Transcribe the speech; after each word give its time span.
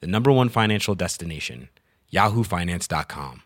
the 0.00 0.06
number 0.06 0.30
one 0.30 0.48
financial 0.48 0.94
destination, 0.94 1.68
yahoofinance.com. 2.12 3.40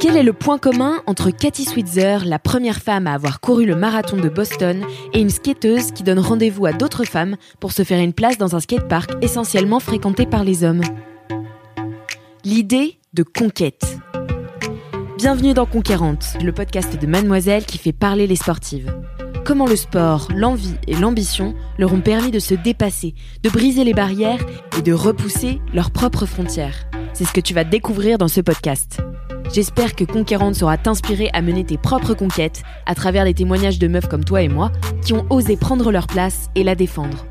Quel 0.00 0.16
est 0.16 0.22
le 0.22 0.32
point 0.32 0.56
commun 0.58 1.02
entre 1.06 1.30
Cathy 1.30 1.66
Switzer, 1.66 2.24
la 2.24 2.38
première 2.38 2.78
femme 2.78 3.06
à 3.06 3.12
avoir 3.12 3.38
couru 3.40 3.66
le 3.66 3.76
marathon 3.76 4.16
de 4.16 4.30
Boston, 4.30 4.82
et 5.12 5.20
une 5.20 5.28
skateuse 5.28 5.92
qui 5.92 6.02
donne 6.02 6.18
rendez-vous 6.18 6.64
à 6.64 6.72
d'autres 6.72 7.04
femmes 7.04 7.36
pour 7.60 7.72
se 7.72 7.84
faire 7.84 8.00
une 8.00 8.14
place 8.14 8.38
dans 8.38 8.56
un 8.56 8.60
skatepark 8.60 9.10
essentiellement 9.22 9.78
fréquenté 9.78 10.24
par 10.24 10.42
les 10.42 10.64
hommes? 10.64 10.80
L'idée 12.44 12.98
de 13.12 13.22
conquête. 13.22 13.98
Bienvenue 15.18 15.52
dans 15.52 15.66
Conquérante, 15.66 16.24
le 16.42 16.52
podcast 16.52 16.98
de 16.98 17.06
Mademoiselle 17.06 17.66
qui 17.66 17.76
fait 17.76 17.92
parler 17.92 18.26
les 18.26 18.36
sportives. 18.36 18.90
Comment 19.44 19.66
le 19.66 19.76
sport, 19.76 20.28
l'envie 20.34 20.74
et 20.86 20.94
l'ambition 20.94 21.54
leur 21.78 21.92
ont 21.92 22.00
permis 22.00 22.30
de 22.30 22.38
se 22.38 22.54
dépasser, 22.54 23.14
de 23.42 23.50
briser 23.50 23.84
les 23.84 23.94
barrières 23.94 24.44
et 24.78 24.82
de 24.82 24.92
repousser 24.92 25.60
leurs 25.72 25.90
propres 25.90 26.26
frontières. 26.26 26.86
C'est 27.14 27.24
ce 27.24 27.32
que 27.32 27.40
tu 27.40 27.54
vas 27.54 27.64
découvrir 27.64 28.18
dans 28.18 28.28
ce 28.28 28.40
podcast. 28.40 29.00
J'espère 29.52 29.96
que 29.96 30.04
Conquérante 30.04 30.54
saura 30.54 30.78
t'inspirer 30.78 31.30
à 31.32 31.42
mener 31.42 31.64
tes 31.64 31.78
propres 31.78 32.14
conquêtes 32.14 32.62
à 32.86 32.94
travers 32.94 33.24
les 33.24 33.34
témoignages 33.34 33.78
de 33.78 33.88
meufs 33.88 34.08
comme 34.08 34.24
toi 34.24 34.42
et 34.42 34.48
moi 34.48 34.70
qui 35.02 35.12
ont 35.12 35.26
osé 35.30 35.56
prendre 35.56 35.90
leur 35.90 36.06
place 36.06 36.50
et 36.54 36.62
la 36.62 36.74
défendre. 36.74 37.26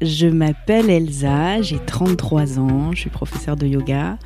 Je 0.00 0.28
m'appelle 0.28 0.90
Elsa, 0.90 1.60
j'ai 1.60 1.78
33 1.78 2.60
ans, 2.60 2.92
je 2.92 3.00
suis 3.00 3.10
professeure 3.10 3.56
de 3.56 3.66
yoga, 3.66 4.16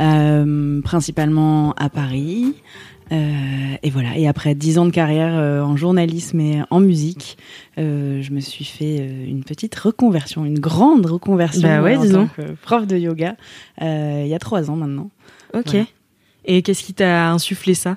euh, 0.00 0.82
principalement 0.82 1.72
à 1.74 1.88
Paris. 1.88 2.56
Euh, 3.12 3.74
et 3.82 3.90
voilà. 3.90 4.16
Et 4.16 4.28
après 4.28 4.54
10 4.54 4.78
ans 4.78 4.86
de 4.86 4.90
carrière 4.90 5.36
euh, 5.36 5.62
en 5.62 5.76
journalisme 5.76 6.40
et 6.40 6.62
en 6.70 6.80
musique, 6.80 7.38
euh, 7.78 8.22
je 8.22 8.30
me 8.32 8.40
suis 8.40 8.64
fait 8.64 8.96
une 8.98 9.42
petite 9.42 9.74
reconversion, 9.74 10.44
une 10.44 10.58
grande 10.58 11.06
reconversion 11.06 11.68
Bah 11.68 11.82
ouais, 11.82 11.96
en 11.96 12.02
disons. 12.02 12.26
tant 12.26 12.42
que 12.42 12.52
prof 12.62 12.86
de 12.86 12.96
yoga 12.96 13.36
il 13.80 14.26
y 14.26 14.34
a 14.34 14.38
3 14.38 14.70
ans 14.70 14.76
maintenant. 14.76 15.10
Ok. 15.54 15.66
Voilà. 15.66 15.86
Et 16.44 16.62
qu'est-ce 16.62 16.82
qui 16.82 16.94
t'a 16.94 17.30
insufflé 17.30 17.74
ça? 17.74 17.96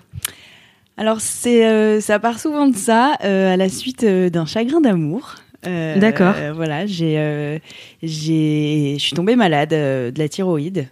Alors 0.98 1.22
c'est 1.22 2.02
ça 2.02 2.20
part 2.20 2.40
souvent 2.40 2.68
de 2.68 2.76
ça 2.76 3.14
à 3.22 3.58
la 3.58 3.70
suite 3.70 4.06
d'un 4.06 4.46
chagrin 4.46 4.82
d'amour. 4.82 5.36
Euh, 5.66 5.98
D'accord. 5.98 6.36
euh, 6.38 6.52
voilà, 6.54 6.86
j'ai 6.86 7.18
euh, 7.18 7.58
j'ai 8.02 8.96
je 8.98 9.02
suis 9.04 9.14
tombée 9.14 9.36
malade 9.36 9.70
de 9.70 10.14
la 10.18 10.28
thyroïde 10.28 10.88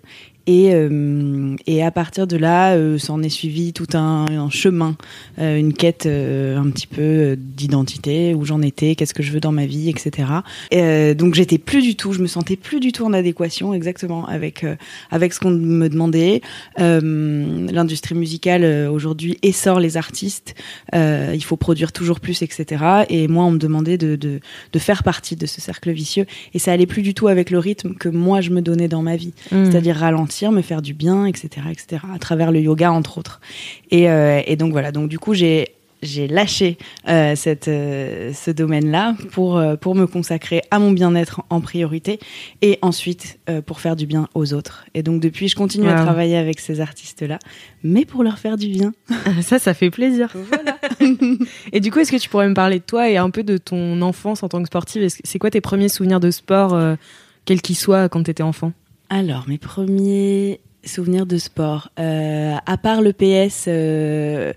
et 0.47 0.73
euh, 0.73 1.56
et 1.67 1.84
à 1.84 1.92
partir 1.92 2.28
de 2.28 2.38
là, 2.38 2.73
euh, 2.73 2.97
s'en 2.97 3.22
est 3.22 3.30
suivi 3.30 3.73
tout 3.73 3.88
un, 3.94 4.25
un 4.28 4.50
chemin, 4.50 4.95
euh, 5.39 5.58
une 5.58 5.73
quête 5.73 6.06
euh, 6.06 6.58
un 6.58 6.70
petit 6.70 6.88
peu 6.88 7.36
d'identité, 7.38 8.33
où 8.33 8.45
j'en 8.45 8.61
étais, 8.61 8.95
qu'est-ce 8.95 9.14
que 9.14 9.23
je 9.23 9.31
veux 9.31 9.39
dans 9.39 9.52
ma 9.52 9.66
vie, 9.66 9.89
etc. 9.89 10.30
Et, 10.72 11.16
donc 11.16 11.36
j'étais 11.36 11.58
plus 11.58 11.81
du 11.81 11.95
tout, 11.95 12.14
je 12.14 12.22
me 12.22 12.28
sentais 12.28 12.56
plus 12.56 12.80
du 12.80 12.92
tout 12.92 13.06
en 13.06 13.14
adéquation 13.14 13.73
exactement 13.73 14.25
avec 14.28 14.66
avec 15.11 15.33
ce 15.33 15.39
qu'on 15.39 15.52
me 15.52 15.88
demandait. 15.89 16.42
L'industrie 16.78 18.16
musicale 18.16 18.89
aujourd'hui 18.89 19.38
essore 19.44 19.80
les 19.80 19.98
artistes. 19.98 20.55
Il 20.94 21.44
faut 21.44 21.58
produire 21.58 21.92
toujours 21.92 22.20
plus, 22.20 22.42
etc. 22.42 22.83
Et 23.10 23.27
moi, 23.27 23.45
on 23.45 23.52
me 23.52 23.58
demandait 23.58 23.98
de, 23.98 24.15
de, 24.15 24.39
de 24.71 24.80
faire 24.80 25.04
partie 25.04 25.36
de 25.36 25.45
ce 25.45 25.61
cercle 25.61 25.92
vicieux. 25.92 26.26
Et 26.54 26.60
ça 26.60 26.71
allait 26.71 26.86
plus 26.86 27.02
du 27.02 27.14
tout 27.14 27.27
avec 27.27 27.49
le 27.49 27.60
rythme 27.60 27.94
que 27.94 28.10
moi 28.10 28.42
je 28.42 28.49
me 28.49 28.61
donnais 28.61 28.88
dans 28.88 29.02
ma 29.02 29.15
vie. 29.15 29.33
C'est-à-dire 29.49 29.98
ralentir, 29.98 30.40
me 30.49 30.63
faire 30.63 30.81
du 30.81 30.95
bien, 30.95 31.25
etc., 31.25 31.67
etc. 31.69 32.03
À 32.13 32.17
travers 32.17 32.52
le 32.52 32.59
yoga, 32.59 32.91
entre 32.91 33.19
autres. 33.19 33.39
Et, 33.91 34.09
euh, 34.09 34.41
et 34.47 34.55
donc 34.55 34.71
voilà. 34.71 34.91
Donc 34.91 35.09
du 35.09 35.19
coup, 35.19 35.35
j'ai 35.35 35.75
j'ai 36.02 36.27
lâché 36.27 36.77
euh, 37.07 37.35
cette, 37.35 37.67
euh, 37.67 38.33
ce 38.33 38.52
domaine-là 38.52 39.15
pour, 39.31 39.57
euh, 39.57 39.75
pour 39.75 39.95
me 39.95 40.07
consacrer 40.07 40.61
à 40.71 40.79
mon 40.79 40.91
bien-être 40.91 41.41
en 41.49 41.61
priorité 41.61 42.19
et 42.61 42.79
ensuite 42.81 43.39
pour 43.65 43.79
faire 43.79 43.95
du 43.95 44.05
bien 44.05 44.27
aux 44.33 44.53
autres. 44.53 44.85
Et 44.93 45.03
donc 45.03 45.21
depuis, 45.21 45.47
je 45.47 45.55
continue 45.55 45.89
à 45.89 45.95
travailler 45.95 46.37
avec 46.37 46.59
ces 46.59 46.79
artistes-là, 46.79 47.37
mais 47.83 48.05
pour 48.05 48.23
leur 48.23 48.39
faire 48.39 48.58
du 48.58 48.69
bien. 48.69 48.93
Ça, 49.41 49.59
ça 49.59 49.73
fait 49.73 49.89
plaisir. 49.89 50.33
Voilà. 50.33 50.77
Et 51.73 51.79
du 51.79 51.91
coup, 51.91 51.99
est-ce 51.99 52.11
que 52.11 52.17
tu 52.17 52.29
pourrais 52.29 52.47
me 52.47 52.53
parler 52.53 52.79
de 52.79 52.83
toi 52.83 53.09
et 53.09 53.17
un 53.17 53.29
peu 53.29 53.43
de 53.43 53.58
ton 53.58 54.02
enfance 54.02 54.43
en 54.43 54.49
tant 54.49 54.61
que 54.61 54.67
sportive? 54.67 55.08
C'est 55.23 55.39
quoi 55.39 55.49
tes 55.49 55.61
premiers 55.61 55.89
souvenirs 55.89 56.19
de 56.19 56.31
sport, 56.31 56.79
quels 57.45 57.61
qu'ils 57.61 57.75
soient, 57.75 58.08
quand 58.09 58.23
tu 58.23 58.31
étais 58.31 58.43
enfant? 58.43 58.71
Alors, 59.14 59.49
mes 59.49 59.58
premiers 59.58 60.61
souvenirs 60.83 61.25
de 61.25 61.37
sport, 61.37 61.89
euh, 61.99 62.55
à 62.65 62.77
part 62.77 63.02
le 63.02 63.14
PS 63.14 63.65
euh, 63.67 64.53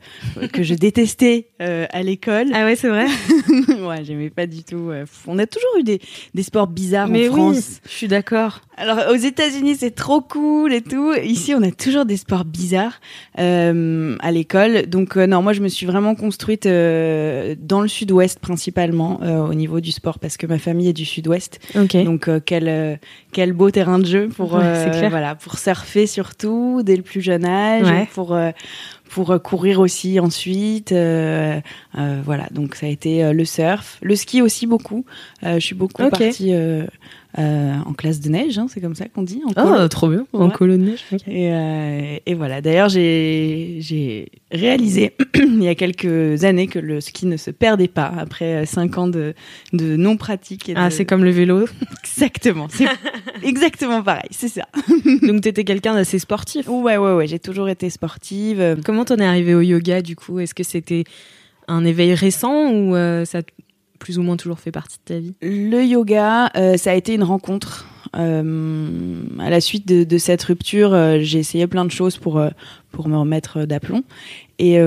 que 0.52 0.62
je 0.62 0.74
détestais 0.84 1.48
euh, 1.60 1.86
à 1.90 2.02
l'école. 2.02 2.46
Ah 2.54 2.64
ouais, 2.64 2.76
c'est 2.76 2.88
vrai 2.88 3.06
ouais, 3.86 4.04
j'aimais 4.04 4.30
pas 4.30 4.46
du 4.46 4.62
tout. 4.64 4.90
On 5.26 5.38
a 5.38 5.46
toujours 5.46 5.70
eu 5.80 5.82
des, 5.82 6.00
des 6.34 6.42
sports 6.42 6.66
bizarres 6.66 7.08
Mais 7.08 7.28
en 7.28 7.32
oui, 7.34 7.40
France. 7.54 7.80
je 7.86 7.90
suis 7.92 8.08
d'accord. 8.08 8.60
Alors 8.76 9.12
aux 9.12 9.16
États-Unis, 9.16 9.76
c'est 9.78 9.94
trop 9.94 10.20
cool 10.20 10.72
et 10.72 10.80
tout. 10.82 11.12
Ici, 11.22 11.54
on 11.54 11.62
a 11.62 11.70
toujours 11.70 12.04
des 12.04 12.16
sports 12.16 12.44
bizarres 12.44 13.00
à 13.36 14.30
l'école. 14.32 14.86
Donc 14.86 15.16
non, 15.16 15.42
moi, 15.42 15.52
je 15.52 15.60
me 15.60 15.68
suis 15.68 15.86
vraiment 15.86 16.14
construite 16.16 16.64
dans 16.64 17.80
le 17.80 17.88
Sud-Ouest 17.88 18.40
principalement 18.40 19.20
au 19.48 19.54
niveau 19.54 19.80
du 19.80 19.92
sport 19.92 20.18
parce 20.18 20.36
que 20.36 20.46
ma 20.46 20.58
famille 20.58 20.88
est 20.88 20.92
du 20.94 21.04
Sud-Ouest. 21.04 21.60
Donc 22.04 22.28
quel 22.46 22.98
quel 23.32 23.52
beau 23.52 23.70
terrain 23.70 23.98
de 24.00 24.06
jeu 24.06 24.28
pour 24.28 24.54
Ouais, 24.54 24.74
c'est 24.84 24.90
clair. 24.98 25.10
voilà 25.10 25.34
pour 25.34 25.58
surfer 25.58 26.06
surtout 26.14 26.82
dès 26.84 26.97
le 26.97 27.02
plus 27.02 27.20
jeune 27.20 27.44
âge, 27.44 27.86
Ouais. 27.91 28.08
pour 28.14 28.34
euh, 28.34 28.50
pour 29.10 29.30
euh, 29.30 29.38
courir 29.38 29.80
aussi 29.80 30.19
ensuite. 30.20 30.92
euh, 30.92 31.60
euh, 31.98 32.20
voilà, 32.25 32.47
donc 32.50 32.75
ça 32.75 32.86
a 32.86 32.88
été 32.88 33.22
euh, 33.25 33.32
le 33.32 33.44
surf, 33.44 33.98
le 34.02 34.16
ski 34.16 34.42
aussi 34.42 34.66
beaucoup. 34.66 35.04
Je 35.42 35.58
suis 35.60 35.75
beaucoup 35.76 36.02
partie 36.10 36.52
euh, 37.38 37.42
euh, 37.44 37.74
en 37.86 37.92
classe 37.94 38.20
de 38.20 38.28
neige, 38.28 38.58
hein, 38.58 38.66
c'est 38.68 38.80
comme 38.80 38.94
ça 38.94 39.06
qu'on 39.08 39.22
dit. 39.22 39.42
En 39.46 39.52
colo. 39.52 39.76
Oh, 39.84 39.88
trop 39.88 40.08
bien, 40.08 40.26
en 40.32 40.46
Ouais. 40.48 40.52
colo 40.54 40.76
de 40.76 40.82
neige. 40.82 41.04
Et, 41.26 41.52
euh, 41.52 42.16
et 42.24 42.34
voilà. 42.34 42.60
D'ailleurs, 42.60 42.88
j'ai 42.88 44.28
réalisé 44.50 45.12
il 45.34 45.62
y 45.62 45.68
a 45.68 45.74
quelques 45.74 46.44
années 46.44 46.66
que 46.66 46.78
le 46.78 47.00
ski 47.00 47.26
ne 47.26 47.36
se 47.36 47.50
perdait 47.50 47.88
pas 47.88 48.12
après 48.18 48.62
euh, 48.62 48.66
cinq 48.66 48.98
ans 48.98 49.08
de, 49.08 49.34
de 49.72 49.96
non 49.96 50.16
pratique. 50.16 50.68
et 50.68 50.74
Ah, 50.76 50.90
c'est 50.90 51.04
comme 51.04 51.24
le 51.24 51.30
vélo. 51.30 51.66
exactement, 52.04 52.66
c'est 52.70 52.86
exactement 53.42 54.02
pareil, 54.02 54.28
c'est 54.30 54.48
ça. 54.48 54.66
Donc, 55.22 55.40
t'étais 55.42 55.64
quelqu'un 55.64 55.94
d'assez 55.94 56.18
sportif. 56.18 56.68
Ouais, 56.68 56.96
ouais, 56.96 57.12
ouais. 57.14 57.26
J'ai 57.26 57.38
toujours 57.38 57.68
été 57.68 57.90
sportive. 57.90 58.60
Euh, 58.60 58.76
Comment 58.84 59.04
t'en 59.04 59.16
es 59.16 59.24
arrivé 59.24 59.54
au 59.54 59.60
yoga, 59.60 60.02
du 60.02 60.16
coup? 60.16 60.38
Est-ce 60.40 60.54
que 60.54 60.62
c'était 60.64 61.04
un 61.68 61.84
éveil 61.84 62.14
récent 62.14 62.70
ou 62.70 62.94
euh, 62.94 63.24
ça 63.24 63.40
plus 63.99 64.19
ou 64.19 64.22
moins 64.22 64.37
toujours 64.37 64.60
fait 64.60 64.72
partie 64.72 64.99
de 64.99 65.15
ta 65.15 65.19
vie 65.19 65.34
Le 65.41 65.82
yoga, 65.82 66.50
euh, 66.56 66.77
ça 66.77 66.91
a 66.91 66.94
été 66.94 67.15
une 67.15 67.22
rencontre. 67.22 67.87
Euh, 68.16 69.22
à 69.41 69.50
la 69.50 69.60
suite 69.60 69.87
de, 69.88 70.19
cette 70.19 70.43
rupture, 70.44 70.94
euh, 70.94 71.19
j'ai 71.21 71.41
essayé 71.41 71.66
plein 71.66 71.84
de 71.84 71.91
choses 71.91 72.16
pour, 72.16 72.41
pour 72.93 73.09
me 73.09 73.16
remettre 73.16 73.65
d'aplomb. 73.65 74.05
Et, 74.59 74.78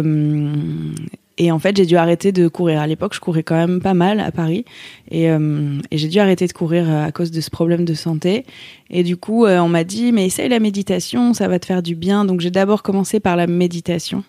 et 1.39 1.51
en 1.51 1.59
fait, 1.59 1.75
j'ai 1.75 1.85
dû 1.85 1.97
arrêter 1.97 2.31
de 2.31 2.47
courir. 2.47 2.79
À 2.79 2.87
l'époque, 2.87 3.13
je 3.13 3.19
courais 3.19 3.43
quand 3.43 3.55
même 3.55 3.81
pas 3.81 3.93
mal 3.93 4.21
à 4.21 4.31
Paris. 4.31 4.63
Et, 5.11 5.25
et 5.25 5.97
j'ai 5.97 6.07
dû 6.07 6.19
arrêter 6.19 6.47
de 6.47 6.53
courir 6.53 6.89
à 6.89 7.11
cause 7.11 7.31
de 7.31 7.41
ce 7.41 7.49
problème 7.49 7.83
de 7.83 7.93
santé. 7.93 8.45
Et 8.89 9.03
du 9.03 9.17
coup, 9.17 9.45
on 9.45 9.67
m'a 9.67 9.83
dit, 9.83 10.13
mais 10.13 10.25
essaye 10.25 10.47
la 10.47 10.59
méditation, 10.61 11.33
ça 11.33 11.49
va 11.49 11.59
te 11.59 11.65
faire 11.65 11.83
du 11.83 11.95
bien. 11.95 12.23
Donc 12.23 12.39
j'ai 12.39 12.51
d'abord 12.51 12.81
commencé 12.81 13.19
par 13.19 13.35
la 13.35 13.45
méditation 13.45 14.23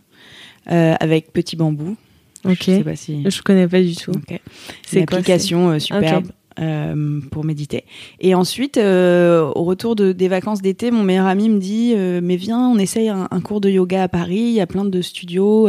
avec 0.66 1.32
Petit 1.32 1.54
Bambou. 1.54 1.96
Ok. 2.44 2.56
Je 2.60 2.64
sais 2.64 2.84
pas 2.84 2.96
si... 2.96 3.24
Je 3.28 3.42
connais 3.42 3.68
pas 3.68 3.80
du 3.80 3.96
tout. 3.96 4.12
Ok. 4.12 4.40
C'est 4.86 5.00
une 5.00 5.06
quoi, 5.06 5.18
application 5.18 5.70
euh, 5.70 5.78
superbe 5.78 6.28
euh, 6.60 7.20
pour 7.30 7.44
méditer. 7.44 7.84
Et 8.20 8.34
ensuite, 8.34 8.78
euh, 8.78 9.48
au 9.54 9.62
retour 9.62 9.94
de, 9.94 10.10
des 10.10 10.26
vacances 10.26 10.60
d'été, 10.60 10.90
mon 10.90 11.04
meilleur 11.04 11.26
ami 11.26 11.48
me 11.48 11.60
dit 11.60 11.92
euh, 11.96 12.20
Mais 12.20 12.34
viens, 12.34 12.68
on 12.68 12.78
essaye 12.78 13.08
un, 13.08 13.28
un 13.30 13.40
cours 13.40 13.60
de 13.60 13.70
yoga 13.70 14.02
à 14.02 14.08
Paris, 14.08 14.40
il 14.40 14.54
y 14.54 14.60
a 14.60 14.66
plein 14.66 14.84
de 14.84 15.00
studios. 15.00 15.68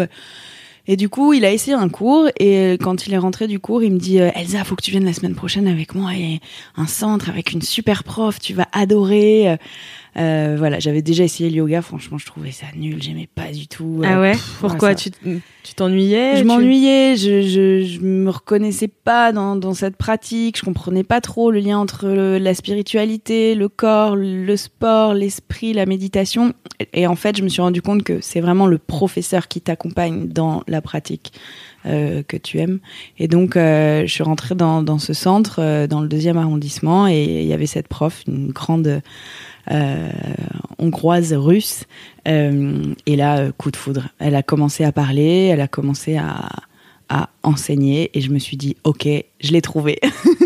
Et 0.87 0.95
du 0.95 1.07
coup, 1.07 1.33
il 1.33 1.45
a 1.45 1.51
essayé 1.51 1.77
un 1.77 1.89
cours 1.89 2.29
et 2.39 2.79
quand 2.81 3.05
il 3.05 3.13
est 3.13 3.19
rentré 3.19 3.45
du 3.45 3.59
cours, 3.59 3.83
il 3.83 3.93
me 3.93 3.99
dit 3.99 4.17
Elsa, 4.17 4.63
faut 4.63 4.75
que 4.75 4.81
tu 4.81 4.89
viennes 4.89 5.05
la 5.05 5.13
semaine 5.13 5.35
prochaine 5.35 5.67
avec 5.67 5.93
moi. 5.93 6.13
Il 6.15 6.31
y 6.31 6.35
a 6.35 6.39
un 6.81 6.87
centre 6.87 7.29
avec 7.29 7.51
une 7.51 7.61
super 7.61 8.03
prof, 8.03 8.39
tu 8.39 8.55
vas 8.55 8.65
adorer. 8.71 9.57
Euh, 10.19 10.55
voilà, 10.57 10.79
j'avais 10.79 11.01
déjà 11.01 11.23
essayé 11.23 11.49
le 11.49 11.55
yoga. 11.57 11.81
Franchement, 11.81 12.17
je 12.17 12.25
trouvais 12.25 12.51
ça 12.51 12.65
nul. 12.75 13.01
J'aimais 13.01 13.29
pas 13.33 13.51
du 13.53 13.67
tout. 13.67 14.01
Ah 14.03 14.17
Euh, 14.17 14.21
ouais 14.21 14.31
pff, 14.33 14.57
Pourquoi 14.59 14.89
ça- 14.97 15.09
Tu 15.63 15.73
t'ennuyais 15.75 16.35
je 16.35 16.41
tu- 16.41 16.45
m'ennuyais, 16.47 17.15
je, 17.15 17.41
je, 17.41 17.85
je 17.85 17.99
me 18.01 18.29
reconnaissais 18.29 18.87
pas 18.89 19.31
dans, 19.31 19.55
dans 19.55 19.73
cette 19.73 19.95
pratique, 19.97 20.57
je 20.57 20.65
comprenais 20.65 21.03
pas 21.03 21.21
trop 21.21 21.51
le 21.51 21.59
lien 21.59 21.77
entre 21.77 22.07
le- 22.07 22.37
la 22.37 22.53
spiritualité, 22.53 23.55
le 23.55 23.69
corps, 23.69 24.15
le 24.15 24.55
sport, 24.57 25.13
l'esprit, 25.13 25.73
la 25.73 25.85
méditation. 25.85 26.53
Et, 26.79 27.01
et 27.01 27.07
en 27.07 27.15
fait, 27.15 27.37
je 27.37 27.43
me 27.43 27.49
suis 27.49 27.61
rendu 27.61 27.81
compte 27.81 28.03
que 28.03 28.19
c'est 28.21 28.41
vraiment 28.41 28.67
le 28.67 28.77
professeur 28.77 29.47
qui 29.47 29.61
t'accompagne 29.61 30.27
dans 30.27 30.63
la 30.67 30.81
pratique 30.81 31.31
euh, 31.85 32.23
que 32.27 32.35
tu 32.35 32.57
aimes. 32.59 32.79
Et 33.19 33.27
donc, 33.29 33.55
euh, 33.55 34.01
je 34.05 34.11
suis 34.11 34.23
rentrée 34.23 34.55
dans, 34.55 34.81
dans 34.83 34.99
ce 34.99 35.13
centre, 35.13 35.59
euh, 35.59 35.87
dans 35.87 36.01
le 36.01 36.09
deuxième 36.09 36.37
arrondissement, 36.37 37.07
et 37.07 37.41
il 37.41 37.47
y 37.47 37.53
avait 37.53 37.67
cette 37.67 37.87
prof, 37.87 38.23
une 38.27 38.51
grande 38.51 39.01
hongroise 40.79 41.33
russe. 41.33 41.85
Euh, 42.27 42.93
et 43.05 43.15
là, 43.15 43.39
euh, 43.39 43.51
coup 43.51 43.71
de 43.71 43.75
foudre. 43.75 44.09
Elle 44.19 44.35
a 44.35 44.43
commencé 44.43 44.83
à 44.83 44.91
parler, 44.91 45.49
elle 45.51 45.61
a 45.61 45.67
commencé 45.67 46.17
à, 46.17 46.49
enseigner, 47.41 48.11
et 48.13 48.21
je 48.21 48.29
me 48.29 48.37
suis 48.37 48.55
dit, 48.55 48.77
ok, 48.83 49.07
je 49.39 49.51
l'ai 49.51 49.63
trouvé. 49.63 49.99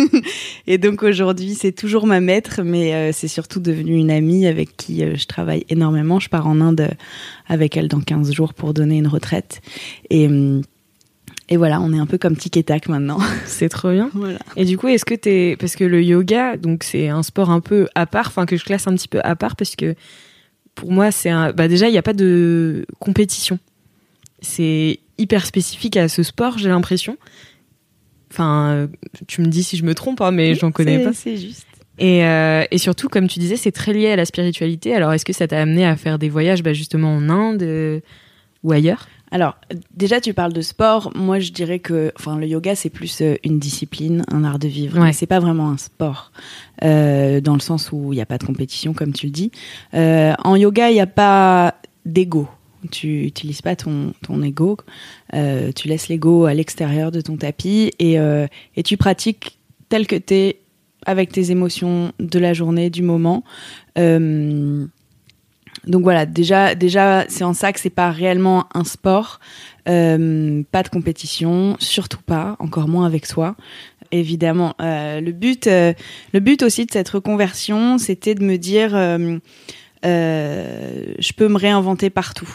et 0.67 0.77
donc 0.77 1.03
aujourd'hui, 1.03 1.55
c'est 1.55 1.73
toujours 1.73 2.07
ma 2.07 2.21
maître, 2.21 2.61
mais 2.63 2.93
euh, 2.93 3.11
c'est 3.11 3.27
surtout 3.27 3.59
devenu 3.59 3.97
une 3.97 4.09
amie 4.09 4.47
avec 4.47 4.77
qui 4.77 5.03
euh, 5.03 5.17
je 5.17 5.25
travaille 5.25 5.65
énormément. 5.67 6.21
Je 6.21 6.29
pars 6.29 6.47
en 6.47 6.61
Inde 6.61 6.79
euh, 6.79 6.93
avec 7.47 7.75
elle 7.75 7.89
dans 7.89 7.99
15 7.99 8.31
jours 8.31 8.53
pour 8.53 8.73
donner 8.73 8.97
une 8.97 9.07
retraite. 9.07 9.61
Et, 10.09 10.27
hum, 10.27 10.61
et 11.49 11.57
voilà, 11.57 11.81
on 11.81 11.91
est 11.93 11.99
un 11.99 12.05
peu 12.05 12.17
comme 12.17 12.35
tic 12.35 12.55
et 12.57 12.63
tac 12.63 12.87
maintenant. 12.87 13.19
C'est 13.45 13.69
trop 13.69 13.91
bien. 13.91 14.09
voilà. 14.13 14.39
Et 14.55 14.65
du 14.65 14.77
coup, 14.77 14.87
est-ce 14.87 15.05
que 15.05 15.13
t'es 15.13 15.57
parce 15.59 15.75
que 15.75 15.83
le 15.83 16.01
yoga, 16.01 16.57
donc 16.57 16.83
c'est 16.83 17.09
un 17.09 17.23
sport 17.23 17.49
un 17.49 17.59
peu 17.59 17.87
à 17.95 18.05
part, 18.05 18.27
enfin 18.27 18.45
que 18.45 18.55
je 18.57 18.63
classe 18.63 18.87
un 18.87 18.95
petit 18.95 19.07
peu 19.07 19.19
à 19.23 19.35
part 19.35 19.55
parce 19.55 19.75
que 19.75 19.95
pour 20.75 20.91
moi, 20.91 21.11
c'est 21.11 21.29
un. 21.29 21.51
Bah 21.51 21.67
déjà, 21.67 21.87
il 21.87 21.91
n'y 21.91 21.97
a 21.97 22.03
pas 22.03 22.13
de 22.13 22.85
compétition. 22.99 23.59
C'est 24.41 24.99
hyper 25.17 25.45
spécifique 25.45 25.97
à 25.97 26.07
ce 26.07 26.23
sport, 26.23 26.57
j'ai 26.57 26.69
l'impression. 26.69 27.17
Enfin, 28.31 28.89
tu 29.27 29.41
me 29.41 29.47
dis 29.47 29.63
si 29.63 29.77
je 29.77 29.83
me 29.83 29.93
trompe, 29.93 30.21
hein, 30.21 30.31
mais 30.31 30.55
j'en 30.55 30.71
connais 30.71 31.03
pas. 31.03 31.13
C'est 31.13 31.37
juste. 31.37 31.67
Et, 31.99 32.25
euh, 32.25 32.63
et 32.71 32.79
surtout, 32.79 33.07
comme 33.07 33.27
tu 33.27 33.39
disais, 33.39 33.55
c'est 33.55 33.71
très 33.71 33.93
lié 33.93 34.09
à 34.09 34.15
la 34.15 34.25
spiritualité. 34.25 34.95
Alors, 34.95 35.13
est-ce 35.13 35.25
que 35.25 35.33
ça 35.33 35.47
t'a 35.47 35.61
amené 35.61 35.85
à 35.85 35.95
faire 35.95 36.17
des 36.17 36.29
voyages 36.29 36.63
bah, 36.63 36.73
justement 36.73 37.15
en 37.15 37.29
Inde 37.29 37.61
euh, 37.61 37.99
ou 38.63 38.71
ailleurs? 38.71 39.07
Alors, 39.33 39.55
déjà, 39.95 40.21
tu 40.21 40.35
parles 40.35 40.53
de 40.53 40.61
sport. 40.61 41.11
Moi, 41.15 41.39
je 41.39 41.51
dirais 41.51 41.79
que, 41.79 42.11
enfin, 42.19 42.37
le 42.37 42.45
yoga, 42.45 42.75
c'est 42.75 42.91
plus 42.91 43.21
euh, 43.21 43.33
une 43.43 43.57
discipline, 43.57 44.23
un 44.31 44.43
art 44.43 44.59
de 44.59 44.67
vivre. 44.67 45.01
Ouais. 45.01 45.11
C'est 45.11 45.25
pas 45.25 45.39
vraiment 45.39 45.71
un 45.71 45.77
sport, 45.77 46.31
euh, 46.83 47.41
dans 47.41 47.55
le 47.55 47.59
sens 47.59 47.91
où 47.91 48.13
il 48.13 48.17
n'y 48.17 48.21
a 48.21 48.27
pas 48.27 48.37
de 48.37 48.43
compétition, 48.43 48.93
comme 48.93 49.11
tu 49.11 49.25
le 49.25 49.31
dis. 49.31 49.51
Euh, 49.95 50.33
en 50.43 50.55
yoga, 50.55 50.91
il 50.91 50.93
n'y 50.93 51.01
a 51.01 51.07
pas 51.07 51.73
d'ego. 52.05 52.47
Tu 52.91 53.23
utilises 53.23 53.63
pas 53.63 53.75
ton, 53.75 54.13
ton 54.21 54.43
ego. 54.43 54.77
Euh, 55.33 55.71
tu 55.71 55.87
laisses 55.87 56.09
l'ego 56.09 56.45
à 56.45 56.53
l'extérieur 56.53 57.11
de 57.11 57.19
ton 57.19 57.35
tapis 57.35 57.91
et, 57.97 58.19
euh, 58.19 58.45
et 58.75 58.83
tu 58.83 58.97
pratiques 58.97 59.57
tel 59.89 60.05
que 60.05 60.15
t'es 60.15 60.59
avec 61.07 61.31
tes 61.31 61.49
émotions 61.49 62.11
de 62.19 62.37
la 62.37 62.53
journée, 62.53 62.91
du 62.91 63.01
moment. 63.01 63.43
Euh, 63.97 64.85
donc 65.85 66.03
voilà, 66.03 66.25
déjà, 66.25 66.75
déjà, 66.75 67.25
c'est 67.27 67.43
en 67.43 67.53
ça 67.53 67.73
que 67.73 67.79
c'est 67.79 67.89
pas 67.89 68.11
réellement 68.11 68.67
un 68.73 68.83
sport, 68.83 69.39
Euh, 69.89 70.63
pas 70.71 70.81
de 70.81 70.87
compétition, 70.87 71.75
surtout 71.79 72.21
pas, 72.25 72.55
encore 72.59 72.87
moins 72.87 73.05
avec 73.05 73.25
soi. 73.25 73.57
Évidemment, 74.11 74.75
Euh, 74.79 75.19
le 75.19 75.33
but, 75.33 75.67
euh, 75.67 75.93
le 76.33 76.39
but 76.39 76.63
aussi 76.63 76.85
de 76.85 76.91
cette 76.91 77.09
reconversion, 77.09 77.97
c'était 77.97 78.33
de 78.33 78.43
me 78.45 78.57
dire, 78.57 78.91
je 80.03 81.33
peux 81.35 81.47
me 81.49 81.57
réinventer 81.57 82.09
partout. 82.09 82.49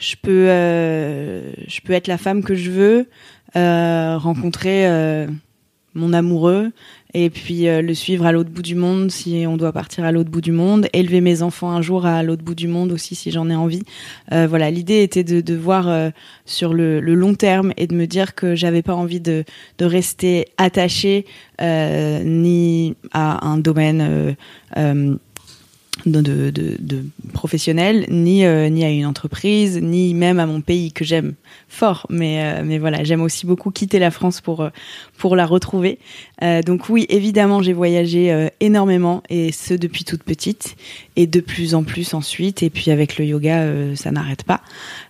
Je 0.00 0.16
peux, 0.20 0.46
je 0.46 1.80
peux 1.84 1.92
être 1.92 2.08
la 2.08 2.18
femme 2.18 2.42
que 2.42 2.56
je 2.56 2.70
veux, 2.72 3.08
rencontrer 3.54 4.88
mon 5.94 6.12
amoureux 6.12 6.72
et 7.14 7.30
puis 7.30 7.68
euh, 7.68 7.80
le 7.80 7.94
suivre 7.94 8.26
à 8.26 8.32
l'autre 8.32 8.50
bout 8.50 8.62
du 8.62 8.74
monde 8.74 9.10
si 9.10 9.44
on 9.46 9.56
doit 9.56 9.72
partir 9.72 10.04
à 10.04 10.12
l'autre 10.12 10.30
bout 10.30 10.40
du 10.40 10.52
monde, 10.52 10.88
élever 10.92 11.20
mes 11.20 11.42
enfants 11.42 11.70
un 11.70 11.82
jour 11.82 12.06
à 12.06 12.22
l'autre 12.22 12.42
bout 12.42 12.54
du 12.54 12.68
monde 12.68 12.92
aussi 12.92 13.14
si 13.14 13.30
j'en 13.30 13.48
ai 13.48 13.54
envie. 13.54 13.82
Euh, 14.32 14.46
voilà, 14.46 14.70
l'idée 14.70 15.02
était 15.02 15.24
de, 15.24 15.40
de 15.40 15.54
voir 15.54 15.88
euh, 15.88 16.10
sur 16.44 16.74
le, 16.74 17.00
le 17.00 17.14
long 17.14 17.34
terme 17.34 17.72
et 17.76 17.86
de 17.86 17.94
me 17.94 18.06
dire 18.06 18.34
que 18.34 18.54
j'avais 18.54 18.82
pas 18.82 18.94
envie 18.94 19.20
de, 19.20 19.44
de 19.78 19.84
rester 19.84 20.46
attachée 20.58 21.24
euh, 21.60 22.22
ni 22.24 22.94
à 23.12 23.46
un 23.46 23.58
domaine 23.58 24.00
euh, 24.00 24.32
euh, 24.76 25.16
de, 26.06 26.20
de, 26.20 26.50
de, 26.50 27.04
ni, 28.08 28.44
euh, 28.44 28.68
ni 28.68 28.84
à 28.84 28.90
une 28.90 29.06
entreprise, 29.06 29.80
ni 29.82 30.14
même 30.14 30.38
à 30.38 30.46
mon 30.46 30.60
pays 30.60 30.92
que 30.92 31.04
j'aime 31.04 31.34
fort. 31.68 32.06
Mais, 32.10 32.42
euh, 32.42 32.62
mais 32.64 32.78
voilà, 32.78 33.04
j'aime 33.04 33.22
aussi 33.22 33.46
beaucoup 33.46 33.70
quitter 33.70 33.98
la 33.98 34.10
France 34.10 34.40
pour, 34.40 34.60
euh, 34.60 34.70
pour 35.16 35.36
la 35.36 35.46
retrouver. 35.46 35.98
Euh, 36.42 36.62
donc 36.62 36.88
oui, 36.88 37.06
évidemment, 37.08 37.62
j'ai 37.62 37.72
voyagé 37.72 38.32
euh, 38.32 38.48
énormément, 38.60 39.22
et 39.28 39.52
ce 39.52 39.74
depuis 39.74 40.04
toute 40.04 40.22
petite, 40.22 40.76
et 41.16 41.26
de 41.26 41.40
plus 41.40 41.74
en 41.74 41.82
plus 41.82 42.14
ensuite. 42.14 42.62
Et 42.62 42.70
puis 42.70 42.90
avec 42.90 43.18
le 43.18 43.24
yoga, 43.24 43.62
euh, 43.62 43.94
ça 43.94 44.10
n'arrête 44.10 44.44
pas. 44.44 44.60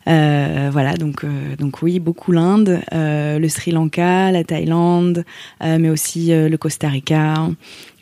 Voilà, 0.07 0.95
donc, 0.95 1.25
donc 1.59 1.83
oui, 1.83 1.99
beaucoup 2.01 2.33
l'Inde, 2.33 2.81
le 2.93 3.49
Sri 3.49 3.73
Lanka, 3.73 4.31
la 4.31 4.43
Thaïlande, 4.43 5.25
mais 5.61 5.91
aussi 5.91 6.29
le 6.29 6.57
Costa 6.57 6.89
Rica. 6.89 7.49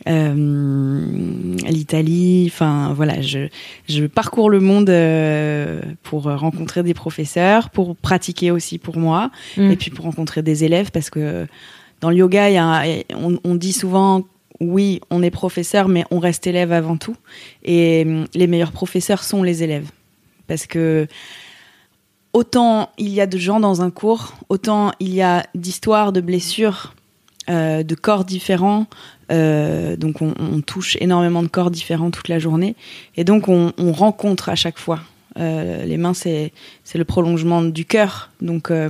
Euh, 0.08 1.56
l'Italie, 1.68 2.50
enfin 2.52 2.92
voilà, 2.94 3.20
je, 3.20 3.48
je 3.88 4.04
parcours 4.06 4.50
le 4.50 4.60
monde 4.60 4.88
euh, 4.90 5.80
pour 6.02 6.24
rencontrer 6.24 6.82
des 6.82 6.94
professeurs, 6.94 7.70
pour 7.70 7.96
pratiquer 7.96 8.50
aussi 8.50 8.78
pour 8.78 8.96
moi, 8.98 9.30
Mm. 9.56 9.70
et 9.70 9.76
puis 9.76 9.90
pour 9.90 10.04
rencontrer 10.04 10.42
des 10.42 10.64
élèves, 10.64 10.90
parce 10.90 11.10
que 11.10 11.46
dans 12.00 12.10
le 12.10 12.16
yoga, 12.16 12.50
il 12.50 12.54
y 12.54 12.58
a, 12.58 12.84
on, 13.16 13.38
on 13.44 13.54
dit 13.54 13.72
souvent 13.72 14.24
oui, 14.60 15.00
on 15.10 15.22
est 15.22 15.30
professeur, 15.30 15.88
mais 15.88 16.04
on 16.10 16.18
reste 16.18 16.46
élève 16.46 16.72
avant 16.72 16.96
tout. 16.96 17.16
Et 17.64 18.04
hum, 18.06 18.26
les 18.34 18.46
meilleurs 18.46 18.72
professeurs 18.72 19.22
sont 19.22 19.42
les 19.42 19.62
élèves. 19.62 19.90
Parce 20.46 20.66
que 20.66 21.06
autant 22.32 22.90
il 22.98 23.08
y 23.08 23.20
a 23.20 23.26
de 23.26 23.38
gens 23.38 23.60
dans 23.60 23.82
un 23.82 23.90
cours, 23.90 24.34
autant 24.48 24.92
il 25.00 25.12
y 25.14 25.22
a 25.22 25.44
d'histoires, 25.54 26.12
de 26.12 26.20
blessures, 26.20 26.94
euh, 27.48 27.82
de 27.82 27.94
corps 27.94 28.24
différents. 28.24 28.86
Euh, 29.32 29.96
donc 29.96 30.22
on, 30.22 30.34
on 30.38 30.60
touche 30.60 30.96
énormément 31.00 31.42
de 31.42 31.48
corps 31.48 31.70
différents 31.70 32.10
toute 32.10 32.28
la 32.28 32.38
journée. 32.38 32.76
Et 33.16 33.24
donc 33.24 33.48
on, 33.48 33.72
on 33.78 33.92
rencontre 33.92 34.48
à 34.48 34.54
chaque 34.54 34.78
fois. 34.78 35.00
Euh, 35.38 35.84
les 35.84 35.98
mains, 35.98 36.14
c'est 36.14 36.52
le 36.94 37.04
prolongement 37.04 37.62
du 37.62 37.84
cœur. 37.84 38.30
Donc 38.40 38.70
euh, 38.70 38.88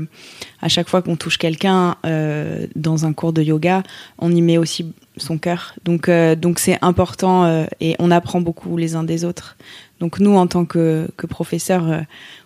à 0.61 0.69
chaque 0.69 0.89
fois 0.89 1.03
qu'on 1.03 1.17
touche 1.17 1.39
quelqu'un 1.39 1.97
euh, 2.05 2.67
dans 2.77 3.05
un 3.05 3.13
cours 3.13 3.33
de 3.33 3.43
yoga, 3.43 3.83
on 4.19 4.33
y 4.33 4.43
met 4.43 4.59
aussi 4.59 4.93
son 5.17 5.39
cœur. 5.39 5.75
Donc 5.85 6.09
euh, 6.09 6.37
donc 6.37 6.59
c'est 6.59 6.79
important 6.83 7.67
et 7.81 7.97
on 7.99 8.11
apprend 8.11 8.41
beaucoup 8.41 8.77
les 8.77 8.95
uns 8.95 9.03
des 9.05 9.25
autres. 9.25 9.57
Donc 9.99 10.21
nous, 10.21 10.37
en 10.37 10.47
tant 10.47 10.67
que, 10.67 11.09
que 11.17 11.27
professeurs, 11.27 12.03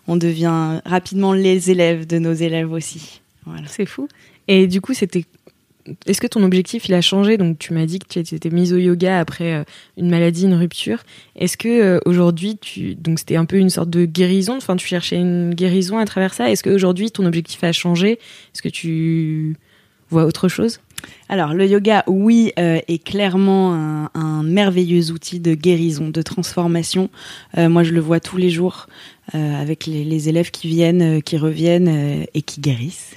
on 0.06 0.16
devient 0.16 0.80
rapidement 0.86 1.32
les 1.32 1.70
élèves 1.70 2.06
de 2.06 2.18
nos 2.18 2.32
élèves 2.32 2.72
aussi. 2.72 3.20
Voilà. 3.44 3.66
C'est 3.66 3.86
fou. 3.86 4.08
Et 4.48 4.66
du 4.66 4.80
coup, 4.80 4.94
c'était. 4.94 5.24
Est-ce 6.06 6.20
que 6.20 6.26
ton 6.26 6.42
objectif 6.42 6.88
il 6.88 6.94
a 6.94 7.00
changé? 7.00 7.36
Donc, 7.36 7.58
tu 7.58 7.72
m'as 7.72 7.86
dit 7.86 7.98
que 7.98 8.06
tu 8.06 8.18
étais 8.34 8.50
mise 8.50 8.72
au 8.72 8.76
yoga 8.76 9.18
après 9.18 9.54
euh, 9.54 9.64
une 9.96 10.10
maladie, 10.10 10.44
une 10.44 10.54
rupture. 10.54 11.02
Est-ce 11.36 11.56
que 11.56 11.68
euh, 11.68 11.98
aujourd'hui, 12.04 12.58
tu 12.58 12.94
donc 12.94 13.18
c'était 13.18 13.36
un 13.36 13.44
peu 13.44 13.56
une 13.56 13.70
sorte 13.70 13.90
de 13.90 14.04
guérison? 14.04 14.56
Enfin, 14.56 14.76
tu 14.76 14.86
cherchais 14.86 15.16
une 15.16 15.54
guérison 15.54 15.98
à 15.98 16.04
travers 16.04 16.34
ça? 16.34 16.50
Est-ce 16.50 16.62
qu'aujourd'hui, 16.62 17.10
ton 17.10 17.24
objectif 17.24 17.62
a 17.64 17.72
changé? 17.72 18.12
Est-ce 18.12 18.62
que 18.62 18.68
tu 18.68 19.56
vois 20.10 20.24
autre 20.24 20.48
chose? 20.48 20.80
Alors, 21.30 21.54
le 21.54 21.66
yoga, 21.66 22.04
oui, 22.06 22.52
euh, 22.58 22.80
est 22.86 23.02
clairement 23.02 23.72
un, 24.14 24.42
merveilleux 24.42 25.10
outil 25.12 25.40
de 25.40 25.54
guérison, 25.54 26.08
de 26.08 26.22
transformation. 26.22 27.08
Moi, 27.56 27.84
je 27.84 27.92
le 27.92 28.00
vois 28.00 28.20
tous 28.20 28.36
les 28.36 28.50
jours 28.50 28.86
avec 29.32 29.86
les, 29.86 30.28
élèves 30.28 30.50
qui 30.50 30.68
viennent, 30.68 31.18
euh, 31.18 31.20
qui 31.20 31.36
reviennent 31.36 31.88
euh, 31.88 32.24
et 32.34 32.42
qui 32.42 32.60
guérissent. 32.60 33.14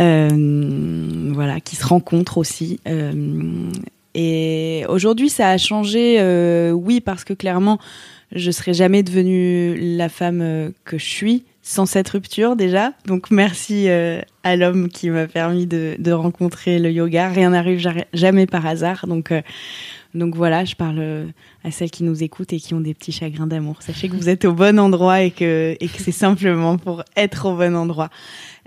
Euh, 0.00 1.30
voilà, 1.32 1.60
qui 1.60 1.76
se 1.76 1.86
rencontrent 1.86 2.38
aussi. 2.38 2.80
Euh, 2.88 3.70
et 4.14 4.84
aujourd'hui, 4.88 5.30
ça 5.30 5.50
a 5.50 5.58
changé, 5.58 6.16
euh, 6.20 6.70
oui, 6.70 7.00
parce 7.00 7.24
que 7.24 7.32
clairement, 7.32 7.78
je 8.32 8.50
serais 8.50 8.74
jamais 8.74 9.02
devenue 9.02 9.76
la 9.96 10.08
femme 10.08 10.40
euh, 10.42 10.70
que 10.84 10.98
je 10.98 11.04
suis 11.04 11.44
sans 11.62 11.86
cette 11.86 12.08
rupture 12.08 12.56
déjà. 12.56 12.92
Donc 13.06 13.30
merci 13.30 13.88
euh, 13.88 14.20
à 14.42 14.56
l'homme 14.56 14.88
qui 14.88 15.10
m'a 15.10 15.28
permis 15.28 15.66
de, 15.66 15.94
de, 15.98 16.12
rencontrer 16.12 16.78
le 16.78 16.90
yoga. 16.90 17.28
Rien 17.28 17.50
n'arrive 17.50 17.88
jamais 18.12 18.46
par 18.46 18.66
hasard. 18.66 19.06
Donc, 19.06 19.32
donc 20.12 20.34
voilà, 20.34 20.64
je 20.64 20.74
parle 20.74 21.28
à 21.64 21.70
celles 21.70 21.90
qui 21.90 22.04
nous 22.04 22.22
écoutent 22.22 22.52
et 22.52 22.60
qui 22.60 22.74
ont 22.74 22.80
des 22.80 22.94
petits 22.94 23.12
chagrins 23.12 23.46
d'amour. 23.46 23.76
Sachez 23.80 24.08
que 24.08 24.16
vous 24.16 24.28
êtes 24.28 24.44
au 24.44 24.52
bon 24.52 24.78
endroit 24.78 25.22
et 25.22 25.30
que, 25.30 25.76
et 25.78 25.88
que 25.88 26.02
c'est 26.02 26.12
simplement 26.12 26.78
pour 26.78 27.02
être 27.16 27.46
au 27.46 27.56
bon 27.56 27.76
endroit. 27.76 28.10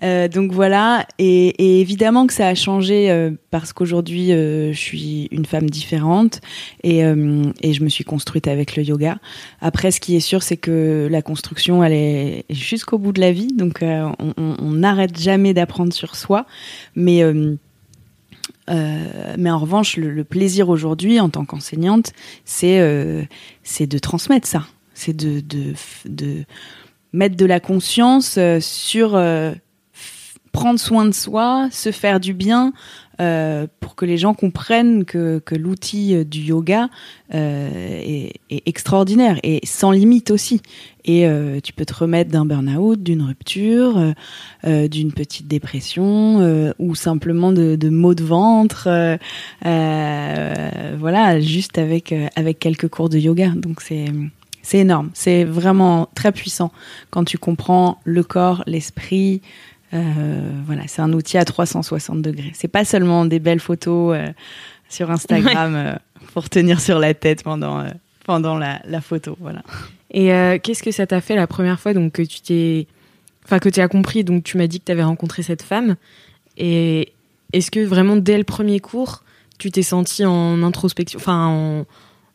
Euh, 0.03 0.27
donc 0.27 0.51
voilà, 0.51 1.05
et, 1.19 1.47
et, 1.47 1.79
évidemment 1.79 2.27
que 2.27 2.33
ça 2.33 2.47
a 2.47 2.55
changé 2.55 3.09
euh, 3.09 3.31
parce 3.49 3.71
qu'aujourd'hui 3.71 4.33
euh, 4.33 4.73
je 4.73 4.77
suis 4.77 5.29
une 5.31 5.45
femme 5.45 5.69
différente 5.69 6.41
et, 6.83 7.05
euh, 7.05 7.43
et, 7.61 7.71
je 7.71 7.81
me 7.81 7.87
suis 7.87 8.03
construite 8.03 8.49
avec 8.49 8.75
le 8.75 8.83
yoga. 8.83 9.19
Après, 9.61 9.91
ce 9.91 10.01
qui 10.01 10.17
est 10.17 10.21
sûr, 10.21 10.43
c'est 10.43 10.57
que 10.57 11.07
la 11.09 11.21
construction, 11.21 11.81
elle 11.81 11.93
est 11.93 12.45
jusqu'au 12.49 12.97
bout 12.97 13.13
de 13.13 13.21
la 13.21 13.31
vie, 13.31 13.47
donc 13.47 13.83
euh, 13.83 14.09
on 14.37 14.71
n'arrête 14.71 15.17
jamais 15.17 15.53
d'apprendre 15.53 15.93
sur 15.93 16.17
soi, 16.17 16.45
mais 16.95 17.23
euh, 18.69 19.35
mais 19.37 19.51
en 19.51 19.59
revanche, 19.59 19.97
le, 19.97 20.23
plaisir 20.23 20.69
aujourd'hui, 20.69 21.19
en 21.19 21.29
tant 21.29 21.45
qu'enseignante, 21.45 22.13
c'est 22.45 22.79
euh, 22.79 23.23
de 23.79 23.97
transmettre 23.99 24.47
ça, 24.47 24.65
c'est 24.93 25.15
de, 25.15 25.39
de, 25.39 25.73
de 26.05 26.43
mettre 27.13 27.35
de 27.35 27.45
la 27.45 27.59
conscience 27.59 28.35
euh, 28.37 28.59
sur 28.59 29.19
prendre 30.51 30.79
soin 30.79 31.05
de 31.05 31.13
soi, 31.13 31.67
se 31.71 31.91
faire 31.91 32.21
du 32.21 32.33
bien, 32.33 32.71
euh, 33.19 33.67
pour 33.79 33.95
que 33.95 34.05
les 34.05 34.17
gens 34.17 34.33
comprennent 34.33 35.05
que, 35.05 35.39
que 35.39 35.55
l'outil 35.55 36.25
du 36.25 36.41
yoga 36.41 36.89
euh, 37.33 37.69
est, 37.73 38.33
extraordinaire 38.67 39.39
et 39.43 39.59
sans 39.63 39.91
limite 39.91 40.31
aussi. 40.31 40.61
Et 41.05 41.27
euh, 41.27 41.59
tu 41.61 41.73
peux 41.73 41.85
te 41.85 41.93
remettre 41.93 42.31
d'un 42.31 42.45
burn-out, 42.45 43.01
d'une 43.01 43.21
rupture, 43.21 43.97
euh, 43.97 44.11
euh, 44.65 44.87
d'une 44.87 45.11
petite 45.11 45.47
dépression 45.47 46.73
ou 46.79 46.95
simplement 46.95 47.51
de, 47.51 47.75
de 47.75 47.89
maux 47.89 48.15
de 48.15 48.23
ventre. 48.23 48.89
voilà, 49.63 51.39
juste 51.39 51.77
avec, 51.77 52.13
avec 52.35 52.59
quelques 52.59 52.87
cours 52.87 53.09
de 53.09 53.17
yoga. 53.17 53.49
Donc 53.49 53.81
c'est 53.81 54.05
c'est 54.65 54.79
énorme, 54.79 55.11
c'est 55.13 55.43
vraiment 55.43 56.09
très 56.15 56.31
puissant 56.31 56.71
quand 57.11 57.23
tu 57.23 57.37
comprends 57.37 57.99
le 58.03 58.23
corps, 58.23 58.63
l'esprit, 58.65 59.43
euh, 59.43 59.74
voilà, 60.65 60.83
c'est 60.87 61.01
un 61.01 61.13
outil 61.13 61.37
à 61.37 61.45
360 61.45 62.21
degrés. 62.21 62.51
C'est 62.53 62.67
pas 62.67 62.85
seulement 62.85 63.25
des 63.25 63.39
belles 63.39 63.59
photos 63.59 64.15
euh, 64.15 64.27
sur 64.89 65.11
Instagram 65.11 65.73
ouais. 65.73 65.79
euh, 65.79 65.95
pour 66.33 66.49
tenir 66.49 66.79
sur 66.79 66.99
la 66.99 67.13
tête 67.13 67.43
pendant 67.43 67.79
euh, 67.79 67.89
pendant 68.25 68.57
la, 68.57 68.81
la, 68.85 69.01
photo, 69.01 69.37
voilà. 69.39 69.61
Et 70.11 70.33
euh, 70.33 70.57
qu'est-ce 70.61 70.81
que 70.81 70.91
ça 70.91 71.05
t'a 71.05 71.21
fait 71.21 71.35
la 71.35 71.47
première 71.47 71.79
fois 71.79 71.93
donc 71.93 72.13
que 72.13 72.21
tu 72.23 72.41
t'es 72.41 72.87
enfin 73.43 73.59
que 73.59 73.69
tu 73.69 73.79
as 73.79 73.87
compris 73.87 74.23
donc 74.23 74.43
tu 74.43 74.57
m'as 74.57 74.67
dit 74.67 74.79
que 74.79 74.85
tu 74.85 74.91
avais 74.91 75.03
rencontré 75.03 75.43
cette 75.43 75.61
femme 75.61 75.95
et 76.57 77.13
est-ce 77.53 77.69
que 77.69 77.79
vraiment 77.81 78.15
dès 78.15 78.37
le 78.37 78.43
premier 78.43 78.79
cours, 78.79 79.23
tu 79.59 79.69
t'es 79.71 79.83
senti 79.83 80.25
en 80.25 80.63
introspection 80.63 81.19
enfin 81.19 81.47
en 81.47 81.85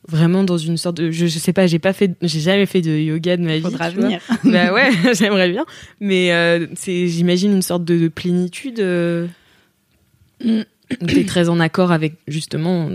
vraiment 0.08 0.44
dans 0.44 0.58
une 0.58 0.76
sorte 0.76 0.96
de 0.96 1.10
je, 1.10 1.26
je 1.26 1.38
sais 1.38 1.52
pas 1.52 1.66
j'ai 1.66 1.78
pas 1.78 1.92
fait 1.92 2.12
j'ai 2.22 2.40
jamais 2.40 2.66
fait 2.66 2.80
de 2.80 2.90
yoga 2.90 3.36
de 3.36 3.42
ma 3.42 3.56
vie 3.56 3.62
faudra 3.62 3.90
venir. 3.90 4.20
Bah 4.44 4.72
ouais 4.72 4.90
j'aimerais 5.14 5.50
bien. 5.50 5.66
Mais 6.00 6.32
euh, 6.32 6.66
c'est 6.74 7.08
j'imagine 7.08 7.52
une 7.52 7.62
sorte 7.62 7.84
de, 7.84 7.98
de 7.98 8.08
plénitude 8.08 8.80
euh, 8.80 9.26
t'es 11.06 11.24
très 11.24 11.48
en 11.48 11.60
accord 11.60 11.92
avec 11.92 12.14
justement 12.26 12.88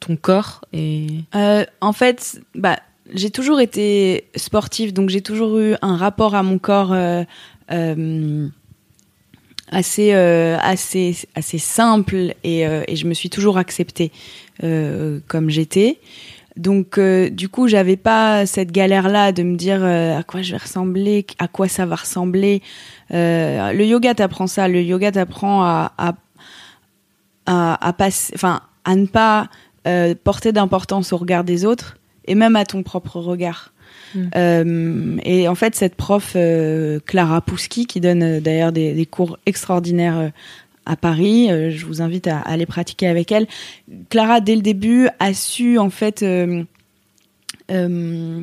ton 0.00 0.16
corps 0.16 0.64
et 0.72 1.06
euh, 1.34 1.64
en 1.80 1.92
fait 1.92 2.40
bah 2.54 2.78
j'ai 3.14 3.30
toujours 3.30 3.60
été 3.60 4.24
sportive 4.34 4.92
donc 4.92 5.10
j'ai 5.10 5.22
toujours 5.22 5.58
eu 5.58 5.74
un 5.82 5.96
rapport 5.96 6.34
à 6.34 6.42
mon 6.42 6.58
corps 6.58 6.92
euh, 6.92 7.24
assez 9.68 10.12
assez 10.12 11.16
assez 11.36 11.58
simple 11.58 12.34
et, 12.42 12.62
et 12.62 12.96
je 12.96 13.06
me 13.06 13.14
suis 13.14 13.30
toujours 13.30 13.56
acceptée 13.56 14.10
comme 14.60 15.48
j'étais 15.48 15.98
donc 16.56 16.98
euh, 16.98 17.30
du 17.30 17.48
coup, 17.48 17.68
j'avais 17.68 17.96
pas 17.96 18.44
cette 18.46 18.72
galère-là 18.72 19.32
de 19.32 19.42
me 19.42 19.56
dire 19.56 19.80
euh, 19.82 20.18
à 20.18 20.22
quoi 20.22 20.42
je 20.42 20.52
vais 20.52 20.58
ressembler, 20.58 21.26
à 21.38 21.48
quoi 21.48 21.68
ça 21.68 21.86
va 21.86 21.96
ressembler. 21.96 22.62
Euh, 23.12 23.72
le 23.72 23.84
yoga 23.84 24.14
t'apprend 24.14 24.46
ça. 24.46 24.68
Le 24.68 24.82
yoga 24.82 25.12
t'apprend 25.12 25.62
à 25.62 25.92
à, 25.96 26.14
à, 27.46 27.86
à 27.86 27.92
passer, 27.92 28.32
enfin 28.34 28.60
à 28.84 28.96
ne 28.96 29.06
pas 29.06 29.48
porter 30.24 30.52
d'importance 30.52 31.12
au 31.12 31.16
regard 31.16 31.42
des 31.42 31.64
autres 31.64 31.96
et 32.26 32.34
même 32.34 32.54
à 32.56 32.64
ton 32.64 32.82
propre 32.82 33.18
regard. 33.18 33.72
Mmh. 34.14 35.20
et 35.24 35.46
en 35.46 35.54
fait, 35.54 35.76
cette 35.76 35.94
prof 35.94 36.36
Clara 37.06 37.40
Pouski, 37.40 37.86
qui 37.86 38.00
donne 38.00 38.40
d'ailleurs 38.40 38.72
des, 38.72 38.92
des, 38.92 39.06
cours 39.06 39.38
extraordinaires 39.46 40.32
à 40.90 40.96
Paris. 40.96 41.50
Euh, 41.50 41.70
je 41.70 41.86
vous 41.86 42.02
invite 42.02 42.26
à, 42.26 42.38
à, 42.38 42.50
aller 42.50 42.66
pratiquer 42.66 43.06
avec 43.06 43.30
elle. 43.32 43.46
Clara, 44.08 44.40
dès 44.40 44.56
le 44.56 44.62
début, 44.62 45.08
a 45.18 45.32
su 45.32 45.78
en 45.78 45.88
fait 45.88 46.22
euh, 46.22 46.64
euh, 47.70 48.42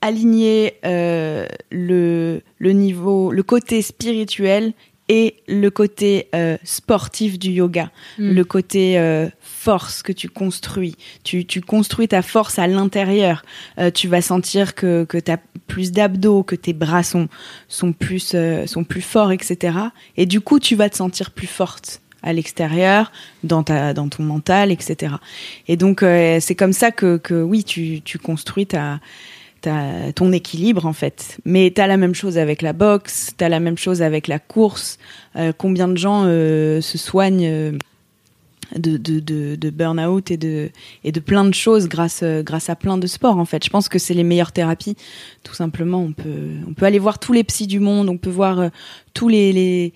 aligner 0.00 0.74
euh, 0.84 1.46
le, 1.70 2.42
le 2.58 2.72
niveau, 2.72 3.32
le 3.32 3.42
côté 3.42 3.82
spirituel 3.82 4.72
et 5.08 5.34
le 5.48 5.70
côté 5.70 6.28
euh, 6.36 6.56
sportif 6.62 7.38
du 7.38 7.50
yoga, 7.50 7.90
mm. 8.18 8.30
le 8.30 8.44
côté 8.44 8.98
euh, 8.98 9.28
force 9.60 10.02
que 10.02 10.12
tu 10.12 10.30
construis. 10.30 10.96
Tu, 11.22 11.44
tu 11.44 11.60
construis 11.60 12.08
ta 12.08 12.22
force 12.22 12.58
à 12.58 12.66
l'intérieur. 12.66 13.44
Euh, 13.78 13.90
tu 13.90 14.08
vas 14.08 14.22
sentir 14.22 14.74
que, 14.74 15.04
que 15.04 15.18
tu 15.18 15.30
as 15.30 15.38
plus 15.66 15.92
d'abdos, 15.92 16.42
que 16.42 16.56
tes 16.56 16.72
bras 16.72 17.02
sont, 17.02 17.28
sont, 17.68 17.92
plus, 17.92 18.32
euh, 18.34 18.66
sont 18.66 18.84
plus 18.84 19.02
forts, 19.02 19.32
etc. 19.32 19.76
Et 20.16 20.24
du 20.24 20.40
coup, 20.40 20.60
tu 20.60 20.76
vas 20.76 20.88
te 20.88 20.96
sentir 20.96 21.30
plus 21.30 21.46
forte 21.46 22.00
à 22.22 22.32
l'extérieur, 22.32 23.12
dans, 23.44 23.62
ta, 23.62 23.92
dans 23.92 24.08
ton 24.08 24.22
mental, 24.22 24.72
etc. 24.72 25.16
Et 25.68 25.76
donc, 25.76 26.02
euh, 26.02 26.38
c'est 26.40 26.54
comme 26.54 26.72
ça 26.72 26.90
que, 26.90 27.18
que 27.18 27.42
oui, 27.42 27.62
tu, 27.62 28.00
tu 28.02 28.18
construis 28.18 28.66
ta 28.66 28.98
T'as 29.62 30.12
ton 30.12 30.32
équilibre 30.32 30.86
en 30.86 30.94
fait. 30.94 31.36
Mais 31.44 31.70
t'as 31.70 31.86
la 31.86 31.98
même 31.98 32.14
chose 32.14 32.38
avec 32.38 32.62
la 32.62 32.72
boxe, 32.72 33.32
t'as 33.36 33.50
la 33.50 33.60
même 33.60 33.76
chose 33.76 34.00
avec 34.00 34.26
la 34.26 34.38
course. 34.38 34.96
Combien 35.58 35.86
de 35.86 35.98
gens 35.98 36.24
se 36.24 36.96
soignent 36.96 37.76
de, 38.76 38.96
de, 38.96 39.20
de, 39.20 39.56
de 39.56 39.70
burn-out 39.70 40.30
et 40.30 40.36
de, 40.36 40.70
et 41.04 41.12
de 41.12 41.20
plein 41.20 41.44
de 41.44 41.54
choses 41.54 41.88
grâce, 41.88 42.20
euh, 42.22 42.42
grâce 42.42 42.70
à 42.70 42.76
plein 42.76 42.98
de 42.98 43.06
sports 43.06 43.38
en 43.38 43.44
fait. 43.44 43.64
Je 43.64 43.70
pense 43.70 43.88
que 43.88 43.98
c'est 43.98 44.14
les 44.14 44.24
meilleures 44.24 44.52
thérapies. 44.52 44.96
Tout 45.44 45.54
simplement, 45.54 46.00
on 46.02 46.12
peut, 46.12 46.48
on 46.68 46.74
peut 46.74 46.86
aller 46.86 46.98
voir 46.98 47.18
tous 47.18 47.32
les 47.32 47.44
psys 47.44 47.66
du 47.66 47.80
monde, 47.80 48.08
on 48.08 48.18
peut 48.18 48.30
voir 48.30 48.60
euh, 48.60 48.68
tous 49.14 49.28
les, 49.28 49.52
les 49.52 49.92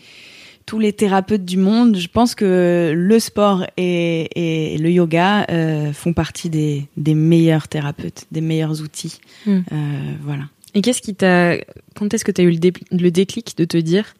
tous 0.66 0.78
les 0.78 0.92
thérapeutes 0.92 1.44
du 1.44 1.58
monde, 1.58 1.96
je 1.96 2.08
pense 2.08 2.34
que 2.34 2.92
le 2.96 3.18
sport 3.18 3.66
et, 3.76 4.74
et 4.74 4.78
le 4.78 4.90
yoga 4.90 5.44
euh, 5.50 5.92
font 5.92 6.12
partie 6.12 6.48
des, 6.48 6.86
des, 6.96 7.14
meilleurs 7.14 7.68
thérapeutes, 7.68 8.24
des 8.32 8.40
meilleurs 8.40 8.80
outils. 8.80 9.18
Mm. 9.46 9.50
Euh, 9.50 10.14
voilà. 10.22 10.44
Et 10.74 10.80
qu'est-ce 10.80 11.02
qui 11.02 11.14
t'a. 11.14 11.56
Quand 11.94 12.12
est-ce 12.12 12.24
que 12.24 12.32
tu 12.32 12.40
as 12.40 12.44
eu 12.44 12.50
le, 12.50 12.58
dé... 12.58 12.72
le, 12.90 13.10
déclic 13.10 13.56
de 13.56 13.64
te 13.64 13.76
dire 13.76 14.14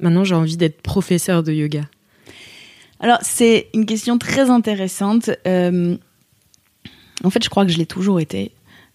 maintenant 0.00 0.24
j'ai 0.24 0.34
envie 0.34 0.56
d'être 0.56 0.82
professeur 0.82 1.42
de 1.42 1.52
yoga? 1.52 1.82
Alors, 3.04 3.18
c'est 3.20 3.68
une 3.74 3.84
question 3.84 4.16
très 4.16 4.48
intéressante. 4.48 5.28
Euh, 5.46 5.94
en 7.22 7.28
fait, 7.28 7.44
je 7.44 7.50
crois 7.50 7.66
que 7.66 7.70
je 7.70 7.76
l'ai 7.76 7.84
toujours 7.84 8.18
été. 8.18 8.50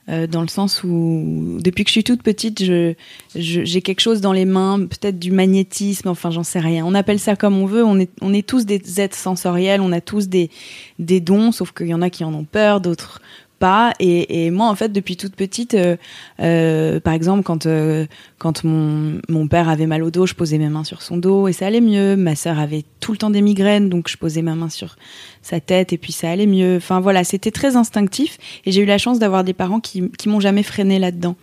Euh, 0.10 0.26
dans 0.26 0.42
le 0.42 0.48
sens 0.48 0.84
où 0.84 1.60
depuis 1.62 1.84
que 1.84 1.90
je 1.90 1.92
suis 1.92 2.04
toute 2.04 2.24
petite, 2.24 2.64
je, 2.64 2.96
je, 3.36 3.64
j'ai 3.64 3.84
quelque 3.84 4.00
chose 4.00 4.20
dans 4.20 4.34
les 4.34 4.46
mains, 4.46 4.80
peut-être 4.80 5.20
du 5.20 5.32
magnétisme, 5.32 6.08
enfin 6.08 6.32
j'en 6.32 6.42
sais 6.42 6.60
rien. 6.60 6.84
On 6.88 6.96
appelle 6.96 7.20
ça 7.20 7.36
comme 7.36 7.56
on 7.56 7.68
veut. 7.68 7.84
On 7.84 8.00
est, 8.00 8.10
on 8.22 8.34
est 8.34 8.42
tous 8.42 8.66
des 8.66 9.00
êtres 9.00 9.16
sensoriels, 9.16 9.80
on 9.80 9.92
a 9.92 10.02
tous 10.02 10.28
des, 10.28 10.50
des 10.98 11.20
dons, 11.20 11.52
sauf 11.52 11.72
qu'il 11.72 11.86
y 11.86 11.94
en 11.94 12.02
a 12.02 12.10
qui 12.10 12.24
en 12.24 12.34
ont 12.34 12.46
peur, 12.46 12.82
d'autres 12.82 13.22
pas. 13.60 13.94
Et, 14.00 14.50
moi, 14.50 14.68
en 14.68 14.76
fait, 14.76 14.90
depuis 14.90 15.18
toute 15.18 15.36
petite, 15.36 15.76
euh, 15.76 15.98
euh, 16.40 17.00
par 17.00 17.14
exemple, 17.14 17.44
quand 17.44 17.66
euh, 17.66 18.06
quand 18.38 18.64
mon, 18.64 19.22
mon 19.28 19.48
père 19.48 19.70
avait 19.70 19.86
mal 19.86 20.02
au 20.02 20.12
dos, 20.12 20.26
je 20.26 20.34
posais 20.34 20.58
mes 20.58 20.70
mains 20.70 20.84
sur 20.84 21.02
son 21.02 21.18
dos 21.18 21.48
et 21.48 21.54
ça 21.54 21.68
allait 21.68 21.82
mieux. 21.82 22.16
Ma 22.16 22.36
sœur 22.36 22.58
avait 22.58 22.86
tout 23.00 23.12
le 23.12 23.18
temps 23.18 23.30
des 23.30 23.42
migraines, 23.42 23.90
donc 23.90 24.10
je 24.10 24.18
posais 24.18 24.42
ma 24.42 24.56
main 24.56 24.70
sur 24.70 24.96
sa 25.42 25.60
tête 25.60 25.94
et 25.94 25.98
puis 25.98 26.14
ça 26.14 26.32
allait 26.32 26.48
mieux. 26.48 26.78
Enfin 26.78 27.00
voilà, 27.02 27.24
c'était 27.24 27.52
très 27.52 27.76
instinctif 27.76 28.38
et 28.66 28.72
j'ai 28.72 28.82
eu 28.82 28.86
la 28.86 28.98
chance 28.98 29.20
d'avoir 29.20 29.44
des 29.44 29.54
parents 29.54 29.80
qui 29.80 30.10
qui 30.18 30.30
m'ont 30.30 30.40
jamais 30.40 30.64
freiné 30.64 30.98
là-dedans. 31.00 31.36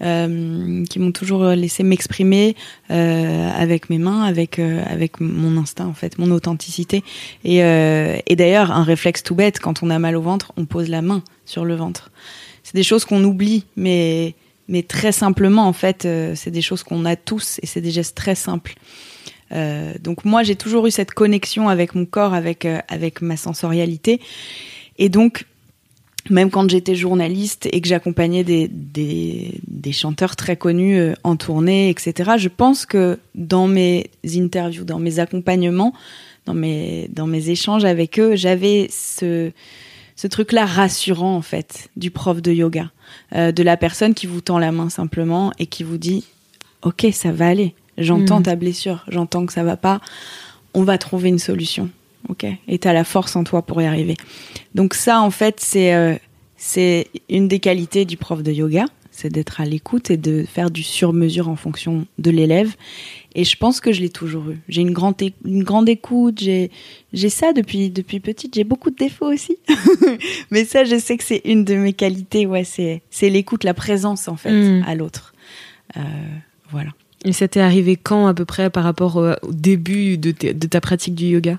Euh, 0.00 0.84
qui 0.86 0.98
m'ont 0.98 1.12
toujours 1.12 1.44
laissé 1.50 1.84
m'exprimer 1.84 2.56
euh, 2.90 3.50
avec 3.54 3.88
mes 3.88 3.98
mains, 3.98 4.22
avec 4.22 4.58
euh, 4.58 4.82
avec 4.88 5.20
mon 5.20 5.56
instinct 5.56 5.86
en 5.86 5.92
fait, 5.92 6.18
mon 6.18 6.30
authenticité. 6.32 7.04
Et, 7.44 7.62
euh, 7.62 8.18
et 8.26 8.34
d'ailleurs, 8.34 8.72
un 8.72 8.82
réflexe 8.82 9.22
tout 9.22 9.36
bête, 9.36 9.60
quand 9.60 9.82
on 9.84 9.90
a 9.90 9.98
mal 10.00 10.16
au 10.16 10.22
ventre, 10.22 10.52
on 10.56 10.64
pose 10.64 10.88
la 10.88 11.02
main 11.02 11.22
sur 11.44 11.64
le 11.64 11.76
ventre. 11.76 12.10
C'est 12.64 12.74
des 12.74 12.82
choses 12.82 13.04
qu'on 13.04 13.22
oublie, 13.22 13.64
mais 13.76 14.34
mais 14.66 14.82
très 14.82 15.12
simplement 15.12 15.68
en 15.68 15.72
fait, 15.72 16.04
euh, 16.04 16.32
c'est 16.34 16.50
des 16.50 16.62
choses 16.62 16.82
qu'on 16.82 17.04
a 17.04 17.14
tous 17.14 17.60
et 17.62 17.66
c'est 17.66 17.80
des 17.80 17.92
gestes 17.92 18.16
très 18.16 18.34
simples. 18.34 18.74
Euh, 19.52 19.92
donc 20.00 20.24
moi, 20.24 20.42
j'ai 20.42 20.56
toujours 20.56 20.86
eu 20.86 20.90
cette 20.90 21.12
connexion 21.12 21.68
avec 21.68 21.94
mon 21.94 22.06
corps, 22.06 22.34
avec 22.34 22.66
avec 22.88 23.22
ma 23.22 23.36
sensorialité, 23.36 24.20
et 24.98 25.08
donc 25.08 25.46
même 26.30 26.50
quand 26.50 26.70
j'étais 26.70 26.94
journaliste 26.94 27.68
et 27.72 27.80
que 27.80 27.88
j'accompagnais 27.88 28.44
des, 28.44 28.68
des, 28.68 29.60
des, 29.66 29.92
chanteurs 29.92 30.36
très 30.36 30.56
connus 30.56 30.96
euh, 30.96 31.14
en 31.24 31.36
tournée, 31.36 31.90
etc., 31.90 32.32
je 32.38 32.48
pense 32.48 32.86
que 32.86 33.18
dans 33.34 33.66
mes 33.66 34.10
interviews, 34.24 34.84
dans 34.84 34.98
mes 34.98 35.18
accompagnements, 35.18 35.92
dans 36.46 36.54
mes, 36.54 37.08
dans 37.12 37.26
mes 37.26 37.50
échanges 37.50 37.84
avec 37.84 38.18
eux, 38.20 38.36
j'avais 38.36 38.88
ce, 38.90 39.50
ce 40.14 40.26
truc-là 40.26 40.64
rassurant, 40.64 41.34
en 41.34 41.42
fait, 41.42 41.88
du 41.96 42.10
prof 42.10 42.40
de 42.40 42.52
yoga, 42.52 42.90
euh, 43.34 43.50
de 43.50 43.62
la 43.62 43.76
personne 43.76 44.14
qui 44.14 44.26
vous 44.26 44.40
tend 44.40 44.58
la 44.58 44.72
main 44.72 44.90
simplement 44.90 45.52
et 45.58 45.66
qui 45.66 45.82
vous 45.82 45.98
dit 45.98 46.24
Ok, 46.82 47.06
ça 47.12 47.32
va 47.32 47.48
aller, 47.48 47.74
j'entends 47.98 48.40
mm. 48.40 48.44
ta 48.44 48.56
blessure, 48.56 49.04
j'entends 49.08 49.46
que 49.46 49.52
ça 49.52 49.64
va 49.64 49.76
pas, 49.76 50.00
on 50.74 50.84
va 50.84 50.98
trouver 50.98 51.28
une 51.28 51.38
solution 51.38 51.90
ok? 52.28 52.46
Et 52.68 52.78
tu 52.78 52.88
as 52.88 52.92
la 52.92 53.04
force 53.04 53.36
en 53.36 53.44
toi 53.44 53.62
pour 53.62 53.80
y 53.82 53.86
arriver. 53.86 54.16
Donc 54.74 54.94
ça, 54.94 55.20
en 55.20 55.30
fait, 55.30 55.60
c'est 55.60 55.94
euh, 55.94 56.14
c'est 56.56 57.08
une 57.28 57.48
des 57.48 57.58
qualités 57.58 58.04
du 58.04 58.16
prof 58.16 58.42
de 58.42 58.52
yoga, 58.52 58.84
c'est 59.10 59.30
d'être 59.30 59.60
à 59.60 59.64
l'écoute 59.64 60.12
et 60.12 60.16
de 60.16 60.44
faire 60.44 60.70
du 60.70 60.84
sur-mesure 60.84 61.48
en 61.48 61.56
fonction 61.56 62.06
de 62.18 62.30
l'élève. 62.30 62.76
Et 63.34 63.42
je 63.42 63.56
pense 63.56 63.80
que 63.80 63.92
je 63.92 64.00
l'ai 64.00 64.10
toujours 64.10 64.48
eu. 64.48 64.60
J'ai 64.68 64.80
une 64.80 64.92
grande, 64.92 65.16
une 65.44 65.64
grande 65.64 65.88
écoute, 65.88 66.38
j'ai, 66.40 66.70
j'ai 67.12 67.30
ça 67.30 67.52
depuis, 67.52 67.90
depuis 67.90 68.20
petite. 68.20 68.54
J'ai 68.54 68.62
beaucoup 68.62 68.90
de 68.90 68.96
défauts 68.96 69.32
aussi. 69.32 69.56
Mais 70.52 70.64
ça, 70.64 70.84
je 70.84 70.98
sais 71.00 71.16
que 71.16 71.24
c'est 71.24 71.42
une 71.44 71.64
de 71.64 71.74
mes 71.74 71.94
qualités. 71.94 72.46
Ouais, 72.46 72.62
c'est, 72.62 73.02
c'est 73.10 73.28
l'écoute, 73.28 73.64
la 73.64 73.74
présence, 73.74 74.28
en 74.28 74.36
fait, 74.36 74.52
mm. 74.52 74.84
à 74.86 74.94
l'autre. 74.94 75.34
Euh, 75.96 76.00
voilà. 76.70 76.90
Et 77.24 77.32
ça 77.32 77.48
t'est 77.48 77.60
arrivé 77.60 77.96
quand, 77.96 78.28
à 78.28 78.34
peu 78.34 78.44
près, 78.44 78.70
par 78.70 78.84
rapport 78.84 79.16
au, 79.16 79.52
début 79.52 80.16
de, 80.16 80.30
de 80.30 80.66
ta 80.68 80.80
pratique 80.80 81.16
du 81.16 81.26
yoga? 81.26 81.58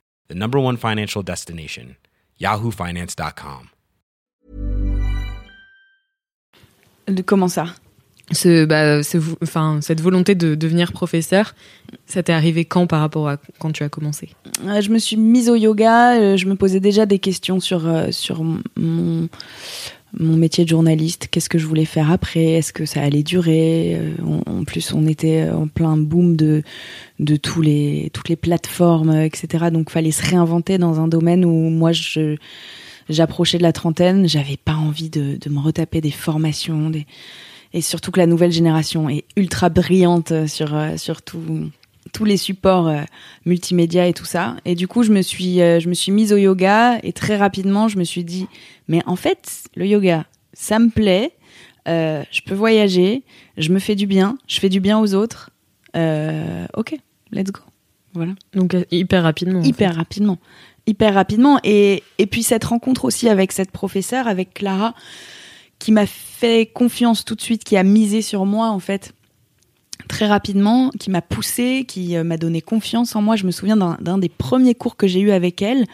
the 0.31 0.35
number 0.35 0.59
one 0.59 0.77
financial 0.77 1.21
destination, 1.21 1.95
yahoofinance.com. 2.39 3.69
comment 7.25 7.49
ça? 7.49 7.65
Ce, 8.31 8.63
bah, 8.63 9.01
enfin, 9.43 9.79
cette 9.81 9.99
volonté 9.99 10.35
de 10.35 10.55
devenir 10.55 10.93
professeur, 10.93 11.53
ça 12.05 12.23
t'est 12.23 12.31
arrivé 12.31 12.63
quand 12.63 12.87
par 12.87 13.01
rapport 13.01 13.27
à 13.27 13.37
quand 13.59 13.73
tu 13.73 13.83
as 13.83 13.89
commencé? 13.89 14.29
Je 14.63 14.89
me 14.89 14.99
suis 14.99 15.17
mise 15.17 15.49
au 15.49 15.55
yoga, 15.55 16.13
euh, 16.15 16.37
je 16.37 16.45
me 16.45 16.55
posais 16.55 16.79
déjà 16.79 17.05
des 17.05 17.19
questions 17.19 17.59
sur, 17.59 17.85
euh, 17.85 18.11
sur 18.11 18.41
mon, 18.77 19.27
mon 20.19 20.35
métier 20.35 20.63
de 20.63 20.69
journaliste, 20.69 21.27
qu'est-ce 21.31 21.49
que 21.49 21.57
je 21.57 21.65
voulais 21.65 21.85
faire 21.85 22.11
après, 22.11 22.43
est-ce 22.43 22.73
que 22.73 22.85
ça 22.85 23.01
allait 23.01 23.23
durer. 23.23 23.95
Euh, 23.95 24.15
en 24.45 24.63
plus, 24.63 24.93
on 24.93 25.07
était 25.07 25.49
en 25.49 25.67
plein 25.67 25.97
boom 25.97 26.35
de, 26.35 26.63
de 27.19 27.35
tous 27.35 27.61
les, 27.61 28.09
toutes 28.13 28.29
les 28.29 28.35
plateformes, 28.35 29.13
etc. 29.13 29.65
Donc, 29.71 29.89
fallait 29.89 30.11
se 30.11 30.25
réinventer 30.25 30.77
dans 30.77 30.99
un 30.99 31.07
domaine 31.07 31.45
où 31.45 31.69
moi, 31.69 31.91
je, 31.91 32.35
j'approchais 33.09 33.57
de 33.57 33.63
la 33.63 33.73
trentaine, 33.73 34.27
j'avais 34.27 34.57
pas 34.57 34.75
envie 34.75 35.09
de, 35.09 35.37
de, 35.39 35.49
me 35.49 35.59
retaper 35.59 36.01
des 36.01 36.11
formations, 36.11 36.89
des... 36.89 37.05
et 37.73 37.81
surtout 37.81 38.11
que 38.11 38.19
la 38.19 38.27
nouvelle 38.27 38.51
génération 38.51 39.09
est 39.09 39.25
ultra 39.37 39.69
brillante 39.69 40.47
sur, 40.47 40.75
euh, 40.75 40.97
sur 40.97 41.21
tout, 41.21 41.69
tous 42.13 42.25
les 42.25 42.37
supports 42.37 42.87
euh, 42.87 43.01
multimédia 43.45 44.07
et 44.07 44.13
tout 44.13 44.25
ça. 44.25 44.57
Et 44.65 44.75
du 44.75 44.87
coup, 44.87 45.03
je 45.03 45.11
me 45.11 45.21
suis, 45.21 45.61
euh, 45.61 45.79
je 45.79 45.89
me 45.89 45.93
suis 45.93 46.11
mise 46.11 46.33
au 46.33 46.37
yoga 46.37 46.99
et 47.03 47.13
très 47.13 47.37
rapidement, 47.37 47.87
je 47.87 47.97
me 47.97 48.03
suis 48.03 48.23
dit, 48.23 48.47
mais 48.87 49.01
en 49.05 49.15
fait, 49.15 49.63
le 49.75 49.85
yoga, 49.85 50.25
ça 50.53 50.79
me 50.79 50.89
plaît. 50.89 51.31
Euh, 51.87 52.23
je 52.31 52.41
peux 52.41 52.53
voyager, 52.53 53.23
je 53.57 53.71
me 53.71 53.79
fais 53.79 53.95
du 53.95 54.05
bien, 54.05 54.37
je 54.47 54.59
fais 54.59 54.69
du 54.69 54.79
bien 54.79 54.99
aux 54.99 55.13
autres. 55.15 55.49
ok, 55.95 56.95
let's 57.31 57.51
go. 57.51 57.61
Voilà. 58.13 58.33
Donc 58.53 58.75
hyper 58.91 59.23
rapidement. 59.23 59.63
Hyper 59.63 59.95
rapidement. 59.95 60.37
Hyper 60.85 61.13
rapidement. 61.13 61.59
Et, 61.63 62.03
et 62.17 62.25
puis 62.25 62.43
cette 62.43 62.65
rencontre 62.65 63.05
aussi 63.05 63.29
avec 63.29 63.51
cette 63.51 63.71
professeure, 63.71 64.27
avec 64.27 64.53
Clara, 64.53 64.93
qui 65.79 65.91
m'a 65.91 66.05
fait 66.05 66.67
confiance 66.67 67.25
tout 67.25 67.35
de 67.35 67.41
suite, 67.41 67.63
qui 67.63 67.77
a 67.77 67.83
misé 67.83 68.21
sur 68.21 68.45
moi 68.45 68.69
en 68.69 68.79
fait 68.79 69.13
très 70.07 70.27
rapidement, 70.27 70.89
qui 70.99 71.09
m'a 71.09 71.21
poussé, 71.21 71.85
qui 71.87 72.15
euh, 72.15 72.23
m'a 72.23 72.37
donné 72.37 72.61
confiance 72.61 73.15
en 73.15 73.21
moi. 73.21 73.35
Je 73.35 73.45
me 73.45 73.51
souviens 73.51 73.77
d'un 73.77 74.17
des 74.17 74.29
premiers 74.29 74.75
cours 74.75 74.95
que 74.95 75.07
j'ai 75.07 75.19
eu 75.19 75.31
avec 75.31 75.61
elle, 75.61 75.85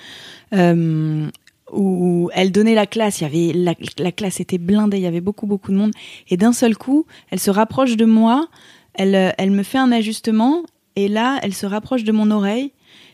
euh, 0.53 1.27
où 1.71 2.29
elle 2.33 2.51
donnait 2.51 2.75
la 2.75 2.85
classe. 2.85 3.21
Il 3.21 3.23
y 3.23 3.27
avait 3.53 3.75
la, 3.97 4.11
classe 4.11 4.39
était 4.39 4.57
blindée, 4.57 4.97
il 4.97 5.03
y 5.03 5.07
avait 5.07 5.21
beaucoup 5.21 5.47
beaucoup 5.47 5.71
de 5.71 5.77
monde, 5.77 5.91
et 6.29 6.37
d'un 6.37 6.53
seul 6.53 6.77
coup, 6.77 7.05
elle 7.29 7.39
se 7.39 7.51
rapproche 7.51 7.97
de 7.97 8.05
moi, 8.05 8.47
elle 8.93 9.15
euh, 9.15 9.31
elle 9.37 9.51
me 9.51 9.63
fait 9.63 9.77
un 9.77 9.91
ajustement, 9.91 10.63
et 10.95 11.07
là, 11.07 11.39
elle 11.43 11.53
se 11.53 11.65
rapproche 11.65 12.03
de 12.03 12.11
mon 12.11 12.31
oreille 12.31 12.71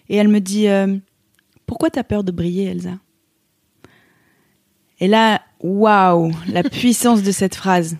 et 0.10 0.15
elle 0.15 0.27
me 0.27 0.39
dit 0.39 0.67
pourquoi 1.65 1.89
t'as 1.89 2.03
peur 2.03 2.23
de 2.23 2.32
briller, 2.32 2.65
Elsa? 2.65 2.99
Et 4.99 5.08
là, 5.08 5.41
waouh, 5.60 6.32
la 6.47 6.63
puissance 6.69 7.23
de 7.23 7.32
cette 7.32 7.56
phrase. 7.56 7.97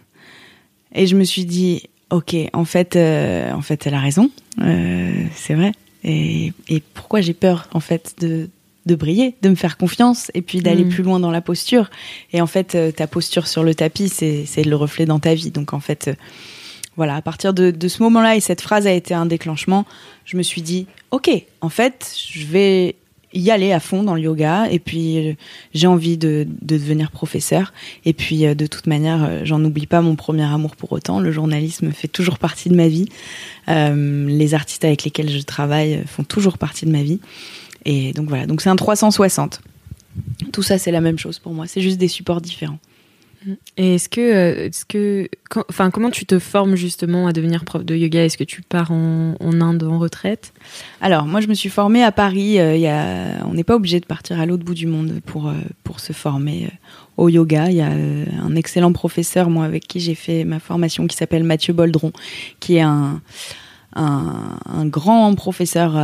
Et 0.93 1.08
je 1.08 1.15
me 1.15 1.23
suis 1.23 1.45
dit, 1.45 1.89
Ok, 2.13 2.36
en 2.54 2.63
fait, 2.63 2.95
euh, 2.95 3.52
en 3.54 3.63
fait, 3.63 3.88
elle 3.88 3.95
a 3.95 3.99
raison. 3.99 4.30
Euh, 4.62 5.26
c'est 5.34 5.56
vrai. 5.56 5.71
Et, 6.04 6.54
pourquoi 6.93 7.21
j'ai 7.21 7.34
peur, 7.34 7.67
en 7.73 7.80
fait, 7.80 8.13
de, 8.19 8.52
de 8.86 8.95
briller, 8.95 9.34
de 9.41 9.49
me 9.49 9.56
faire 9.56 9.78
confiance 9.78 10.30
et 10.36 10.43
puis 10.43 10.60
d'aller 10.60 10.86
mm. 10.86 10.89
plus 10.89 11.02
loin 11.02 11.19
dans 11.19 11.32
la 11.32 11.41
posture. 11.41 11.89
Et 12.32 12.39
en 12.39 12.45
fait, 12.45 12.76
euh, 12.76 12.91
ta 12.91 13.08
posture 13.08 13.47
sur 13.47 13.63
le 13.63 13.73
tapis, 13.73 14.10
c'est 14.10 14.63
le 14.63 14.76
reflet 14.76 15.08
dans 15.08 15.17
ta 15.17 15.34
vie. 15.34 15.49
Donc 15.49 15.73
en 15.73 15.80
fait, 15.80 16.15
voilà, 16.97 17.15
à 17.15 17.21
partir 17.23 17.52
de, 17.52 17.71
de 17.71 17.88
ce 17.88 18.04
moment-là, 18.04 18.36
et 18.36 18.41
cette 18.41 18.62
phrase 18.62 18.86
a 18.86 18.91
été 18.91 19.15
un 19.15 19.26
déclenchement, 19.26 19.88
je 20.23 20.38
me 20.38 20.43
suis 20.43 20.62
dit, 20.62 20.86
ok, 21.10 21.32
en 21.62 21.69
fait, 21.69 22.15
je 22.32 22.45
vais 22.45 22.95
y 23.33 23.51
aller 23.51 23.71
à 23.71 23.79
fond 23.79 24.03
dans 24.03 24.15
le 24.15 24.21
yoga. 24.21 24.67
Et 24.69 24.79
puis 24.79 25.29
euh, 25.29 25.33
j'ai 25.73 25.87
envie 25.87 26.17
de, 26.17 26.47
devenir 26.61 27.11
professeur. 27.11 27.73
Et 28.05 28.13
puis 28.13 28.45
euh, 28.45 28.55
de 28.55 28.65
toute 28.67 28.87
manière 28.87 29.23
euh, 29.23 29.41
j'en 29.43 29.63
oublie 29.63 29.87
pas 29.87 30.01
mon 30.01 30.15
premier 30.15 30.43
amour 30.43 30.75
pour 30.75 30.91
autant. 30.91 31.19
Le 31.19 31.31
journalisme 31.31 31.91
fait 31.91 32.07
toujours 32.07 32.37
partie 32.39 32.69
de 32.69 32.75
ma 32.75 32.87
vie. 32.87 33.09
Les 33.67 34.53
artistes 34.53 34.85
avec 34.85 35.03
lesquels 35.03 35.29
je 35.29 35.39
travaille 35.39 36.03
font 36.05 36.23
toujours 36.23 36.57
partie 36.57 36.85
de 36.85 36.91
ma 36.91 37.03
vie. 37.03 37.19
Et 37.85 38.13
donc 38.13 38.29
voilà. 38.29 38.45
Donc 38.45 38.61
c'est 38.61 38.69
un 38.69 38.75
360 38.75 39.61
tout 40.51 40.61
ça 40.61 40.77
c'est 40.77 40.91
la 40.91 41.01
même 41.01 41.17
chose 41.17 41.39
pour 41.39 41.53
moi. 41.53 41.65
C'est 41.65 41.81
juste 41.81 41.97
des 41.97 42.07
supports 42.07 42.39
différents 42.39 42.77
et 43.77 43.95
est-ce 43.95 44.10
que, 44.10 44.21
euh, 44.21 44.67
est-ce 44.67 44.86
que, 44.86 45.27
enfin, 45.69 45.91
comment 45.91 46.10
tu 46.10 46.25
te 46.25 46.39
formes 46.39 46.75
justement 46.75 47.27
à 47.27 47.34
devenir 47.34 47.65
prof 47.65 47.84
de 47.84 47.95
yoga? 47.95 48.23
Est-ce 48.23 48.38
que 48.38 48.43
tu 48.43 48.62
pars 48.62 48.91
en, 48.91 49.36
Inde 49.41 49.84
en 49.84 49.99
retraite? 49.99 50.53
Alors, 51.01 51.25
moi, 51.25 51.41
je 51.41 51.47
me 51.47 51.53
suis 51.53 51.69
formée 51.69 52.03
à 52.03 52.12
Paris. 52.12 52.60
Euh, 52.60 52.75
y 52.75 52.88
a, 52.88 53.45
on 53.45 53.53
n'est 53.53 53.63
pas 53.63 53.75
obligé 53.75 53.99
de 53.99 54.06
partir 54.06 54.39
à 54.39 54.45
l'autre 54.45 54.63
bout 54.63 54.73
du 54.73 54.88
monde 54.88 55.19
pour 55.25 55.47
euh, 55.47 55.53
pour 55.84 55.99
se 55.99 56.13
former 56.13 56.69
au 57.17 57.29
yoga. 57.29 57.69
Il 57.69 57.75
y 57.75 57.82
a 57.82 57.89
un 57.89 58.56
excellent 58.56 58.93
professeur, 58.93 59.49
moi, 59.49 59.65
avec 59.65 59.88
qui 59.88 59.99
j'ai 59.99 60.15
fait 60.15 60.43
ma 60.45 60.60
formation, 60.60 61.08
qui 61.08 61.15
s'appelle 61.15 61.43
Mathieu 61.43 61.73
Boldron, 61.73 62.12
qui 62.60 62.77
est 62.77 62.82
un 62.82 63.21
un, 63.95 64.58
un 64.65 64.86
grand 64.88 65.36
professeur 65.36 65.95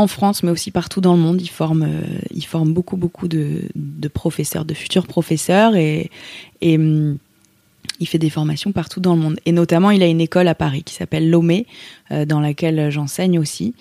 en 0.00 0.06
France, 0.06 0.42
mais 0.42 0.50
aussi 0.50 0.70
partout 0.70 1.00
dans 1.00 1.14
le 1.14 1.20
monde. 1.20 1.40
Il 1.40 1.50
forme, 1.50 1.82
euh, 1.82 2.18
il 2.34 2.44
forme 2.44 2.72
beaucoup, 2.72 2.96
beaucoup 2.96 3.28
de, 3.28 3.62
professeurs, 4.12 4.64
de 4.64 4.74
futurs 4.74 5.06
professeurs, 5.06 5.76
et, 5.76 6.10
hum, 6.62 7.18
il 7.98 8.06
fait 8.06 8.18
des 8.18 8.30
formations 8.30 8.72
partout 8.72 9.00
dans 9.00 9.14
le 9.14 9.20
monde. 9.20 9.38
Et 9.44 9.52
notamment, 9.52 9.90
il 9.90 10.02
a 10.02 10.06
une 10.06 10.20
école 10.20 10.48
à 10.48 10.54
Paris 10.54 10.82
qui 10.82 10.94
s'appelle 10.94 11.28
Lomé, 11.30 11.66
euh, 12.10 12.24
dans 12.24 12.40
laquelle 12.40 12.90
j'enseigne 12.90 13.38
aussi. 13.38 13.74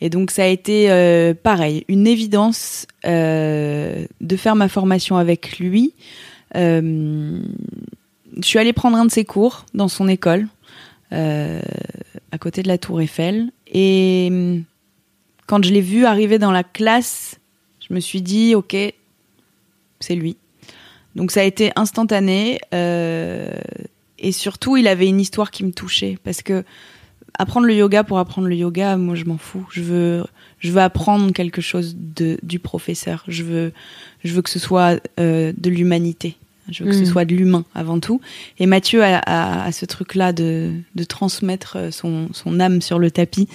Et 0.00 0.08
donc, 0.08 0.30
ça 0.30 0.44
a 0.44 0.46
été 0.46 0.90
euh, 0.90 1.34
pareil, 1.34 1.84
une 1.88 2.06
évidence 2.06 2.86
de 3.04 4.36
faire 4.36 4.56
ma 4.56 4.68
formation 4.68 5.16
avec 5.16 5.58
lui. 5.58 5.92
je 6.54 7.40
suis 8.42 8.58
allée 8.58 8.72
prendre 8.72 8.96
un 8.96 9.04
de 9.04 9.12
ses 9.12 9.24
cours 9.24 9.66
dans 9.74 9.88
son 9.88 10.08
école, 10.08 10.48
à 11.12 12.38
côté 12.40 12.62
de 12.62 12.68
la 12.68 12.78
Tour 12.78 13.00
Eiffel, 13.00 13.52
et 13.72 14.28
hum, 14.30 14.64
quand 15.46 15.64
je 15.64 15.72
l'ai 15.72 15.80
vu 15.80 16.04
arriver 16.04 16.38
dans 16.38 16.52
la 16.52 16.64
classe, 16.64 17.38
je 17.86 17.94
me 17.94 18.00
suis 18.00 18.22
dit, 18.22 18.54
ok, 18.54 18.76
c'est 20.00 20.14
lui. 20.14 20.36
Donc 21.14 21.30
ça 21.30 21.40
a 21.40 21.44
été 21.44 21.72
instantané. 21.76 22.60
Euh, 22.74 23.56
et 24.18 24.32
surtout, 24.32 24.76
il 24.76 24.88
avait 24.88 25.08
une 25.08 25.20
histoire 25.20 25.50
qui 25.50 25.64
me 25.64 25.72
touchait. 25.72 26.18
Parce 26.22 26.42
que 26.42 26.64
apprendre 27.38 27.66
le 27.66 27.74
yoga 27.74 28.04
pour 28.04 28.18
apprendre 28.18 28.48
le 28.48 28.56
yoga, 28.56 28.96
moi 28.96 29.14
je 29.14 29.24
m'en 29.24 29.38
fous. 29.38 29.66
Je 29.70 29.82
veux, 29.82 30.24
je 30.58 30.72
veux 30.72 30.80
apprendre 30.80 31.32
quelque 31.32 31.60
chose 31.60 31.96
de, 31.96 32.38
du 32.42 32.58
professeur. 32.58 33.24
Je 33.28 33.42
veux, 33.42 33.72
je 34.24 34.34
veux 34.34 34.42
que 34.42 34.50
ce 34.50 34.58
soit 34.58 35.00
euh, 35.20 35.52
de 35.56 35.70
l'humanité. 35.70 36.36
Je 36.70 36.82
veux 36.84 36.90
que 36.90 36.96
ce 36.96 37.00
Mhm. 37.00 37.06
soit 37.06 37.24
de 37.24 37.34
l'humain 37.34 37.64
avant 37.74 38.00
tout. 38.00 38.20
Et 38.58 38.66
Mathieu 38.66 39.02
a, 39.04 39.18
a- 39.18 39.64
a 39.66 39.72
ce 39.72 39.84
truc-là 39.86 40.32
de, 40.32 40.72
de 40.94 41.04
transmettre 41.04 41.92
son, 41.92 42.28
son 42.32 42.58
âme 42.60 42.80
sur 42.82 42.98
le 42.98 43.10
tapis. 43.10 43.48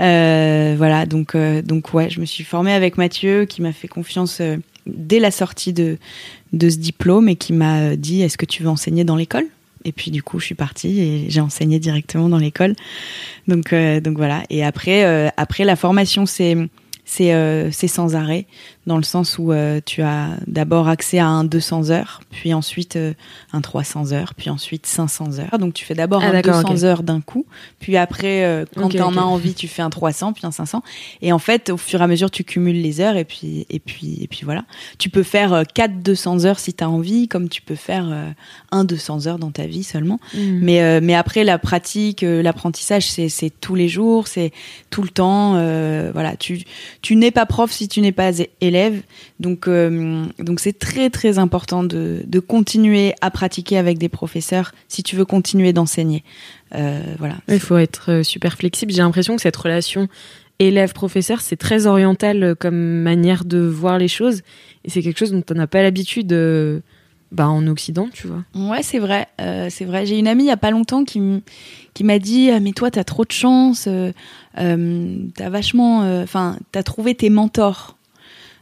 Euh, 0.00 0.74
voilà, 0.76 1.06
donc, 1.06 1.34
euh, 1.34 1.62
donc 1.62 1.92
ouais, 1.94 2.10
je 2.10 2.20
me 2.20 2.24
suis 2.26 2.44
formée 2.44 2.72
avec 2.72 2.96
Mathieu 2.98 3.44
qui 3.44 3.62
m'a 3.62 3.72
fait 3.72 3.88
confiance 3.88 4.38
euh, 4.40 4.56
dès 4.86 5.18
la 5.20 5.30
sortie 5.30 5.72
de, 5.72 5.98
de 6.52 6.68
ce 6.70 6.76
diplôme 6.76 7.28
et 7.28 7.36
qui 7.36 7.52
m'a 7.52 7.80
euh, 7.80 7.96
dit 7.96 8.22
est-ce 8.22 8.36
que 8.38 8.46
tu 8.46 8.62
veux 8.62 8.68
enseigner 8.68 9.04
dans 9.04 9.16
l'école? 9.16 9.46
Et 9.86 9.92
puis 9.92 10.10
du 10.10 10.22
coup, 10.22 10.40
je 10.40 10.46
suis 10.46 10.54
partie 10.54 11.00
et 11.00 11.26
j'ai 11.28 11.40
enseigné 11.40 11.78
directement 11.78 12.28
dans 12.30 12.38
l'école. 12.38 12.74
Donc, 13.48 13.72
euh, 13.72 14.00
donc 14.00 14.16
voilà. 14.16 14.42
Et 14.48 14.64
après, 14.64 15.04
euh, 15.04 15.28
après 15.36 15.64
la 15.64 15.76
formation, 15.76 16.24
c'est 16.26 16.56
c'est 17.04 17.34
euh, 17.34 17.70
c'est 17.70 17.86
sans 17.88 18.16
arrêt 18.16 18.46
dans 18.86 18.96
le 18.98 19.02
sens 19.02 19.38
où 19.38 19.50
euh, 19.52 19.80
tu 19.84 20.02
as 20.02 20.36
d'abord 20.46 20.88
accès 20.88 21.18
à 21.18 21.26
un 21.26 21.44
200 21.44 21.90
heures, 21.90 22.20
puis 22.30 22.52
ensuite 22.52 22.96
euh, 22.96 23.14
un 23.52 23.60
300 23.62 24.12
heures, 24.12 24.34
puis 24.34 24.50
ensuite 24.50 24.86
500 24.86 25.38
heures. 25.38 25.58
Donc 25.58 25.72
tu 25.74 25.84
fais 25.84 25.94
d'abord 25.94 26.20
Ah, 26.22 26.28
un 26.28 26.32
d'accord, 26.32 26.62
200 26.62 26.74
ok. 26.76 26.82
heures 26.84 27.02
d'un 27.02 27.20
coup, 27.22 27.46
puis 27.80 27.96
après 27.96 28.44
euh, 28.44 28.64
quand 28.76 28.86
Ok, 28.86 28.92
tu 28.96 29.00
en 29.00 29.12
ok. 29.12 29.16
as 29.18 29.22
envie, 29.24 29.54
tu 29.54 29.68
fais 29.68 29.80
un 29.82 29.90
300, 29.90 30.34
puis 30.34 30.46
un 30.46 30.50
500. 30.50 30.82
Et 31.22 31.32
en 31.32 31.38
fait, 31.38 31.70
au 31.70 31.76
fur 31.78 32.00
et 32.00 32.04
à 32.04 32.06
mesure, 32.06 32.30
tu 32.30 32.44
cumules 32.44 32.82
les 32.82 33.00
heures 33.00 33.16
et 33.16 33.24
puis 33.24 33.66
et 33.70 33.78
puis 33.78 34.18
et 34.22 34.28
puis 34.28 34.40
voilà. 34.44 34.64
Tu 34.98 35.08
peux 35.08 35.22
faire 35.22 35.52
euh, 35.54 35.62
4 35.74 36.02
200 36.02 36.44
heures 36.44 36.58
si 36.58 36.74
tu 36.74 36.84
as 36.84 36.90
envie, 36.90 37.26
comme 37.28 37.48
tu 37.48 37.62
peux 37.62 37.76
faire 37.76 38.34
un 38.70 38.84
200 38.84 39.26
heures 39.26 39.38
dans 39.38 39.50
ta 39.50 39.66
vie 39.66 39.84
seulement. 39.84 40.20
Mm. 40.34 40.58
Mais, 40.60 41.00
mais 41.00 41.14
après, 41.14 41.44
la 41.44 41.58
pratique, 41.58 42.22
l'apprentissage, 42.22 43.10
c'est, 43.10 43.50
tous 43.60 43.74
les 43.74 43.88
jours, 43.88 44.28
c'est 44.28 44.52
tout 44.90 45.02
le 45.02 45.08
temps. 45.08 45.52
voilà, 46.12 46.36
tu, 46.36 46.62
tu 47.02 47.16
n'es 47.16 47.30
pas 47.30 47.46
prof 47.46 47.70
si 47.70 47.88
tu 47.88 48.00
n'es 48.00 48.12
pas 48.12 48.38
é- 48.38 48.50
Donc, 49.40 49.68
euh, 49.68 50.24
donc 50.38 50.60
c'est 50.60 50.78
très, 50.78 51.10
très 51.10 51.38
important 51.38 51.82
de, 51.84 52.22
de 52.26 52.40
continuer 52.40 53.14
à 53.20 53.30
pratiquer 53.30 53.78
avec 53.78 53.98
des 53.98 54.08
professeurs 54.08 54.72
si 54.88 55.02
tu 55.02 55.16
veux 55.16 55.24
continuer 55.24 55.72
d'enseigner. 55.72 56.24
Euh, 56.74 57.00
voilà. 57.18 57.36
Il 57.48 57.60
faut 57.60 57.76
être 57.76 58.10
euh, 58.10 58.22
super 58.22 58.54
flexible. 58.56 58.92
J'ai 58.92 59.02
l'impression 59.02 59.36
que 59.36 59.42
cette 59.42 59.56
relation 59.56 60.08
élève-professeur, 60.58 61.40
c'est 61.40 61.56
très 61.56 61.86
oriental 61.86 62.54
comme 62.58 62.76
manière 62.76 63.44
de 63.44 63.58
voir 63.58 63.98
les 63.98 64.08
choses. 64.08 64.42
Et 64.84 64.90
c'est 64.90 65.02
quelque 65.02 65.18
chose 65.18 65.32
dont 65.32 65.42
on 65.50 65.54
n'a 65.54 65.66
pas 65.66 65.82
l'habitude 65.82 66.32
euh, 66.32 66.80
bah, 67.32 67.48
en 67.48 67.66
Occident, 67.66 68.08
tu 68.12 68.28
vois. 68.28 68.44
Ouais, 68.54 68.82
c'est 68.82 68.98
vrai. 69.00 69.26
euh, 69.40 69.68
c'est 69.70 69.84
vrai. 69.84 70.06
J'ai 70.06 70.18
une 70.18 70.28
amie 70.28 70.44
il 70.44 70.48
y 70.48 70.52
a 70.52 70.56
pas 70.56 70.70
longtemps 70.70 71.04
qui, 71.04 71.20
m'a 72.02 72.18
dit 72.20 72.50
Ah, 72.50 72.60
Mais 72.60 72.72
toi, 72.72 72.90
t'as 72.90 73.04
trop 73.04 73.24
de 73.24 73.32
chance. 73.32 73.88
euh, 73.88 74.12
t'as 75.34 75.48
vachement. 75.50 76.22
Enfin, 76.22 76.56
t'as 76.70 76.82
trouvé 76.84 77.14
tes 77.14 77.30
mentors. 77.30 77.96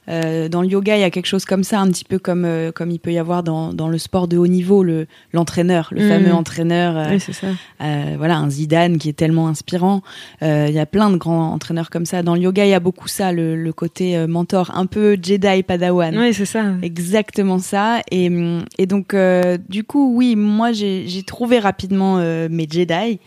Euh, 0.08 0.48
dans 0.48 0.62
le 0.62 0.68
yoga, 0.68 0.96
il 0.96 1.00
y 1.00 1.04
a 1.04 1.10
quelque 1.10 1.26
chose 1.26 1.44
comme 1.44 1.62
ça, 1.62 1.78
un 1.80 1.88
petit 1.88 2.04
peu 2.04 2.18
comme, 2.18 2.44
euh, 2.44 2.72
comme 2.72 2.90
il 2.90 2.98
peut 2.98 3.12
y 3.12 3.18
avoir 3.18 3.44
dans, 3.44 3.72
dans 3.72 3.88
le 3.88 3.98
sport 3.98 4.26
de 4.26 4.36
haut 4.36 4.48
niveau, 4.48 4.82
le, 4.82 5.06
l'entraîneur, 5.32 5.88
le 5.92 6.02
Mhm. 6.02 6.08
fameux 6.08 6.32
entraîneur. 6.34 6.96
euh, 6.96 7.10
Oui, 7.12 7.20
c'est 7.20 7.32
ça. 7.32 7.46
euh, 7.82 8.14
voilà, 8.18 8.36
un 8.38 8.50
Zidane 8.50 8.98
qui 8.98 9.08
est 9.08 9.12
tellement 9.12 9.46
inspirant. 9.46 10.02
Euh, 10.42 10.66
Il 10.68 10.74
y 10.74 10.80
a 10.80 10.86
plein 10.86 11.08
de 11.10 11.16
grands 11.16 11.52
entraîneurs 11.52 11.88
comme 11.90 12.04
ça. 12.06 12.22
Dans 12.24 12.34
le 12.34 12.40
yoga, 12.40 12.64
il 12.66 12.70
y 12.70 12.74
a 12.74 12.80
beaucoup 12.80 13.06
ça, 13.08 13.30
le, 13.32 13.54
le 13.54 13.72
côté 13.72 14.26
mentor, 14.26 14.72
un 14.74 14.86
peu 14.86 15.16
Jedi 15.22 15.62
Padawan. 15.62 16.18
Oui, 16.18 16.34
c'est 16.34 16.44
ça. 16.46 16.64
Exactement 16.82 17.58
ça. 17.60 18.00
Et, 18.10 18.26
hum, 18.28 18.64
et 18.78 18.86
donc, 18.86 19.14
euh, 19.14 19.56
du 19.68 19.84
coup, 19.84 20.16
oui, 20.16 20.34
moi, 20.34 20.72
j'ai 20.72 21.04
j'ai 21.06 21.22
trouvé 21.22 21.58
rapidement 21.60 22.16
euh, 22.18 22.48
mes 22.50 22.66
Jedi, 22.68 23.20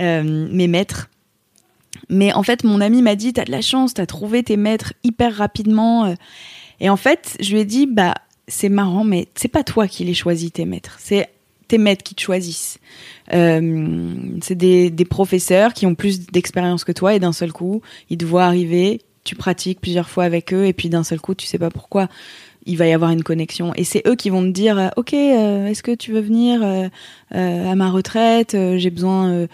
euh, 0.00 0.48
mes 0.50 0.66
maîtres. 0.68 1.08
Mais 2.08 2.32
en 2.32 2.42
fait, 2.42 2.64
mon 2.64 2.80
ami 2.80 3.02
m'a 3.02 3.14
dit, 3.14 3.32
t'as 3.32 3.44
de 3.44 3.50
la 3.50 3.62
chance, 3.62 3.94
t'as 3.94 4.06
trouvé 4.06 4.42
tes 4.42 4.56
maîtres 4.56 4.92
hyper 5.04 5.34
rapidement. 5.36 6.06
euh. 6.06 6.14
Et 6.80 6.90
en 6.90 6.96
fait, 6.96 7.36
je 7.40 7.52
lui 7.52 7.60
ai 7.60 7.64
dit, 7.64 7.86
bah, 7.86 8.14
c'est 8.48 8.68
marrant, 8.68 9.04
mais 9.04 9.28
c'est 9.34 9.48
pas 9.48 9.64
toi 9.64 9.88
qui 9.88 10.04
les 10.04 10.14
choisis, 10.14 10.52
tes 10.52 10.64
maîtres. 10.64 10.96
C'est 11.00 11.28
tes 11.68 11.78
maîtres 11.78 12.04
qui 12.04 12.14
te 12.14 12.22
choisissent. 12.22 12.78
Euh, 13.32 14.14
c'est 14.42 14.54
des, 14.54 14.90
des 14.90 15.04
professeurs 15.04 15.72
qui 15.72 15.86
ont 15.86 15.94
plus 15.94 16.26
d'expérience 16.26 16.84
que 16.84 16.92
toi 16.92 17.14
et 17.14 17.18
d'un 17.18 17.32
seul 17.32 17.52
coup, 17.52 17.82
ils 18.08 18.18
te 18.18 18.24
voient 18.24 18.44
arriver, 18.44 19.00
tu 19.24 19.34
pratiques 19.34 19.80
plusieurs 19.80 20.08
fois 20.08 20.24
avec 20.24 20.54
eux 20.54 20.66
et 20.66 20.72
puis 20.72 20.88
d'un 20.88 21.02
seul 21.02 21.20
coup, 21.20 21.34
tu 21.34 21.46
sais 21.46 21.58
pas 21.58 21.70
pourquoi, 21.70 22.08
il 22.66 22.76
va 22.76 22.86
y 22.86 22.92
avoir 22.92 23.10
une 23.10 23.22
connexion. 23.22 23.72
Et 23.76 23.84
c'est 23.84 24.02
eux 24.06 24.16
qui 24.16 24.28
vont 24.30 24.42
te 24.42 24.50
dire, 24.50 24.78
euh, 24.78 24.88
ok, 24.96 25.14
euh, 25.14 25.66
est-ce 25.66 25.82
que 25.82 25.94
tu 25.94 26.12
veux 26.12 26.20
venir 26.20 26.60
euh, 26.62 26.88
euh, 27.34 27.70
à 27.72 27.74
ma 27.74 27.90
retraite 27.90 28.54
Euh, 28.54 28.76
J'ai 28.76 28.90
besoin 28.90 29.46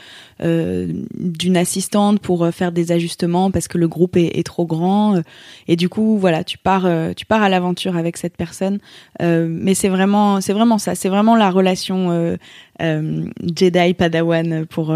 euh, 0.42 0.92
d'une 1.14 1.56
assistante 1.56 2.20
pour 2.20 2.48
faire 2.52 2.72
des 2.72 2.90
ajustements 2.90 3.50
parce 3.50 3.68
que 3.68 3.78
le 3.78 3.86
groupe 3.86 4.16
est, 4.16 4.38
est 4.38 4.46
trop 4.46 4.66
grand. 4.66 5.20
Et 5.68 5.76
du 5.76 5.88
coup, 5.88 6.18
voilà, 6.18 6.42
tu 6.42 6.58
pars, 6.58 6.88
tu 7.14 7.26
pars 7.26 7.42
à 7.42 7.48
l'aventure 7.48 7.96
avec 7.96 8.16
cette 8.16 8.36
personne. 8.36 8.78
Mais 9.20 9.74
c'est 9.74 9.88
vraiment, 9.88 10.40
c'est 10.40 10.52
vraiment 10.52 10.78
ça. 10.78 10.94
C'est 10.94 11.08
vraiment 11.08 11.36
la 11.36 11.50
relation 11.50 12.36
Jedi 12.80 13.94
Padawan 13.94 14.66
pour 14.66 14.94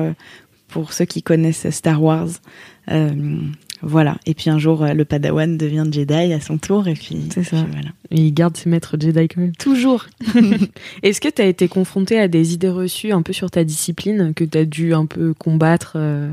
pour 0.68 0.92
ceux 0.92 1.04
qui 1.04 1.22
connaissent 1.22 1.70
Star 1.70 2.02
Wars. 2.02 2.28
Voilà. 3.82 4.16
Et 4.26 4.34
puis 4.34 4.50
un 4.50 4.58
jour, 4.58 4.82
euh, 4.82 4.92
le 4.94 5.04
Padawan 5.04 5.56
devient 5.56 5.84
Jedi 5.90 6.32
à 6.32 6.40
son 6.40 6.58
tour. 6.58 6.88
Et 6.88 6.94
puis, 6.94 7.18
C'est 7.32 7.44
ça. 7.44 7.62
puis 7.62 7.72
voilà. 7.72 7.88
Et 8.10 8.20
il 8.20 8.32
garde 8.32 8.56
ses 8.56 8.68
maîtres 8.68 8.96
Jedi 8.98 9.28
quand 9.28 9.40
même. 9.40 9.56
Toujours. 9.56 10.06
Est-ce 11.02 11.20
que 11.20 11.28
tu 11.28 11.42
as 11.42 11.46
été 11.46 11.68
confronté 11.68 12.18
à 12.18 12.28
des 12.28 12.54
idées 12.54 12.68
reçues 12.68 13.12
un 13.12 13.22
peu 13.22 13.32
sur 13.32 13.50
ta 13.50 13.64
discipline 13.64 14.32
que 14.34 14.44
tu 14.44 14.58
as 14.58 14.64
dû 14.64 14.94
un 14.94 15.06
peu 15.06 15.34
combattre 15.34 15.92
euh, 15.96 16.32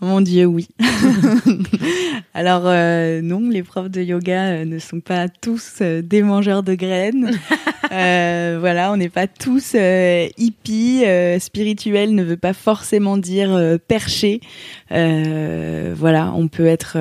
Mon 0.00 0.20
Dieu, 0.20 0.46
oui. 0.46 0.68
Alors 2.34 2.62
euh, 2.64 3.20
non, 3.22 3.48
les 3.48 3.62
profs 3.62 3.90
de 3.90 4.02
yoga 4.02 4.64
ne 4.64 4.78
sont 4.78 5.00
pas 5.00 5.28
tous 5.28 5.80
des 5.80 6.22
mangeurs 6.22 6.62
de 6.62 6.74
graines. 6.74 7.30
Euh, 7.94 8.56
voilà, 8.58 8.92
on 8.92 8.96
n'est 8.96 9.08
pas 9.08 9.26
tous 9.26 9.72
euh, 9.74 10.26
hippies. 10.36 11.04
euh, 11.04 11.38
spirituel 11.38 12.14
ne 12.14 12.22
veut 12.22 12.36
pas 12.36 12.52
forcément 12.52 13.16
dire 13.16 13.52
euh, 13.54 13.78
perché. 13.78 14.40
Voilà, 14.90 16.32
on 16.34 16.48
peut 16.48 16.66
être. 16.66 16.96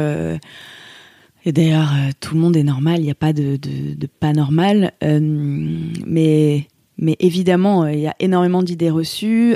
et 1.45 1.51
d'ailleurs, 1.51 1.91
tout 2.19 2.35
le 2.35 2.41
monde 2.41 2.55
est 2.55 2.63
normal. 2.63 2.99
Il 2.99 3.05
n'y 3.05 3.11
a 3.11 3.15
pas 3.15 3.33
de, 3.33 3.57
pas 4.19 4.33
normal. 4.33 4.91
Mais 5.01 6.67
mais 6.99 7.15
évidemment, 7.19 7.87
il 7.87 7.99
y 7.99 8.07
a 8.07 8.15
énormément 8.19 8.61
d'idées 8.61 8.91
reçues. 8.91 9.55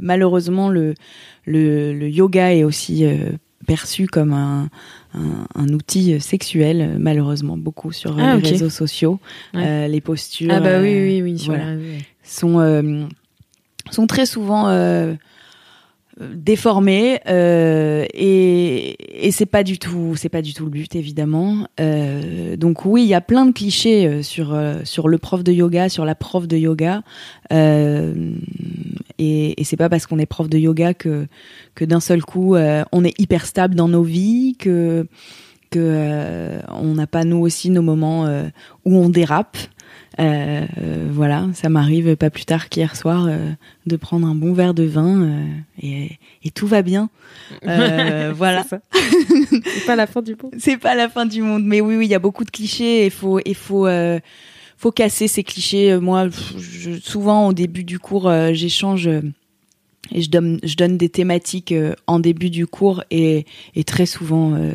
Malheureusement, 0.00 0.68
le, 0.68 0.94
le, 1.44 1.92
le 1.92 2.08
yoga 2.08 2.54
est 2.54 2.64
aussi 2.64 3.04
perçu 3.68 4.06
comme 4.08 4.32
un, 4.32 4.68
un, 5.14 5.46
un 5.54 5.68
outil 5.68 6.20
sexuel, 6.20 6.96
malheureusement, 6.98 7.56
beaucoup 7.56 7.92
sur 7.92 8.18
Ah, 8.18 8.34
les 8.36 8.48
réseaux 8.48 8.70
sociaux. 8.70 9.20
Ouais. 9.54 9.62
Euh, 9.64 9.86
les 9.88 10.00
postures 10.00 10.50
Ah 10.52 10.60
bah 10.60 10.80
oui, 10.80 10.88
euh, 10.96 11.06
oui, 11.06 11.22
oui. 11.22 11.38
sur 11.38 11.52
voilà, 11.52 11.74
la- 11.74 11.76
ouais. 11.76 11.98
sont, 12.24 12.58
euh, 12.58 13.04
sont 13.90 14.06
très 14.08 14.26
souvent 14.26 14.68
euh, 14.68 15.14
déformés 16.34 17.20
euh, 17.28 18.04
et, 18.12 19.26
et 19.28 19.30
c'est 19.30 19.46
pas 19.46 19.62
du 19.62 19.78
tout 19.78 20.14
c'est 20.16 20.28
pas 20.28 20.42
du 20.42 20.52
tout 20.52 20.64
le 20.64 20.70
but 20.70 20.96
évidemment 20.96 21.68
Euh, 21.78 22.56
donc 22.56 22.84
oui 22.84 23.02
il 23.04 23.08
y 23.08 23.14
a 23.14 23.20
plein 23.20 23.46
de 23.46 23.52
clichés 23.52 24.04
euh, 24.06 24.22
sur 24.24 24.48
sur 24.82 25.06
le 25.06 25.18
prof 25.18 25.44
de 25.44 25.52
yoga 25.52 25.88
sur 25.88 26.04
la 26.04 26.16
prof 26.16 26.48
de 26.48 26.56
yoga 26.56 27.02
euh, 27.52 28.32
et, 29.18 29.60
et 29.60 29.64
c'est 29.64 29.76
pas 29.76 29.88
parce 29.88 30.06
qu'on 30.06 30.18
est 30.18 30.26
prof 30.26 30.48
de 30.48 30.58
yoga 30.58 30.94
que 30.94 31.26
que 31.74 31.84
d'un 31.84 32.00
seul 32.00 32.22
coup 32.22 32.54
euh, 32.54 32.84
on 32.92 33.04
est 33.04 33.18
hyper 33.20 33.46
stable 33.46 33.74
dans 33.74 33.88
nos 33.88 34.02
vies 34.02 34.56
que 34.58 35.06
que 35.70 35.78
euh, 35.80 36.60
on 36.68 36.94
n'a 36.94 37.06
pas 37.06 37.24
nous 37.24 37.38
aussi 37.38 37.70
nos 37.70 37.82
moments 37.82 38.26
euh, 38.26 38.44
où 38.84 38.96
on 38.96 39.08
dérape 39.08 39.58
euh, 40.20 40.66
euh, 40.82 41.08
voilà, 41.12 41.46
ça 41.54 41.68
m'arrive 41.68 42.16
pas 42.16 42.30
plus 42.30 42.44
tard 42.44 42.68
qu'hier 42.68 42.96
soir 42.96 43.26
euh, 43.28 43.50
de 43.86 43.96
prendre 43.96 44.26
un 44.26 44.34
bon 44.34 44.52
verre 44.52 44.74
de 44.74 44.82
vin 44.82 45.22
euh, 45.22 45.44
et, 45.80 46.18
et 46.42 46.50
tout 46.50 46.66
va 46.66 46.82
bien. 46.82 47.08
Euh, 47.66 48.32
voilà, 48.36 48.64
C'est 48.64 49.86
pas 49.86 49.94
la 49.94 50.08
fin 50.08 50.20
du 50.22 50.32
monde. 50.42 50.54
c'est 50.58 50.76
pas 50.76 50.96
la 50.96 51.08
fin 51.08 51.24
du 51.24 51.40
monde, 51.42 51.62
mais 51.64 51.80
oui, 51.80 51.96
oui, 51.96 52.06
il 52.06 52.10
y 52.10 52.16
a 52.16 52.18
beaucoup 52.18 52.44
de 52.44 52.50
clichés 52.50 53.06
et 53.06 53.10
faut, 53.10 53.38
il 53.46 53.54
faut, 53.54 53.86
euh, 53.86 54.18
faut 54.78 54.92
casser 54.92 55.28
ces 55.28 55.42
clichés. 55.44 55.92
Euh, 55.92 56.00
Moi, 56.00 56.28
je- 56.56 56.98
souvent 57.00 57.48
au 57.48 57.52
début 57.52 57.84
du 57.84 57.98
cours, 57.98 58.28
euh, 58.28 58.52
j'échange. 58.54 59.06
euh, 59.08 59.20
et 60.10 60.22
je 60.22 60.30
donne, 60.30 60.58
je 60.62 60.74
donne 60.76 60.96
des 60.96 61.10
thématiques 61.10 61.72
euh, 61.72 61.94
en 62.06 62.18
début 62.18 62.48
du 62.48 62.66
cours 62.66 63.04
et, 63.10 63.44
et 63.74 63.84
très 63.84 64.06
souvent 64.06 64.54
euh, 64.54 64.72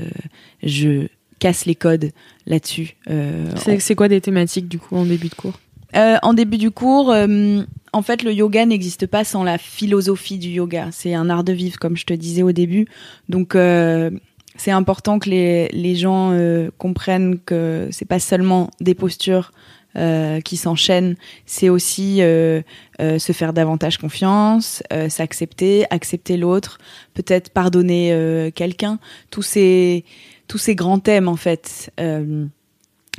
je 0.62 1.08
casse 1.40 1.66
les 1.66 1.74
codes 1.74 2.12
là-dessus. 2.46 2.96
C'est 3.80 3.96
quoi 3.96 4.08
des 4.10 4.22
thématiques 4.22 4.68
du 4.68 4.78
coup 4.78 4.96
en 4.96 5.06
début 5.06 5.30
de 5.30 5.34
cours? 5.36 5.60
En 5.96 6.34
début 6.34 6.58
du 6.58 6.70
cours, 6.72 7.14
en 7.94 8.02
fait, 8.02 8.24
le 8.24 8.32
yoga 8.34 8.66
n'existe 8.66 9.06
pas 9.08 9.24
sans 9.24 9.44
la 9.44 9.58
philosophie 9.58 10.38
du 10.40 10.50
yoga. 10.50 10.90
C'est 10.92 11.14
un 11.14 11.30
art 11.30 11.44
de 11.44 11.54
vivre, 11.54 11.78
comme 11.80 11.98
je 11.98 12.06
te 12.06 12.14
disais 12.14 12.42
au 12.44 12.52
début. 12.52 12.88
Donc, 13.30 13.56
c'est 14.56 14.72
important 14.72 15.20
que 15.20 15.30
les, 15.30 15.68
les 15.70 15.96
gens 15.96 16.32
euh, 16.32 16.70
comprennent 16.78 17.40
que 17.40 17.88
c'est 17.92 18.06
pas 18.08 18.20
seulement 18.20 18.70
des 18.82 18.94
postures 18.96 19.52
euh, 19.96 20.42
qui 20.42 20.58
s'enchaînent, 20.58 21.16
c'est 21.46 21.70
aussi 21.70 22.18
euh, 22.22 22.62
euh, 23.00 23.20
se 23.20 23.32
faire 23.32 23.54
davantage 23.54 23.98
confiance, 23.98 24.82
euh, 24.92 25.08
s'accepter, 25.08 25.86
accepter 25.92 26.36
l'autre, 26.36 26.80
peut-être 27.14 27.52
pardonner 27.52 28.12
euh, 28.12 28.50
quelqu'un, 28.50 29.00
tous 29.30 29.44
ces 29.44 30.04
tous 30.48 30.58
ces 30.58 30.76
grands 30.76 31.00
thèmes 31.00 31.28
en 31.28 31.36
fait 31.36 31.92
euh, 32.00 32.46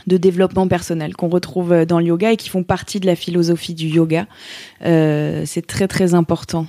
de 0.08 0.16
développement 0.16 0.66
personnel 0.66 1.14
qu'on 1.14 1.28
retrouve 1.28 1.86
dans 1.86 2.00
le 2.00 2.06
yoga 2.06 2.32
et 2.32 2.36
qui 2.36 2.48
font 2.48 2.64
partie 2.64 2.98
de 2.98 3.06
la 3.06 3.14
philosophie 3.14 3.74
du 3.74 3.86
yoga. 3.86 4.26
C'est 4.80 5.64
très 5.66 5.86
très 5.86 6.14
important 6.14 6.66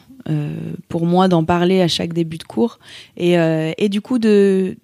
pour 0.87 1.05
moi 1.05 1.27
d'en 1.27 1.43
parler 1.43 1.81
à 1.81 1.87
chaque 1.87 2.13
début 2.13 2.37
de 2.37 2.43
cours 2.43 2.79
et, 3.17 3.33
et 3.33 3.89
du 3.89 4.01
coup 4.01 4.19
de 4.19 4.77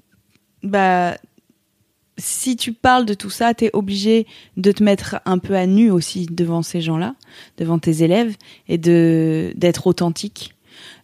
bah 0.63 1.15
si 2.21 2.55
tu 2.55 2.71
parles 2.71 3.05
de 3.05 3.13
tout 3.13 3.29
ça, 3.29 3.53
tu 3.53 3.65
es 3.65 3.69
obligé 3.73 4.27
de 4.55 4.71
te 4.71 4.83
mettre 4.83 5.19
un 5.25 5.39
peu 5.39 5.55
à 5.55 5.65
nu 5.65 5.89
aussi 5.91 6.27
devant 6.29 6.61
ces 6.61 6.79
gens-là, 6.79 7.15
devant 7.57 7.79
tes 7.79 8.03
élèves, 8.03 8.35
et 8.69 8.77
de 8.77 9.51
d'être 9.55 9.87
authentique. 9.87 10.53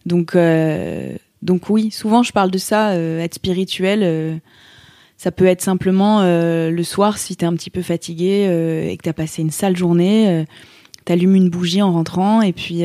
Donc, 0.06 0.34
euh, 0.36 1.16
donc 1.42 1.68
oui, 1.68 1.90
souvent 1.90 2.22
je 2.22 2.32
parle 2.32 2.50
de 2.50 2.58
ça, 2.58 2.90
euh, 2.90 3.20
être 3.20 3.34
spirituel. 3.34 4.00
euh, 4.02 4.36
ça 5.16 5.32
peut 5.32 5.46
être 5.46 5.62
simplement 5.62 6.20
euh, 6.20 6.70
le 6.70 6.84
soir 6.84 7.18
si 7.18 7.34
t'es 7.34 7.44
un 7.44 7.54
petit 7.54 7.70
peu 7.70 7.82
fatigué 7.82 8.88
et 8.88 8.96
que 8.96 9.02
t'as 9.02 9.12
passé 9.12 9.42
une 9.42 9.50
sale 9.50 9.76
journée, 9.76 10.28
euh, 10.28 10.44
t'allumes 11.04 11.34
une 11.34 11.50
bougie 11.50 11.82
en 11.82 11.92
rentrant 11.92 12.40
et 12.40 12.52
puis 12.52 12.84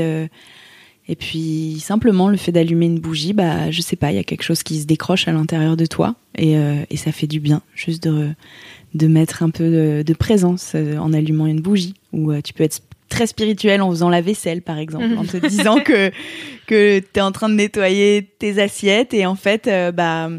et 1.07 1.15
puis 1.15 1.79
simplement 1.79 2.29
le 2.29 2.37
fait 2.37 2.51
d'allumer 2.51 2.85
une 2.85 2.99
bougie, 2.99 3.33
bah 3.33 3.71
je 3.71 3.81
sais 3.81 3.95
pas, 3.95 4.11
il 4.11 4.15
y 4.15 4.19
a 4.19 4.23
quelque 4.23 4.43
chose 4.43 4.63
qui 4.63 4.79
se 4.79 4.85
décroche 4.85 5.27
à 5.27 5.31
l'intérieur 5.31 5.75
de 5.77 5.85
toi 5.85 6.15
et, 6.37 6.57
euh, 6.57 6.83
et 6.89 6.97
ça 6.97 7.11
fait 7.11 7.27
du 7.27 7.39
bien 7.39 7.61
juste 7.75 8.03
de 8.03 8.29
de 8.93 9.07
mettre 9.07 9.41
un 9.41 9.49
peu 9.49 9.69
de, 9.69 10.03
de 10.05 10.13
présence 10.13 10.73
euh, 10.75 10.97
en 10.97 11.13
allumant 11.13 11.47
une 11.47 11.61
bougie 11.61 11.95
ou 12.11 12.31
euh, 12.31 12.41
tu 12.41 12.53
peux 12.53 12.63
être 12.63 12.79
très 13.09 13.27
spirituel 13.27 13.81
en 13.81 13.89
faisant 13.89 14.09
la 14.09 14.21
vaisselle 14.21 14.61
par 14.61 14.77
exemple 14.77 15.17
en 15.17 15.25
te 15.25 15.37
disant 15.47 15.79
que 15.79 16.11
que 16.67 16.99
t'es 16.99 17.21
en 17.21 17.31
train 17.31 17.49
de 17.49 17.55
nettoyer 17.55 18.29
tes 18.39 18.61
assiettes 18.61 19.13
et 19.13 19.25
en 19.25 19.35
fait 19.35 19.67
euh, 19.67 19.91
bah 19.91 20.29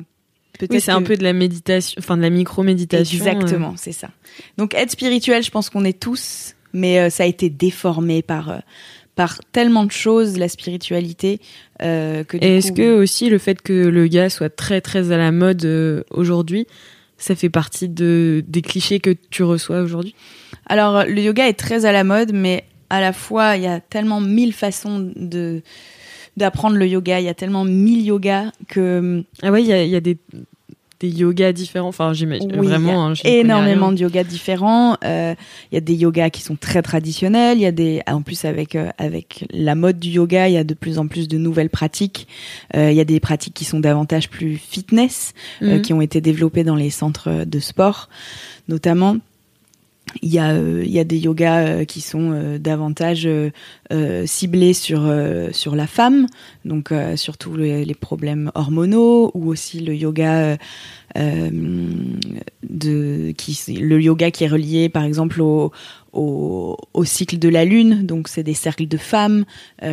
peut-être 0.58 0.72
Oui, 0.72 0.80
c'est 0.80 0.92
un 0.92 1.02
peu 1.02 1.16
de 1.16 1.22
la 1.22 1.32
méditation, 1.32 1.96
enfin 1.98 2.16
de 2.16 2.22
la 2.22 2.30
micro-méditation. 2.30 3.18
Exactement, 3.18 3.74
c'est 3.76 3.92
ça. 3.92 4.10
Donc 4.56 4.74
être 4.74 4.90
spirituel, 4.90 5.42
je 5.42 5.50
pense 5.50 5.70
qu'on 5.70 5.84
est 5.84 5.98
tous, 5.98 6.54
mais 6.72 6.98
euh, 6.98 7.10
ça 7.10 7.24
a 7.24 7.26
été 7.26 7.50
déformé 7.50 8.22
par 8.22 8.50
euh, 8.50 8.58
par 9.14 9.38
tellement 9.52 9.84
de 9.84 9.92
choses, 9.92 10.38
la 10.38 10.48
spiritualité. 10.48 11.40
euh, 11.82 12.24
que 12.24 12.36
est-ce 12.38 12.68
coup- 12.70 12.76
que 12.78 12.94
aussi 13.00 13.28
le 13.30 13.38
fait 13.38 13.60
que 13.62 13.72
le 13.72 14.04
yoga 14.06 14.28
soit 14.30 14.50
très 14.50 14.80
très 14.80 15.10
à 15.12 15.16
la 15.16 15.30
mode 15.32 15.64
euh, 15.64 16.02
aujourd'hui, 16.10 16.66
ça 17.16 17.34
fait 17.34 17.50
partie 17.50 17.88
de 17.88 18.44
des 18.48 18.62
clichés 18.62 19.00
que 19.00 19.14
tu 19.30 19.42
reçois 19.44 19.80
aujourd'hui? 19.82 20.14
Alors 20.66 21.04
le 21.04 21.20
yoga 21.20 21.48
est 21.48 21.58
très 21.58 21.84
à 21.84 21.92
la 21.92 22.04
mode, 22.04 22.32
mais 22.32 22.64
à 22.90 23.00
la 23.00 23.12
fois 23.12 23.56
il 23.56 23.62
y 23.62 23.66
a 23.66 23.80
tellement 23.80 24.20
mille 24.20 24.52
façons 24.52 25.12
de 25.16 25.62
d'apprendre 26.36 26.76
le 26.76 26.86
yoga, 26.88 27.20
il 27.20 27.26
y 27.26 27.28
a 27.28 27.34
tellement 27.34 27.64
mille 27.64 28.04
yogas 28.04 28.50
que 28.68 29.22
Ah 29.42 29.52
ouais, 29.52 29.62
il 29.62 29.68
y 29.68 29.72
a, 29.72 29.84
il 29.84 29.90
y 29.90 29.96
a 29.96 30.00
des 30.00 30.18
des 31.04 31.10
yogas 31.10 31.52
différents. 31.52 31.88
Enfin, 31.88 32.12
j'imagine 32.14 32.50
Oui, 32.58 32.66
vraiment. 32.66 33.12
il 33.12 33.26
y 33.26 33.28
a 33.28 33.36
hein, 33.36 33.40
énormément 33.40 33.92
de 33.92 33.98
yogas 33.98 34.24
différents. 34.24 34.96
Euh, 35.04 35.34
Il 35.70 35.74
y 35.74 35.78
a 35.78 35.80
des 35.80 35.94
yogas 35.94 36.30
qui 36.30 36.40
sont 36.40 36.56
très 36.56 36.80
traditionnels. 36.82 37.58
Il 37.58 37.62
y 37.62 37.66
a 37.66 37.72
des, 37.72 38.00
en 38.06 38.22
plus 38.22 38.44
avec 38.44 38.74
euh, 38.74 38.88
avec 38.98 39.44
la 39.52 39.74
mode 39.74 39.98
du 39.98 40.08
yoga, 40.10 40.48
il 40.48 40.54
y 40.54 40.56
a 40.56 40.64
de 40.64 40.74
plus 40.74 40.98
en 40.98 41.06
plus 41.06 41.28
de 41.28 41.36
nouvelles 41.38 41.70
pratiques. 41.70 42.26
Euh, 42.76 42.90
Il 42.90 42.96
y 42.96 43.00
a 43.00 43.04
des 43.04 43.20
pratiques 43.20 43.54
qui 43.54 43.64
sont 43.64 43.80
davantage 43.80 44.30
plus 44.30 44.56
fitness, 44.56 45.34
Mhm. 45.60 45.82
qui 45.82 45.92
ont 45.92 46.00
été 46.00 46.20
développées 46.20 46.64
dans 46.64 46.76
les 46.76 46.90
centres 46.90 47.44
de 47.44 47.58
sport, 47.58 48.08
notamment. 48.68 49.16
Il 50.22 50.32
y 50.32 50.38
a 50.38 50.52
euh, 50.52 50.82
il 50.84 50.92
y 50.92 50.98
a 50.98 51.04
des 51.04 51.18
yogas 51.18 51.66
euh, 51.66 51.84
qui 51.84 52.00
sont 52.00 52.32
euh, 52.32 52.58
davantage 52.58 53.28
ciblés 54.26 54.74
sur 54.74 55.10
sur 55.52 55.76
la 55.76 55.86
femme, 55.86 56.26
donc 56.64 56.92
surtout 57.16 57.56
les, 57.56 57.94
problèmes 57.94 58.50
hormonaux 58.54 59.30
ou 59.34 59.50
aussi 59.50 59.80
le 59.80 59.94
yoga 59.94 60.56
de 61.14 63.30
qui 63.32 63.58
le 63.80 64.00
yoga 64.00 64.30
qui 64.30 64.44
est 64.44 64.48
relié 64.48 64.88
par 64.88 65.04
exemple 65.04 65.40
au 65.40 65.72
au, 66.12 66.76
au 66.92 67.04
cycle 67.04 67.38
de 67.38 67.48
la 67.48 67.64
lune, 67.64 68.06
donc 68.06 68.28
c'est 68.28 68.42
des 68.42 68.54
cercles 68.54 68.86
de 68.86 68.96
femmes 68.96 69.44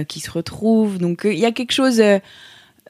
qui 0.07 0.19
se 0.19 0.31
retrouvent. 0.31 0.97
Donc 0.97 1.21
il 1.25 1.37
y 1.37 1.45
a 1.45 1.51
quelque 1.51 1.73
chose 1.73 2.01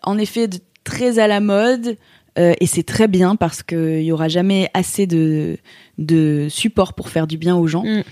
en 0.04 0.18
effet 0.18 0.48
de 0.48 0.60
très 0.84 1.20
à 1.20 1.28
la 1.28 1.42
mode. 1.42 1.98
et 2.38 2.68
c'est 2.68 2.84
très 2.84 3.10
bien 3.10 3.36
parce 3.36 3.64
qu'il 3.64 4.04
y 4.04 4.12
aura 4.12 4.30
jamais 4.30 4.70
assez 4.74 5.08
de, 5.08 5.58
de 6.02 6.48
support 6.50 6.94
pour 6.94 7.10
faire 7.10 7.28
du 7.28 7.38
bien 7.38 7.56
aux 7.56 7.68
gens. 7.68 7.84
Mm. 7.84 8.04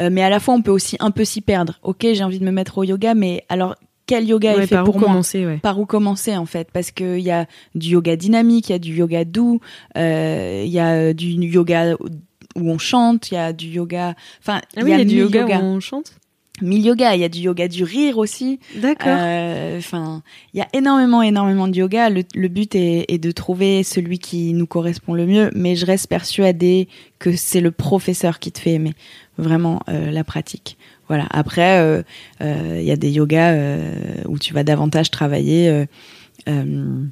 Euh, 0.00 0.10
mais 0.12 0.22
à 0.22 0.30
la 0.30 0.38
fois, 0.38 0.54
on 0.54 0.62
peut 0.62 0.70
aussi 0.70 0.96
un 1.00 1.10
peu 1.10 1.24
s'y 1.24 1.40
perdre. 1.40 1.78
Ok, 1.82 2.06
j'ai 2.12 2.22
envie 2.22 2.38
de 2.38 2.44
me 2.44 2.52
mettre 2.52 2.78
au 2.78 2.84
yoga, 2.84 3.14
mais 3.14 3.44
alors 3.48 3.74
quel 4.06 4.26
yoga 4.26 4.54
Ouais, 4.54 4.62
est 4.64 4.66
fait 4.66 4.76
par 4.76 4.84
où 4.88 4.92
pour 4.92 5.00
moi 5.00 5.08
commencer, 5.08 5.44
ouais. 5.44 5.58
par 5.58 5.78
où 5.78 5.86
commencer 5.86 6.36
en 6.36 6.46
fait? 6.46 6.68
Parce 6.72 6.90
qu'il 6.90 7.20
y 7.20 7.30
a 7.30 7.46
du 7.74 7.90
yoga 7.90 8.16
dynamique, 8.16 8.68
il 8.68 8.72
y 8.72 8.74
a 8.74 8.78
du 8.78 8.94
yoga 8.94 9.24
doux, 9.24 9.60
euh, 9.96 10.62
il 10.64 10.70
y 10.70 10.78
a 10.78 11.12
du 11.12 11.26
yoga 11.26 11.96
où 12.56 12.70
on 12.70 12.78
chante, 12.78 13.30
il 13.30 13.34
y 13.34 13.38
a 13.38 13.52
du 13.52 13.66
yoga. 13.66 14.14
Enfin, 14.40 14.60
Ah 14.76 14.80
oui, 14.82 14.92
il 14.92 14.98
y 14.98 15.00
a 15.00 15.04
du 15.04 15.16
yoga, 15.16 15.46
où 15.60 15.64
on 15.64 15.80
chante? 15.80 16.12
Mille 16.60 16.84
yoga, 16.84 17.14
il 17.14 17.20
y 17.20 17.24
a 17.24 17.28
du 17.28 17.38
yoga 17.40 17.68
du 17.68 17.84
rire 17.84 18.18
aussi. 18.18 18.58
D'accord. 18.76 19.16
Euh, 19.16 19.78
Enfin, 19.78 20.22
il 20.54 20.58
y 20.58 20.60
a 20.60 20.68
énormément, 20.72 21.22
énormément 21.22 21.68
de 21.68 21.76
yoga. 21.76 22.10
Le, 22.10 22.22
le 22.34 22.48
but 22.48 22.74
est, 22.74 23.04
est 23.08 23.18
de 23.18 23.30
trouver 23.30 23.82
celui 23.84 24.18
qui 24.18 24.52
nous 24.54 24.66
correspond 24.66 25.14
le 25.14 25.24
mieux, 25.26 25.50
mais 25.54 25.76
je 25.76 25.86
reste 25.86 26.08
persuadée 26.08 26.88
que 27.18 27.36
c'est 27.36 27.60
le 27.60 27.70
professeur 27.70 28.38
qui 28.40 28.50
te 28.50 28.58
fait 28.58 28.72
aimer 28.72 28.94
vraiment 29.38 29.80
euh, 29.88 30.10
la 30.10 30.24
pratique. 30.24 30.76
Voilà. 31.06 31.26
Après, 31.30 31.78
euh, 31.80 32.02
euh, 32.42 32.78
il 32.80 32.86
y 32.86 32.90
a 32.90 32.96
des 32.96 33.10
yogas 33.10 33.52
euh, 33.52 33.94
où 34.26 34.38
tu 34.38 34.52
vas 34.52 34.64
davantage 34.64 35.10
travailler. 35.10 35.68
euh, 35.68 35.86
euh, 36.48 37.04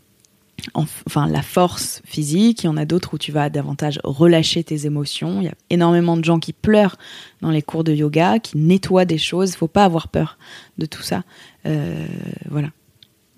enfin 0.75 1.29
la 1.29 1.43
force 1.43 2.03
physique, 2.05 2.65
il 2.65 2.67
y 2.67 2.69
en 2.69 2.77
a 2.77 2.85
d'autres 2.85 3.15
où 3.15 3.19
tu 3.19 3.33
vas 3.33 3.51
davantage 3.51 4.01
relâcher 4.05 4.65
tes 4.65 4.87
émotions. 4.87 5.41
Il 5.41 5.45
y 5.45 5.49
a 5.49 5.55
énormément 5.71 6.17
de 6.17 6.25
gens 6.25 6.39
qui 6.39 6.53
pleurent 6.53 6.97
dans 7.41 7.51
les 7.51 7.63
cours 7.63 7.85
de 7.85 7.93
yoga, 7.93 8.39
qui 8.39 8.59
nettoient 8.59 9.05
des 9.05 9.19
choses. 9.19 9.53
Il 9.53 9.57
faut 9.57 9.69
pas 9.69 9.85
avoir 9.85 10.09
peur 10.09 10.39
de 10.79 10.87
tout 10.87 11.03
ça. 11.03 11.23
Euh, 11.67 12.07
voilà, 12.51 12.69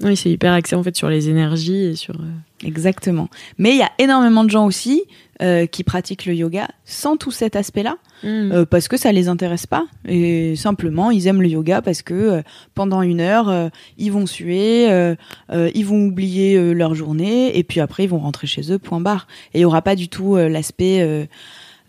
Oui, 0.00 0.16
c'est 0.16 0.30
hyper 0.30 0.52
axé 0.52 0.76
en 0.76 0.82
fait 0.84 0.94
sur 0.96 1.08
les 1.08 1.28
énergies 1.28 1.76
et 1.86 1.94
sur. 1.96 2.14
euh, 2.20 2.24
exactement. 2.64 3.28
Mais 3.58 3.70
il 3.72 3.78
y 3.78 3.82
a 3.82 3.90
énormément 3.98 4.44
de 4.44 4.50
gens 4.50 4.64
aussi 4.64 5.02
euh, 5.42 5.66
qui 5.66 5.82
pratiquent 5.84 6.24
le 6.26 6.34
yoga 6.34 6.68
sans 6.84 7.16
tout 7.16 7.30
cet 7.32 7.56
aspect-là, 7.56 7.96
Mm. 8.22 8.26
euh, 8.52 8.64
parce 8.64 8.86
que 8.88 8.96
ça 8.96 9.10
les 9.12 9.28
intéresse 9.28 9.66
pas. 9.66 9.86
Et 10.06 10.54
simplement, 10.56 11.10
ils 11.12 11.26
aiment 11.28 11.42
le 11.42 11.48
yoga 11.48 11.82
parce 11.82 12.02
que 12.02 12.14
euh, 12.14 12.42
pendant 12.74 13.02
une 13.02 13.20
heure, 13.20 13.48
euh, 13.48 13.68
ils 13.96 14.10
vont 14.12 14.26
suer, 14.26 14.90
euh, 14.90 15.14
euh, 15.52 15.70
ils 15.74 15.84
vont 15.86 16.04
oublier 16.06 16.56
euh, 16.56 16.72
leur 16.72 16.94
journée, 16.94 17.56
et 17.58 17.62
puis 17.64 17.78
après, 17.80 18.04
ils 18.04 18.10
vont 18.10 18.18
rentrer 18.18 18.46
chez 18.48 18.72
eux, 18.72 18.78
point 18.78 19.00
barre. 19.00 19.26
Et 19.54 19.58
il 19.58 19.62
y 19.62 19.64
aura 19.64 19.82
pas 19.82 19.94
du 19.96 20.08
tout 20.08 20.36
euh, 20.36 20.48
l'aspect 20.48 21.00
euh, 21.02 21.26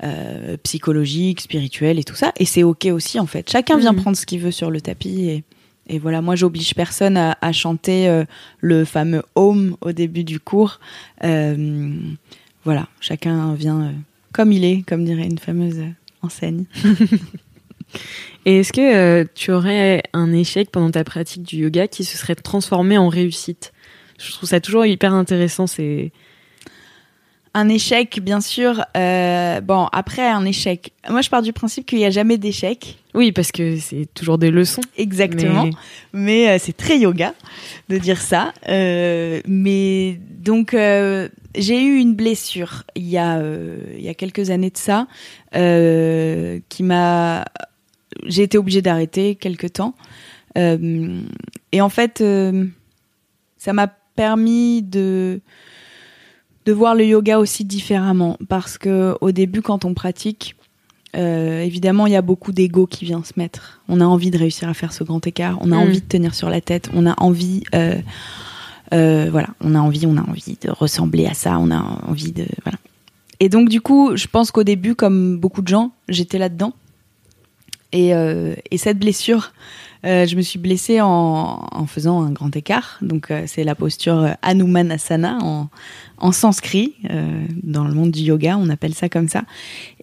euh, 0.04 0.58
psychologique, 0.64 1.42
spirituel 1.42 2.00
et 2.00 2.04
tout 2.04 2.16
ça. 2.16 2.32
Et 2.38 2.46
c'est 2.46 2.64
ok 2.64 2.86
aussi, 2.92 3.20
en 3.20 3.26
fait. 3.26 3.50
Chacun 3.50 3.78
vient 3.78 3.94
Mhm. 3.94 4.02
prendre 4.02 4.18
ce 4.18 4.26
qu'il 4.26 4.40
veut 4.40 4.52
sur 4.52 4.72
le 4.72 4.82
tapis. 4.82 5.30
Et, 5.30 5.44
et 5.90 5.98
voilà, 5.98 6.22
moi, 6.22 6.36
j'oblige 6.36 6.76
personne 6.76 7.18
à, 7.18 7.52
chanter 7.52 8.08
euh, 8.08 8.24
le 8.60 8.86
fameux 8.86 9.24
home 9.34 9.76
au 9.82 9.92
début 9.92 10.24
du 10.24 10.40
cours. 10.40 10.80
Euh, 11.24 11.98
voilà, 12.64 12.88
chacun 13.02 13.56
vient 13.56 13.82
euh, 13.82 13.92
comme 14.32 14.52
il 14.52 14.64
est, 14.64 14.84
comme 14.88 15.04
dirait 15.04 15.26
une 15.26 15.40
fameuse 15.40 15.82
enseigne. 16.22 16.66
Et 18.46 18.60
est-ce 18.60 18.72
que 18.72 19.24
tu 19.34 19.52
aurais 19.52 20.04
un 20.14 20.32
échec 20.32 20.70
pendant 20.72 20.92
ta 20.92 21.04
pratique 21.04 21.42
du 21.42 21.58
yoga 21.58 21.88
qui 21.88 22.04
se 22.04 22.18
serait 22.18 22.36
transformé 22.36 23.00
en 23.00 23.10
réussite? 23.10 23.74
Je 24.20 24.32
trouve 24.32 24.48
ça 24.48 24.62
toujours 24.62 24.86
hyper 24.86 25.14
intéressant. 25.14 25.66
Un 27.56 27.68
échec, 27.70 28.20
bien 28.22 28.42
sûr. 28.42 28.86
euh, 28.96 29.60
bon, 29.62 29.88
après, 29.92 30.28
un 30.28 30.46
échec. 30.46 30.92
Moi, 31.10 31.22
je 31.22 31.30
pars 31.30 31.42
du 31.42 31.52
principe 31.52 31.86
qu'il 31.88 31.98
n'y 31.98 32.06
a 32.06 32.12
jamais 32.12 32.38
d'échec. 32.38 32.98
oui, 33.16 33.32
parce 33.32 33.52
que 33.52 33.78
c'est 33.78 34.08
toujours 34.14 34.38
des 34.38 34.52
leçons. 34.52 34.82
Exactement. 34.98 35.66
Mais- 35.66 35.72
Mais, 36.14 36.50
euh, 36.50 36.58
c'est 36.60 36.78
très 36.78 37.00
yoga 37.00 37.34
de 37.90 37.98
dire 37.98 38.22
ça. 38.22 38.54
Euh, 38.70 39.42
mais 39.48 40.20
donc, 40.30 40.76
j'ai 41.56 41.84
eu 41.84 41.98
une 41.98 42.14
blessure 42.14 42.84
il 42.96 43.10
y 43.10 43.18
a, 43.18 43.42
il 43.98 44.02
y 44.04 44.10
a 44.10 44.14
quelques 44.14 44.52
années 44.52 44.70
de 44.70 44.78
ça 44.78 45.08
qui 45.52 46.84
m'a. 46.84 47.46
J'ai 48.26 48.44
été 48.44 48.58
obligée 48.58 48.82
d'arrêter 48.84 49.36
quelques 49.36 49.74
temps. 49.74 49.96
Et 50.56 51.82
en 51.82 51.90
fait, 51.90 52.24
ça 53.58 53.74
m'a 53.74 53.88
permis 54.16 54.82
de 54.84 55.42
de 56.66 56.74
voir 56.74 56.96
le 56.96 57.06
yoga 57.06 57.40
aussi 57.40 57.66
différemment 57.66 58.38
parce 58.48 58.78
que 58.78 59.16
au 59.22 59.32
début 59.32 59.62
quand 59.62 59.86
on 59.86 59.94
pratique 59.94 60.56
euh, 61.16 61.62
évidemment 61.62 62.06
il 62.06 62.14
y 62.14 62.16
a 62.16 62.22
beaucoup 62.22 62.52
d'ego 62.52 62.86
qui 62.86 63.06
vient 63.06 63.24
se 63.24 63.34
mettre 63.38 63.82
on 63.88 64.00
a 64.02 64.06
envie 64.06 64.30
de 64.30 64.38
réussir 64.38 64.70
à 64.70 64.74
faire 64.74 64.94
ce 64.94 65.04
grand 65.04 65.26
écart 65.26 65.58
on 65.62 65.72
a 65.72 65.76
Mm. 65.76 65.80
envie 65.80 66.02
de 66.02 66.06
tenir 66.08 66.36
sur 66.36 66.50
la 66.50 66.62
tête 66.62 66.90
on 66.94 67.06
a 67.08 67.16
envie 67.20 67.64
euh, 68.92 69.28
voilà, 69.30 69.50
on 69.62 69.76
a 69.76 69.80
envie, 69.80 70.08
on 70.08 70.18
a 70.18 70.22
envie 70.22 70.58
de 70.60 70.72
ressembler 70.72 71.28
à 71.28 71.36
ça, 71.36 71.60
on 71.60 71.70
a 71.70 71.80
envie 72.08 72.32
de 72.32 72.48
voilà. 72.64 72.80
Et 73.40 73.48
donc 73.48 73.70
du 73.70 73.82
coup, 73.82 74.16
je 74.16 74.26
pense 74.26 74.50
qu'au 74.50 74.64
début, 74.64 74.96
comme 74.96 75.38
beaucoup 75.38 75.62
de 75.62 75.68
gens, 75.68 75.92
j'étais 76.08 76.40
là-dedans. 76.40 76.74
Et, 77.92 78.10
et 78.10 78.78
cette 78.80 78.98
blessure, 78.98 79.54
euh, 80.06 80.26
je 80.26 80.36
me 80.36 80.42
suis 80.42 80.60
blessée 80.60 81.02
en, 81.02 81.68
en, 81.72 81.86
faisant 81.86 82.22
un 82.22 82.32
grand 82.32 82.56
écart. 82.56 82.98
Donc, 83.02 83.32
euh, 83.32 83.44
c'est 83.48 83.64
la 83.64 83.76
posture 83.76 84.30
Hanumanasana 84.42 85.40
en, 85.42 85.70
en 86.18 86.32
sanskrit. 86.32 86.96
Euh, 87.10 87.46
dans 87.64 87.84
le 87.84 87.94
monde 87.94 88.12
du 88.12 88.22
yoga, 88.22 88.58
on 88.58 88.70
appelle 88.70 88.94
ça 88.94 89.10
comme 89.10 89.28
ça. 89.28 89.44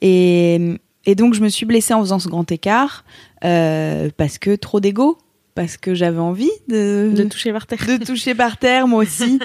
Et, 0.03 0.79
et 1.07 1.15
donc, 1.15 1.35
je 1.35 1.41
me 1.41 1.49
suis 1.49 1.65
blessée 1.65 1.95
en 1.95 2.01
faisant 2.01 2.19
ce 2.19 2.29
grand 2.29 2.51
écart 2.51 3.05
parce 3.41 4.39
que 4.39 4.57
trop 4.57 4.81
d'ego, 4.81 5.19
parce 5.55 5.77
que 5.77 5.95
j'avais 5.95 6.19
envie 6.19 6.51
de, 6.69 7.13
de 7.15 7.25
toucher 7.25 7.53
par 7.53 7.67
terre. 7.67 7.87
De 7.87 8.05
toucher 8.05 8.35
par 8.35 8.59
terre, 8.59 8.89
moi 8.89 9.03
aussi. 9.03 9.39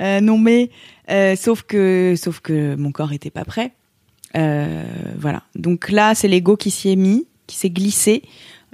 non, 0.22 0.38
mais 0.38 0.70
sauf 1.36 1.62
que 1.62 2.14
sauf 2.16 2.40
que 2.40 2.76
mon 2.76 2.92
corps 2.92 3.12
était 3.12 3.30
pas 3.30 3.44
prêt. 3.44 3.72
voilà. 4.34 5.42
Donc 5.56 5.90
là, 5.90 6.14
c'est 6.14 6.28
l'ego 6.28 6.56
qui 6.56 6.70
s'y 6.70 6.90
est 6.90 6.96
mis, 6.96 7.26
qui 7.48 7.56
s'est 7.56 7.70
glissé 7.70 8.22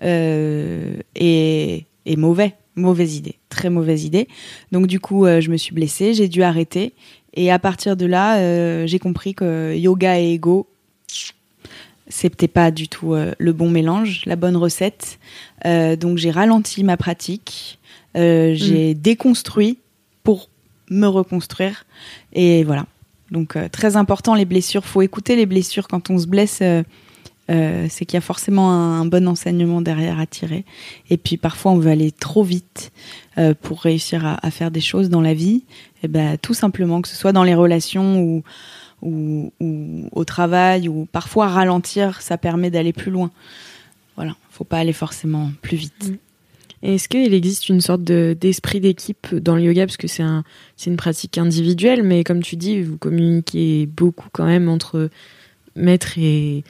euh, 0.02 0.96
et, 1.14 1.84
mauvais, 2.16 2.54
mauvaise 2.74 3.16
idée, 3.16 3.36
très 3.48 3.70
mauvaise 3.70 4.04
idée. 4.04 4.28
Donc 4.72 4.86
du 4.86 5.00
coup, 5.00 5.24
euh, 5.24 5.40
je 5.40 5.50
me 5.50 5.56
suis 5.56 5.74
blessée, 5.74 6.14
j'ai 6.14 6.28
dû 6.28 6.42
arrêter. 6.42 6.92
Et 7.34 7.50
à 7.50 7.58
partir 7.58 7.96
de 7.96 8.06
là, 8.06 8.38
euh, 8.38 8.86
j'ai 8.86 8.98
compris 8.98 9.34
que 9.34 9.74
yoga 9.76 10.18
et 10.18 10.32
ego, 10.32 10.66
c'était 12.08 12.48
pas 12.48 12.70
du 12.70 12.88
tout 12.88 13.14
le 13.14 13.52
bon 13.52 13.68
mélange, 13.68 14.22
la 14.26 14.36
bonne 14.36 14.56
recette. 14.56 15.18
donc 15.64 16.18
j'ai 16.18 16.30
ralenti 16.30 16.84
ma 16.84 16.96
pratique, 16.96 17.80
j'ai 18.14 18.94
mm. 18.94 18.98
déconstruit 18.98 19.78
pour 20.22 20.48
me 20.88 21.08
reconstruire. 21.08 21.84
Et 22.32 22.62
voilà. 22.62 22.86
Donc 23.32 23.58
très 23.72 23.96
important 23.96 24.36
les 24.36 24.44
blessures. 24.44 24.84
Faut 24.84 25.02
écouter 25.02 25.34
les 25.34 25.46
blessures 25.46 25.88
quand 25.88 26.08
on 26.08 26.18
se 26.18 26.28
blesse. 26.28 26.62
Euh, 27.48 27.86
c'est 27.88 28.04
qu'il 28.04 28.16
y 28.16 28.18
a 28.18 28.22
forcément 28.22 28.72
un, 28.72 29.04
bon 29.04 29.28
enseignement 29.28 29.80
derrière 29.80 30.18
à 30.18 30.26
tirer. 30.26 30.64
Et 31.10 31.16
puis 31.16 31.36
parfois 31.36 31.72
on 31.72 31.78
veut 31.78 31.90
aller 31.90 32.10
trop 32.10 32.42
vite 32.42 32.92
euh, 33.38 33.54
pour 33.60 33.82
réussir 33.82 34.38
à, 34.42 34.50
faire 34.50 34.70
des 34.70 34.80
choses 34.80 35.08
dans 35.10 35.20
la 35.20 35.34
vie. 35.34 35.64
Et 36.02 36.08
ben 36.08 36.36
tout 36.38 36.54
simplement 36.54 37.02
que 37.02 37.08
ce 37.08 37.16
soit 37.16 37.32
dans 37.32 37.44
les 37.44 37.54
relations 37.54 38.20
ou, 38.22 38.42
au 39.02 40.24
travail 40.24 40.88
ou 40.88 41.06
parfois 41.12 41.46
ralentir, 41.46 42.20
ça 42.22 42.38
permet 42.38 42.70
d'aller 42.70 42.92
plus 42.92 43.12
loin. 43.12 43.30
Voilà, 44.16 44.34
faut 44.50 44.64
pas 44.64 44.78
aller 44.78 44.94
forcément 44.94 45.52
plus 45.62 45.76
vite. 45.76 46.10
Mm. 46.10 46.16
Est-ce 46.82 47.08
qu'il 47.08 47.32
existe 47.32 47.68
une 47.68 47.80
sorte 47.80 48.02
d'esprit 48.02 48.80
d'équipe 48.80 49.34
dans 49.34 49.54
le 49.54 49.62
yoga? 49.62 49.86
Parce 49.86 49.96
que 49.96 50.08
c'est 50.08 50.22
un, 50.22 50.44
une 50.86 50.96
pratique 50.96 51.38
individuelle, 51.38 52.02
mais 52.02 52.24
comme 52.24 52.42
tu 52.42 52.56
dis, 52.56 52.82
vous 52.82 52.98
communiquez 52.98 53.86
beaucoup 53.86 54.28
quand 54.32 54.44
même 54.44 54.68
entre 54.68 55.10
maître 55.74 56.18
et 56.18 56.64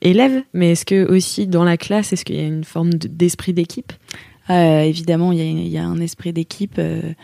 élèves, 0.00 0.42
mais 0.52 0.72
est-ce 0.72 0.84
que 0.84 1.04
aussi 1.10 1.46
dans 1.46 1.64
la 1.64 1.76
classe, 1.76 2.12
est-ce 2.12 2.24
qu'il 2.24 2.36
y 2.36 2.40
a 2.40 2.46
une 2.46 2.64
forme 2.64 2.94
d'esprit 2.94 3.52
d'équipe? 3.52 3.92
Euh, 4.50 4.82
Évidemment, 4.82 5.32
il 5.32 5.68
y, 5.68 5.78
a, 5.78 5.84
un 5.84 6.00
esprit 6.00 6.32
d'équipe, 6.32 6.78
euh, 6.78 7.14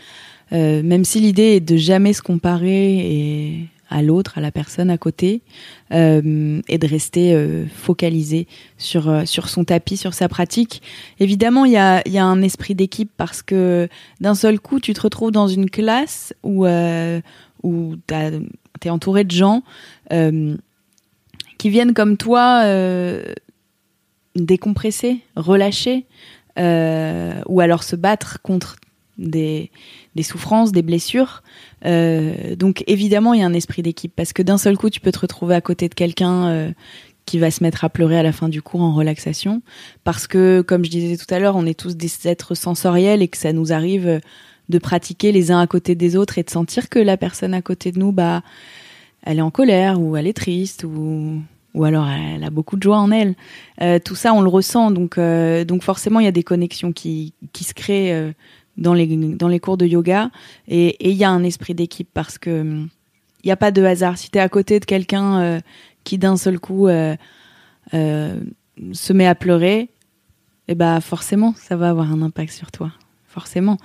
même 0.51 1.05
si 1.05 1.19
l'idée 1.19 1.55
est 1.55 1.59
de 1.59 1.77
jamais 1.77 2.13
se 2.13 2.21
comparer 2.21 3.67
à 3.91 4.01
l'autre, 4.03 4.37
à 4.37 4.41
la 4.41 4.51
personne 4.51 4.89
à 4.89 4.97
côté, 4.97 5.41
euh, 5.93 6.61
et 6.67 6.77
de 6.77 6.87
rester 6.87 7.33
euh, 7.33 7.65
focalisé 7.67 8.47
sur 8.77 9.27
sur 9.27 9.49
son 9.49 9.63
tapis, 9.63 9.97
sur 9.97 10.13
sa 10.13 10.29
pratique. 10.29 10.81
Évidemment, 11.19 11.65
il 11.65 11.73
y 11.73 11.77
a, 11.77 12.07
y 12.07 12.17
a 12.17 12.25
un 12.25 12.41
esprit 12.41 12.75
d'équipe 12.75 13.11
parce 13.17 13.41
que 13.41 13.89
d'un 14.21 14.35
seul 14.35 14.59
coup, 14.59 14.79
tu 14.79 14.93
te 14.93 15.01
retrouves 15.01 15.31
dans 15.31 15.47
une 15.47 15.69
classe 15.69 16.33
où 16.43 16.65
où 17.63 17.95
tu 18.07 18.13
es 18.85 18.89
entouré 18.89 19.23
de 19.23 19.31
gens 19.31 19.63
qui 21.59 21.69
viennent 21.69 21.93
comme 21.93 22.17
toi 22.17 22.63
euh, 22.63 23.21
décompresser, 24.35 25.19
relâcher, 25.35 26.05
euh, 26.57 27.41
ou 27.47 27.59
alors 27.59 27.83
se 27.83 27.95
battre 27.95 28.41
contre 28.41 28.77
des, 29.19 29.69
des 30.15 30.23
souffrances, 30.23 30.71
des 30.71 30.81
blessures. 30.81 31.43
Euh, 31.85 32.55
donc 32.55 32.83
évidemment, 32.87 33.33
il 33.33 33.41
y 33.41 33.43
a 33.43 33.45
un 33.45 33.53
esprit 33.53 33.83
d'équipe 33.83 34.13
parce 34.15 34.33
que 34.33 34.41
d'un 34.41 34.57
seul 34.57 34.77
coup, 34.77 34.89
tu 34.89 35.01
peux 35.01 35.11
te 35.11 35.19
retrouver 35.19 35.53
à 35.53 35.61
côté 35.61 35.89
de 35.89 35.93
quelqu'un 35.93 36.47
euh, 36.47 36.71
qui 37.25 37.37
va 37.37 37.51
se 37.51 37.61
mettre 37.61 37.83
à 37.83 37.89
pleurer 37.89 38.17
à 38.17 38.23
la 38.23 38.31
fin 38.31 38.49
du 38.49 38.61
cours 38.61 38.81
en 38.81 38.95
relaxation, 38.95 39.61
parce 40.03 40.25
que, 40.25 40.61
comme 40.61 40.83
je 40.83 40.89
disais 40.89 41.17
tout 41.17 41.31
à 41.31 41.37
l'heure, 41.37 41.57
on 41.57 41.65
est 41.65 41.77
tous 41.77 41.95
des 41.95 42.09
êtres 42.27 42.55
sensoriels 42.55 43.21
et 43.21 43.27
que 43.27 43.37
ça 43.37 43.53
nous 43.53 43.71
arrive 43.71 44.19
de 44.69 44.77
pratiquer 44.79 45.31
les 45.31 45.51
uns 45.51 45.59
à 45.59 45.67
côté 45.67 45.93
des 45.93 46.15
autres 46.15 46.37
et 46.39 46.43
de 46.43 46.49
sentir 46.49 46.89
que 46.89 46.99
la 46.99 47.17
personne 47.17 47.53
à 47.53 47.61
côté 47.61 47.91
de 47.91 47.99
nous, 47.99 48.11
bah, 48.11 48.41
elle 49.23 49.39
est 49.39 49.41
en 49.41 49.51
colère 49.51 49.99
ou 50.01 50.15
elle 50.17 50.27
est 50.27 50.33
triste 50.33 50.83
ou 50.83 51.41
ou 51.73 51.83
alors 51.83 52.07
elle 52.07 52.43
a 52.43 52.49
beaucoup 52.49 52.77
de 52.77 52.83
joie 52.83 52.97
en 52.97 53.11
elle. 53.11 53.35
Euh, 53.81 53.99
tout 54.03 54.15
ça, 54.15 54.33
on 54.33 54.41
le 54.41 54.49
ressent. 54.49 54.91
Donc, 54.91 55.17
euh, 55.17 55.63
donc 55.65 55.83
forcément, 55.83 56.19
il 56.19 56.25
y 56.25 56.27
a 56.27 56.31
des 56.31 56.43
connexions 56.43 56.91
qui, 56.91 57.33
qui 57.53 57.63
se 57.63 57.73
créent 57.73 58.13
euh, 58.13 58.31
dans, 58.77 58.93
les, 58.93 59.07
dans 59.07 59.47
les 59.47 59.59
cours 59.59 59.77
de 59.77 59.85
yoga. 59.85 60.31
Et 60.67 61.09
il 61.09 61.15
y 61.15 61.23
a 61.23 61.29
un 61.29 61.43
esprit 61.43 61.75
d'équipe 61.75 62.09
parce 62.13 62.37
que 62.37 62.61
hum, 62.61 62.89
il 63.43 63.47
n'y 63.47 63.51
a 63.51 63.57
pas 63.57 63.71
de 63.71 63.83
hasard. 63.83 64.17
Si 64.17 64.29
tu 64.29 64.37
es 64.37 64.41
à 64.41 64.49
côté 64.49 64.79
de 64.79 64.85
quelqu'un 64.85 65.61
qui 66.03 66.17
d'un 66.17 66.35
seul 66.35 66.59
coup 66.59 66.89
se 66.89 68.37
met 69.13 69.25
à 69.25 69.33
pleurer, 69.35 69.87
eh 70.67 70.75
ben 70.75 70.99
forcément, 70.99 71.53
ça 71.55 71.77
va 71.77 71.89
avoir 71.89 72.11
un 72.11 72.21
impact 72.21 72.51
sur 72.51 72.69
toi. 72.69 72.91
Forcément. 73.27 73.77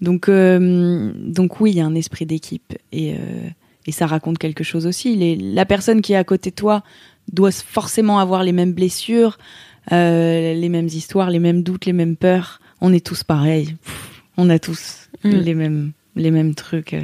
Donc, 0.00 0.30
donc 0.30 1.60
oui, 1.60 1.72
il 1.72 1.76
y 1.76 1.80
a 1.82 1.84
un 1.84 1.94
esprit 1.94 2.24
d'équipe. 2.24 2.72
Et 2.90 3.14
et 3.86 3.92
ça 3.92 4.06
raconte 4.06 4.38
quelque 4.38 4.64
chose 4.64 4.86
aussi. 4.86 5.16
Les, 5.16 5.36
la 5.36 5.66
personne 5.66 6.02
qui 6.02 6.12
est 6.12 6.16
à 6.16 6.24
côté 6.24 6.50
de 6.50 6.56
toi 6.56 6.82
doit 7.32 7.52
forcément 7.52 8.18
avoir 8.18 8.42
les 8.42 8.52
mêmes 8.52 8.72
blessures, 8.72 9.38
euh, 9.92 10.54
les 10.54 10.68
mêmes 10.68 10.86
histoires, 10.86 11.30
les 11.30 11.38
mêmes 11.38 11.62
doutes, 11.62 11.86
les 11.86 11.92
mêmes 11.92 12.16
peurs. 12.16 12.60
On 12.80 12.92
est 12.92 13.04
tous 13.04 13.24
pareils. 13.24 13.76
on 14.36 14.50
a 14.50 14.58
tous 14.58 15.08
mm. 15.24 15.30
les 15.30 15.54
mêmes 15.54 15.92
les 16.16 16.30
mêmes 16.30 16.54
trucs 16.54 16.94
euh, 16.94 17.02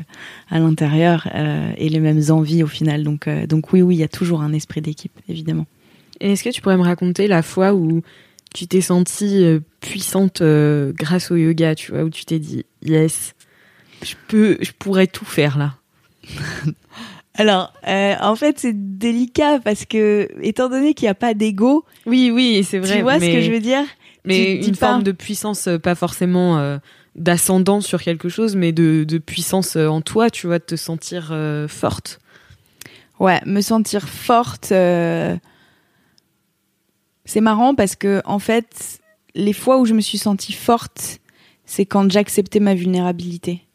à 0.51 0.59
l'intérieur 0.59 1.29
euh, 1.35 1.73
et 1.77 1.89
les 1.89 2.01
mêmes 2.01 2.23
envies 2.31 2.63
au 2.63 2.67
final. 2.67 3.05
Donc 3.05 3.27
euh, 3.27 3.47
donc 3.47 3.73
oui 3.73 3.83
oui, 3.83 3.97
il 3.97 3.99
y 3.99 4.05
a 4.05 4.09
toujours 4.09 4.43
un 4.43 4.53
esprit 4.53 4.81
d'équipe 4.81 5.13
évidemment. 5.29 5.67
Et 6.21 6.33
est-ce 6.33 6.43
que 6.43 6.51
tu 6.51 6.61
pourrais 6.61 6.77
me 6.77 6.83
raconter 6.83 7.27
la 7.29 7.43
fois 7.43 7.75
où 7.75 8.03
tu 8.55 8.67
t'es 8.67 8.81
sentie 8.81 9.45
puissante 9.81 10.43
grâce 10.43 11.31
au 11.31 11.37
yoga, 11.37 11.77
tu 11.77 11.93
vois, 11.93 12.03
où 12.03 12.11
tu 12.11 12.25
t'es 12.25 12.41
dit 12.41 12.65
yes, 12.83 13.35
je 14.03 14.15
peux, 14.27 14.59
je 14.61 14.73
pourrais 14.77 15.07
tout 15.07 15.25
faire 15.25 15.59
là? 15.59 15.77
Alors, 17.35 17.73
euh, 17.87 18.15
en 18.21 18.35
fait, 18.35 18.59
c'est 18.59 18.99
délicat 18.99 19.61
parce 19.61 19.85
que, 19.85 20.29
étant 20.43 20.69
donné 20.69 20.93
qu'il 20.93 21.07
n'y 21.07 21.11
a 21.11 21.15
pas 21.15 21.35
d'ego. 21.35 21.85
Oui, 22.05 22.33
oui, 22.33 22.67
c'est 22.69 22.81
vrai. 22.81 22.97
Tu 22.97 23.03
vois 23.03 23.21
ce 23.21 23.27
que 23.27 23.41
je 23.41 23.51
veux 23.53 23.61
dire? 23.61 23.85
Mais 24.25 24.57
une 24.57 24.75
forme 24.75 25.05
de 25.05 25.13
puissance, 25.13 25.69
euh, 25.69 25.79
pas 25.79 25.95
forcément 25.95 26.59
euh, 26.59 26.79
d'ascendant 27.15 27.81
sur 27.81 28.03
quelque 28.03 28.29
chose, 28.29 28.57
mais 28.57 28.73
de, 28.73 29.19
puissance 29.19 29.77
en 29.77 30.01
toi, 30.01 30.31
tu 30.31 30.49
vois, 30.49 30.59
de 30.59 30.65
te 30.65 30.75
sentir 30.75 31.33
forte. 31.69 32.19
Ouais, 33.21 33.41
me 33.47 33.61
sentir 33.61 34.09
forte. 34.09 34.67
C'est 34.67 35.41
marrant 37.41 37.77
parce 37.77 37.95
que, 37.95 38.21
en 38.25 38.41
fait, 38.41 39.01
les 39.37 39.53
fois 39.53 39.79
où 39.79 39.87
je 39.87 39.95
me 39.95 40.01
suis 40.01 40.19
sentie 40.19 40.53
forte, 40.53 41.21
c'est 41.67 41.87
quand 41.87 42.11
j'acceptais 42.11 42.59
ma 42.59 42.75
vulnérabilité. 42.75 43.68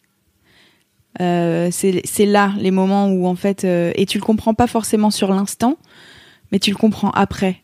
Euh, 1.21 1.69
c'est 1.71 2.25
là 2.25 2.53
les 2.57 2.71
moments 2.71 3.07
où 3.07 3.27
en 3.27 3.35
fait 3.35 3.65
euh, 3.65 3.91
et 3.95 4.07
tu 4.07 4.17
le 4.17 4.23
comprends 4.23 4.53
pas 4.53 4.67
forcément 4.67 5.11
sur 5.11 5.31
l'instant, 5.31 5.77
mais 6.51 6.59
tu 6.59 6.71
le 6.71 6.75
comprends 6.75 7.11
après. 7.11 7.57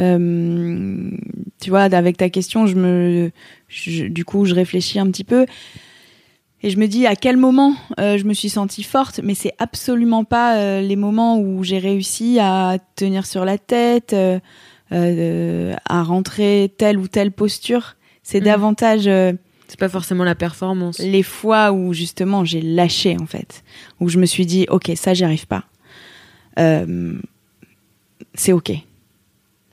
Euh, 0.00 1.10
tu 1.60 1.70
vois, 1.70 1.82
avec 1.82 2.16
ta 2.16 2.28
question, 2.28 2.66
je 2.66 2.74
me, 2.74 3.30
du 4.08 4.24
coup, 4.24 4.44
je 4.44 4.54
réfléchis 4.54 4.98
un 4.98 5.06
petit 5.06 5.24
peu 5.24 5.46
et 6.62 6.70
je 6.70 6.76
me 6.76 6.86
dis 6.86 7.06
à 7.06 7.14
quel 7.14 7.36
moment 7.36 7.74
je 7.98 8.24
me 8.24 8.34
suis 8.34 8.48
sentie 8.48 8.82
forte, 8.82 9.20
mais 9.22 9.34
c'est 9.34 9.54
absolument 9.58 10.24
pas 10.24 10.80
les 10.80 10.96
moments 10.96 11.38
où 11.38 11.62
j'ai 11.62 11.78
réussi 11.78 12.38
à 12.40 12.78
tenir 12.96 13.26
sur 13.26 13.44
la 13.44 13.58
tête, 13.58 14.14
à 14.90 16.02
rentrer 16.02 16.74
telle 16.76 16.98
ou 16.98 17.06
telle 17.06 17.30
posture. 17.30 17.94
C'est 18.24 18.40
mmh. 18.40 18.44
davantage 18.44 19.08
c'est 19.68 19.78
pas 19.78 19.88
forcément 19.90 20.24
la 20.24 20.34
performance. 20.34 20.98
Les 20.98 21.22
fois 21.22 21.72
où 21.72 21.92
justement 21.92 22.44
j'ai 22.44 22.62
lâché 22.62 23.16
en 23.20 23.26
fait, 23.26 23.62
où 24.00 24.08
je 24.08 24.18
me 24.18 24.26
suis 24.26 24.46
dit 24.46 24.66
ok 24.70 24.90
ça 24.96 25.14
j'y 25.14 25.24
arrive 25.24 25.46
pas, 25.46 25.64
euh, 26.58 27.18
c'est 28.34 28.52
ok. 28.52 28.72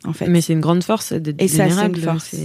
En 0.03 0.13
fait. 0.13 0.27
Mais 0.27 0.41
c'est 0.41 0.53
une 0.53 0.59
grande 0.59 0.83
force 0.83 1.13
d'être 1.13 1.41
Et 1.41 1.47
ça 1.47 1.69
c'est 1.69 1.85
une 1.85 1.95
force. 1.95 2.35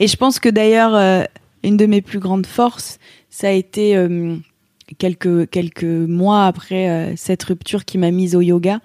Et 0.00 0.08
je 0.08 0.16
pense 0.16 0.40
que 0.40 0.48
d'ailleurs 0.48 0.94
euh, 0.94 1.22
une 1.62 1.76
de 1.76 1.86
mes 1.86 2.00
plus 2.00 2.18
grandes 2.18 2.46
forces, 2.46 2.98
ça 3.30 3.48
a 3.48 3.52
été 3.52 3.96
euh, 3.96 4.36
quelques 4.98 5.48
quelques 5.50 5.84
mois 5.84 6.46
après 6.46 7.14
cette 7.16 7.42
rupture 7.44 7.84
qui 7.84 7.98
m'a 7.98 8.10
mise 8.10 8.34
au 8.34 8.40
yoga. 8.40 8.80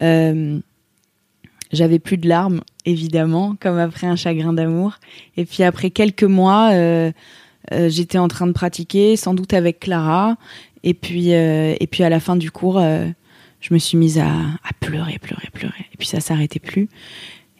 j'avais 0.00 1.98
plus 2.00 2.18
de 2.18 2.28
larmes 2.28 2.62
évidemment, 2.84 3.56
comme 3.58 3.78
après 3.78 4.08
un 4.08 4.16
chagrin 4.16 4.52
d'amour. 4.52 4.98
Et 5.36 5.44
puis 5.46 5.62
après 5.62 5.90
quelques 5.90 6.24
mois 6.24 6.72
euh, 7.72 7.88
j'étais 7.88 8.18
en 8.18 8.28
train 8.28 8.46
de 8.46 8.52
pratiquer, 8.52 9.16
sans 9.16 9.34
doute 9.34 9.54
avec 9.54 9.80
Clara. 9.80 10.36
Et 10.82 10.94
puis, 10.94 11.34
euh, 11.34 11.74
et 11.80 11.86
puis 11.86 12.02
à 12.02 12.08
la 12.08 12.20
fin 12.20 12.36
du 12.36 12.50
cours, 12.50 12.78
euh, 12.78 13.06
je 13.60 13.72
me 13.72 13.78
suis 13.78 13.96
mise 13.96 14.18
à, 14.18 14.32
pleurer, 14.80 15.18
pleurer, 15.18 15.48
pleurer. 15.52 15.86
Et 15.92 15.96
puis 15.96 16.06
ça 16.06 16.20
s'arrêtait 16.20 16.60
plus. 16.60 16.88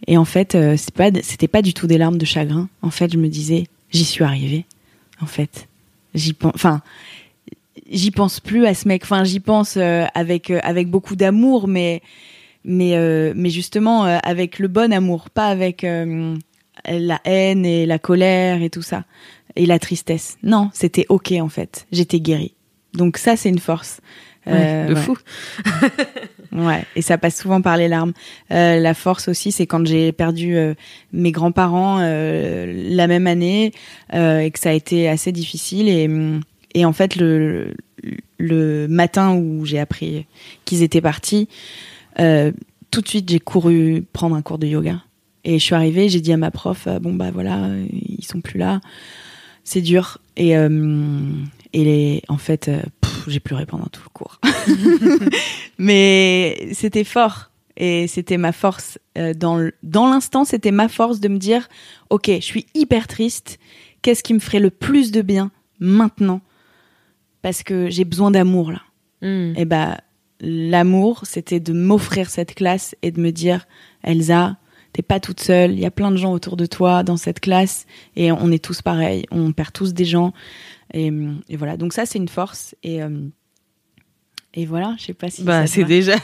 Et 0.06 0.18
en 0.18 0.26
fait, 0.26 0.52
c'est 0.76 0.92
pas, 0.92 1.10
c'était 1.22 1.48
pas 1.48 1.62
du 1.62 1.72
tout 1.72 1.86
des 1.86 1.96
larmes 1.96 2.18
de 2.18 2.26
chagrin. 2.26 2.68
En 2.82 2.90
fait, 2.90 3.10
je 3.10 3.16
me 3.16 3.28
disais, 3.28 3.64
j'y 3.90 4.04
suis 4.04 4.22
arrivée. 4.22 4.66
En 5.22 5.26
fait, 5.26 5.66
j'y 6.14 6.34
pense, 6.34 6.52
enfin, 6.54 6.82
j'y 7.90 8.10
pense 8.10 8.40
plus 8.40 8.66
à 8.66 8.74
ce 8.74 8.86
mec. 8.86 9.04
Enfin, 9.04 9.24
j'y 9.24 9.40
pense 9.40 9.78
avec 9.78 10.50
avec 10.50 10.90
beaucoup 10.90 11.16
d'amour, 11.16 11.68
mais 11.68 12.02
mais 12.64 13.32
mais 13.34 13.48
justement 13.48 14.02
avec 14.02 14.58
le 14.58 14.68
bon 14.68 14.92
amour, 14.92 15.30
pas 15.30 15.46
avec 15.46 15.86
la 16.86 17.20
haine 17.24 17.64
et 17.66 17.86
la 17.86 17.98
colère 17.98 18.62
et 18.62 18.70
tout 18.70 18.82
ça 18.82 19.04
et 19.56 19.66
la 19.66 19.78
tristesse. 19.78 20.36
Non, 20.42 20.70
c'était 20.72 21.06
ok 21.08 21.32
en 21.40 21.48
fait. 21.48 21.86
J'étais 21.92 22.20
guérie. 22.20 22.54
Donc 22.94 23.18
ça, 23.18 23.36
c'est 23.36 23.48
une 23.48 23.58
force. 23.58 24.00
Ouais, 24.46 24.86
de 24.86 24.94
ouais. 24.94 25.00
fou. 25.00 25.16
Ouais, 26.52 26.84
et 26.94 27.02
ça 27.02 27.18
passe 27.18 27.36
souvent 27.40 27.60
par 27.60 27.76
les 27.76 27.88
larmes. 27.88 28.12
Euh, 28.52 28.78
la 28.78 28.94
force 28.94 29.26
aussi, 29.26 29.50
c'est 29.50 29.66
quand 29.66 29.84
j'ai 29.84 30.12
perdu 30.12 30.56
euh, 30.56 30.74
mes 31.12 31.32
grands-parents 31.32 31.98
euh, 32.00 32.72
la 32.90 33.08
même 33.08 33.26
année 33.26 33.72
euh, 34.12 34.38
et 34.38 34.52
que 34.52 34.60
ça 34.60 34.70
a 34.70 34.72
été 34.72 35.08
assez 35.08 35.32
difficile. 35.32 35.88
Et, 35.88 36.08
et 36.74 36.84
en 36.84 36.92
fait, 36.92 37.16
le, 37.16 37.74
le 38.38 38.86
matin 38.86 39.34
où 39.34 39.64
j'ai 39.64 39.80
appris 39.80 40.26
qu'ils 40.64 40.82
étaient 40.84 41.00
partis, 41.00 41.48
euh, 42.20 42.52
tout 42.92 43.00
de 43.00 43.08
suite, 43.08 43.28
j'ai 43.28 43.40
couru 43.40 44.04
prendre 44.12 44.36
un 44.36 44.42
cours 44.42 44.58
de 44.58 44.68
yoga. 44.68 45.02
Et 45.44 45.58
je 45.58 45.64
suis 45.64 45.74
arrivée, 45.74 46.08
j'ai 46.08 46.20
dit 46.20 46.32
à 46.32 46.36
ma 46.36 46.50
prof, 46.50 46.86
euh, 46.86 46.98
bon 46.98 47.12
bah 47.12 47.30
voilà, 47.30 47.64
euh, 47.64 47.86
ils 47.92 48.24
sont 48.24 48.40
plus 48.40 48.58
là, 48.58 48.80
c'est 49.62 49.82
dur. 49.82 50.18
Et, 50.36 50.56
euh, 50.56 51.30
et 51.72 51.84
les, 51.84 52.22
en 52.28 52.38
fait, 52.38 52.70
j'ai 53.28 53.40
pleuré 53.40 53.66
pendant 53.66 53.86
tout 53.86 54.00
le 54.02 54.10
cours. 54.10 54.40
Mais 55.78 56.68
c'était 56.72 57.04
fort 57.04 57.50
et 57.76 58.06
c'était 58.06 58.38
ma 58.38 58.52
force 58.52 58.98
dans 59.34 59.70
l'instant. 59.92 60.44
C'était 60.44 60.70
ma 60.70 60.88
force 60.88 61.20
de 61.20 61.28
me 61.28 61.38
dire, 61.38 61.68
ok, 62.10 62.26
je 62.26 62.44
suis 62.44 62.66
hyper 62.74 63.06
triste. 63.06 63.58
Qu'est-ce 64.02 64.22
qui 64.22 64.34
me 64.34 64.38
ferait 64.38 64.60
le 64.60 64.70
plus 64.70 65.12
de 65.12 65.22
bien 65.22 65.50
maintenant? 65.78 66.40
Parce 67.42 67.62
que 67.62 67.90
j'ai 67.90 68.04
besoin 68.04 68.30
d'amour 68.30 68.72
là. 68.72 68.82
Hmm. 69.22 69.54
Et 69.56 69.64
ben 69.64 69.96
l'amour, 70.40 71.22
c'était 71.24 71.60
de 71.60 71.72
m'offrir 71.72 72.30
cette 72.30 72.54
classe 72.54 72.94
et 73.02 73.10
de 73.10 73.20
me 73.20 73.30
dire, 73.30 73.66
Elsa, 74.02 74.56
t'es 74.94 75.02
pas 75.02 75.20
toute 75.20 75.40
seule. 75.40 75.72
Il 75.72 75.80
y 75.80 75.84
a 75.84 75.90
plein 75.90 76.10
de 76.10 76.16
gens 76.16 76.32
autour 76.32 76.56
de 76.56 76.64
toi 76.64 77.02
dans 77.02 77.18
cette 77.18 77.40
classe 77.40 77.84
et 78.16 78.32
on 78.32 78.50
est 78.50 78.64
tous 78.64 78.80
pareils. 78.80 79.26
On 79.30 79.52
perd 79.52 79.72
tous 79.72 79.92
des 79.92 80.06
gens 80.06 80.32
et, 80.94 81.10
et 81.50 81.56
voilà. 81.58 81.76
Donc 81.76 81.92
ça, 81.92 82.06
c'est 82.06 82.18
une 82.18 82.28
force 82.28 82.74
et 82.82 83.02
euh, 83.02 83.10
et 84.56 84.66
voilà. 84.66 84.94
Je 85.00 85.06
sais 85.06 85.14
pas 85.14 85.30
si 85.30 85.42
Bah, 85.42 85.66
c'est 85.66 85.82
déjà, 85.82 86.14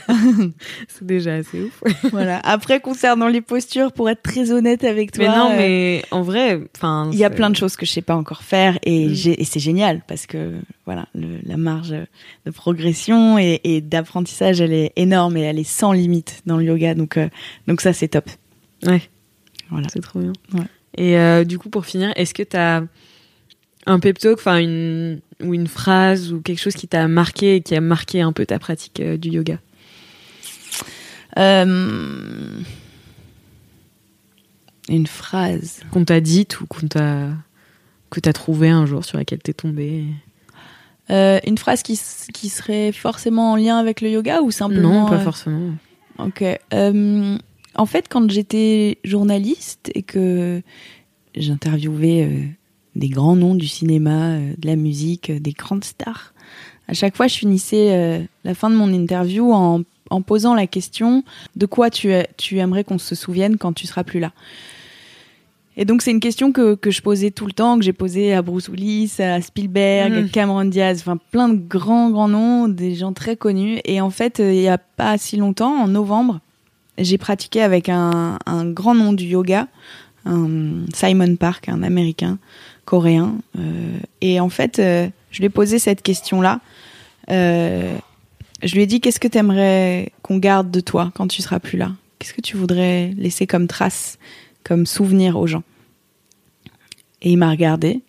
c'est 0.88 1.04
déjà 1.04 1.34
assez 1.34 1.62
ouf. 1.62 1.82
voilà. 2.12 2.38
Après, 2.44 2.78
concernant 2.78 3.26
les 3.26 3.40
postures, 3.40 3.90
pour 3.90 4.08
être 4.08 4.22
très 4.22 4.52
honnête 4.52 4.84
avec 4.84 5.10
toi, 5.10 5.24
mais 5.28 5.36
non, 5.36 5.50
euh, 5.50 5.56
mais 5.58 6.02
en 6.12 6.22
vrai, 6.22 6.60
enfin, 6.76 7.10
il 7.12 7.18
y 7.18 7.24
a 7.24 7.30
plein 7.30 7.50
de 7.50 7.56
choses 7.56 7.74
que 7.74 7.84
je 7.84 7.90
sais 7.90 8.02
pas 8.02 8.14
encore 8.14 8.42
faire 8.44 8.78
et, 8.84 9.08
Mm. 9.08 9.34
et 9.36 9.44
c'est 9.44 9.58
génial 9.58 10.02
parce 10.06 10.26
que 10.26 10.52
voilà, 10.86 11.06
le- 11.12 11.40
la 11.42 11.56
marge 11.56 11.92
de 12.46 12.50
progression 12.52 13.36
et, 13.36 13.60
et 13.64 13.80
d'apprentissage, 13.80 14.60
elle 14.60 14.72
est 14.74 14.92
énorme 14.94 15.36
et 15.36 15.40
elle 15.40 15.58
est 15.58 15.64
sans 15.64 15.90
limite 15.92 16.42
dans 16.46 16.56
le 16.56 16.62
yoga. 16.66 16.94
Donc, 16.94 17.16
euh, 17.16 17.28
donc 17.66 17.80
ça, 17.80 17.92
c'est 17.92 18.06
top. 18.08 18.30
Ouais. 18.87 19.03
Voilà. 19.70 19.87
C'est 19.93 20.01
trop 20.01 20.18
bien. 20.20 20.33
Ouais. 20.55 20.66
Et 20.97 21.16
euh, 21.18 21.45
du 21.45 21.59
coup, 21.59 21.70
pour 21.70 21.87
finir, 21.87 22.12
est-ce 22.16 22.35
que 22.35 22.43
tu 22.43 22.57
as 22.57 22.83
un 23.87 24.01
pep 24.01 24.18
talk, 24.18 24.39
enfin 24.39 24.59
une 24.59 25.20
ou 25.43 25.55
une 25.55 25.66
phrase 25.68 26.33
ou 26.33 26.41
quelque 26.41 26.59
chose 26.61 26.74
qui 26.74 26.87
t'a 26.89 27.09
marqué 27.09 27.57
et 27.57 27.61
qui 27.62 27.74
a 27.74 27.81
marqué 27.81 28.20
un 28.20 28.33
peu 28.33 28.45
ta 28.47 28.59
pratique 28.59 29.01
euh, 29.01 29.16
du 29.16 29.31
yoga? 29.31 29.59
Euh, 31.39 32.61
Une 34.89 35.07
phrase. 35.07 35.81
qu'on 35.93 36.05
t'a 36.05 36.20
dite 36.20 36.61
ou 36.61 36.66
qu'on 36.66 36.89
t'a 36.89 37.28
que 38.11 38.18
t'as 38.18 38.33
trouvé 38.33 38.68
un 38.68 38.87
jour 38.87 39.05
sur 39.05 39.18
laquelle 39.18 39.39
t'es 39.39 39.53
tombé 39.53 40.05
Euh, 41.11 41.39
une 41.47 41.59
phrase 41.59 41.83
qui, 41.83 41.99
qui 42.35 42.49
serait 42.49 42.91
forcément 42.93 43.53
en 43.53 43.57
lien 43.57 43.78
avec 43.78 44.01
le 44.01 44.11
yoga 44.11 44.43
ou 44.43 44.51
simplement 44.51 45.03
Non, 45.05 45.09
pas 45.09 45.18
forcément. 45.20 45.72
Ok. 46.18 46.43
En 47.74 47.86
fait, 47.86 48.06
quand 48.08 48.30
j'étais 48.30 48.98
journaliste 49.04 49.90
et 49.94 50.02
que 50.02 50.62
j'interviewais 51.34 52.24
euh, 52.24 52.44
des 52.96 53.08
grands 53.08 53.36
noms 53.36 53.54
du 53.54 53.68
cinéma, 53.68 54.32
euh, 54.32 54.52
de 54.58 54.66
la 54.66 54.76
musique, 54.76 55.30
euh, 55.30 55.38
des 55.38 55.52
grandes 55.52 55.84
stars, 55.84 56.34
à 56.88 56.92
chaque 56.94 57.16
fois, 57.16 57.28
je 57.28 57.36
finissais 57.36 58.26
la 58.42 58.54
fin 58.56 58.68
de 58.68 58.74
mon 58.74 58.92
interview 58.92 59.52
en, 59.52 59.82
en 60.10 60.22
posant 60.22 60.54
la 60.54 60.66
question 60.66 61.22
de 61.54 61.64
quoi 61.64 61.88
tu, 61.88 62.10
aimerais 62.50 62.82
qu'on 62.82 62.98
se 62.98 63.14
souvienne 63.14 63.58
quand 63.58 63.72
tu 63.72 63.86
seras 63.86 64.02
plus 64.02 64.18
là? 64.18 64.32
Et 65.76 65.84
donc, 65.84 66.02
c'est 66.02 66.10
une 66.10 66.18
question 66.18 66.50
que, 66.50 66.74
que 66.74 66.90
je 66.90 67.00
posais 67.00 67.30
tout 67.30 67.46
le 67.46 67.52
temps, 67.52 67.78
que 67.78 67.84
j'ai 67.84 67.92
posée 67.92 68.34
à 68.34 68.42
Bruce 68.42 68.68
Willis, 68.68 69.12
à 69.20 69.40
Spielberg, 69.40 70.12
à 70.12 70.20
Mm. 70.22 70.30
Cameron 70.30 70.64
Diaz, 70.64 70.98
enfin 70.98 71.16
plein 71.30 71.48
de 71.48 71.58
grands, 71.58 72.10
grands 72.10 72.26
noms, 72.26 72.66
des 72.66 72.96
gens 72.96 73.12
très 73.12 73.36
connus. 73.36 73.78
Et 73.84 74.00
en 74.00 74.10
fait, 74.10 74.40
il 74.40 74.60
y 74.60 74.66
a 74.66 74.78
pas 74.78 75.16
si 75.16 75.36
longtemps, 75.36 75.80
en 75.80 75.86
novembre, 75.86 76.40
j'ai 77.01 77.18
pratiqué 77.18 77.62
avec 77.62 77.88
un, 77.88 78.38
grand 78.66 78.94
nom 78.94 79.12
du 79.12 79.24
yoga, 79.24 79.68
un 80.24 80.84
Simon 80.92 81.36
Park, 81.36 81.68
un 81.68 81.82
américain, 81.82 82.38
coréen. 82.84 83.36
Euh, 83.59 83.98
et 84.20 84.40
en 84.40 84.48
fait, 84.48 84.78
euh, 84.78 85.09
je 85.30 85.38
lui 85.38 85.46
ai 85.46 85.51
posé 85.51 85.78
cette 85.78 86.03
question-là. 86.03 86.61
Euh, 87.30 87.96
je 88.62 88.74
lui 88.74 88.82
ai 88.82 88.86
dit 88.86 89.01
qu'est-ce 89.01 89.20
que 89.20 89.28
tu 89.28 89.38
aimerais 89.38 90.12
qu'on 90.22 90.38
garde 90.38 90.70
de 90.70 90.80
toi 90.80 91.11
quand 91.14 91.28
tu 91.28 91.42
seras 91.42 91.61
plus 91.61 91.78
là? 91.78 91.92
Qu'est-ce 92.18 92.34
que 92.34 92.42
tu 92.42 92.57
voudrais 92.57 93.14
laisser 93.16 93.46
comme 93.46 93.66
trace, 93.66 94.18
comme 94.64 94.84
souvenir 94.84 95.38
aux 95.38 95.46
gens? 95.46 95.62
Et 97.22 97.32
il 97.32 97.36
m'a 97.36 97.51
regardé 97.51 98.03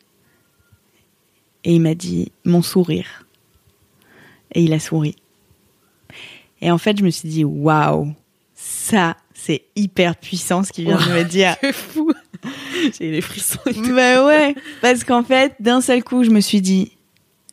et 1.63 1.75
il 1.75 1.81
m'a 1.81 1.95
dit 1.95 2.31
mon 2.43 2.61
sourire. 2.61 3.25
Et 4.53 4.63
il 4.63 4.73
a 4.73 4.79
souri. 4.79 5.15
Et 6.61 6.71
en 6.71 6.77
fait, 6.77 6.97
je 6.97 7.03
me 7.03 7.09
suis 7.09 7.29
dit 7.29 7.43
waouh, 7.45 8.13
ça 8.61 9.17
c'est 9.33 9.63
hyper 9.75 10.15
puissant 10.15 10.63
ce 10.63 10.71
qu'il 10.71 10.85
vient 10.85 10.97
de 10.97 11.13
me 11.13 11.23
dire. 11.23 11.55
C'est 11.61 11.73
fou. 11.73 12.11
J'ai 12.99 13.11
les 13.11 13.21
frissons. 13.21 13.59
et 13.65 13.73
tout. 13.73 13.95
Bah 13.95 14.25
ouais, 14.25 14.55
parce 14.81 15.03
qu'en 15.03 15.23
fait, 15.23 15.53
d'un 15.59 15.81
seul 15.81 16.03
coup, 16.03 16.23
je 16.23 16.29
me 16.29 16.41
suis 16.41 16.61
dit, 16.61 16.91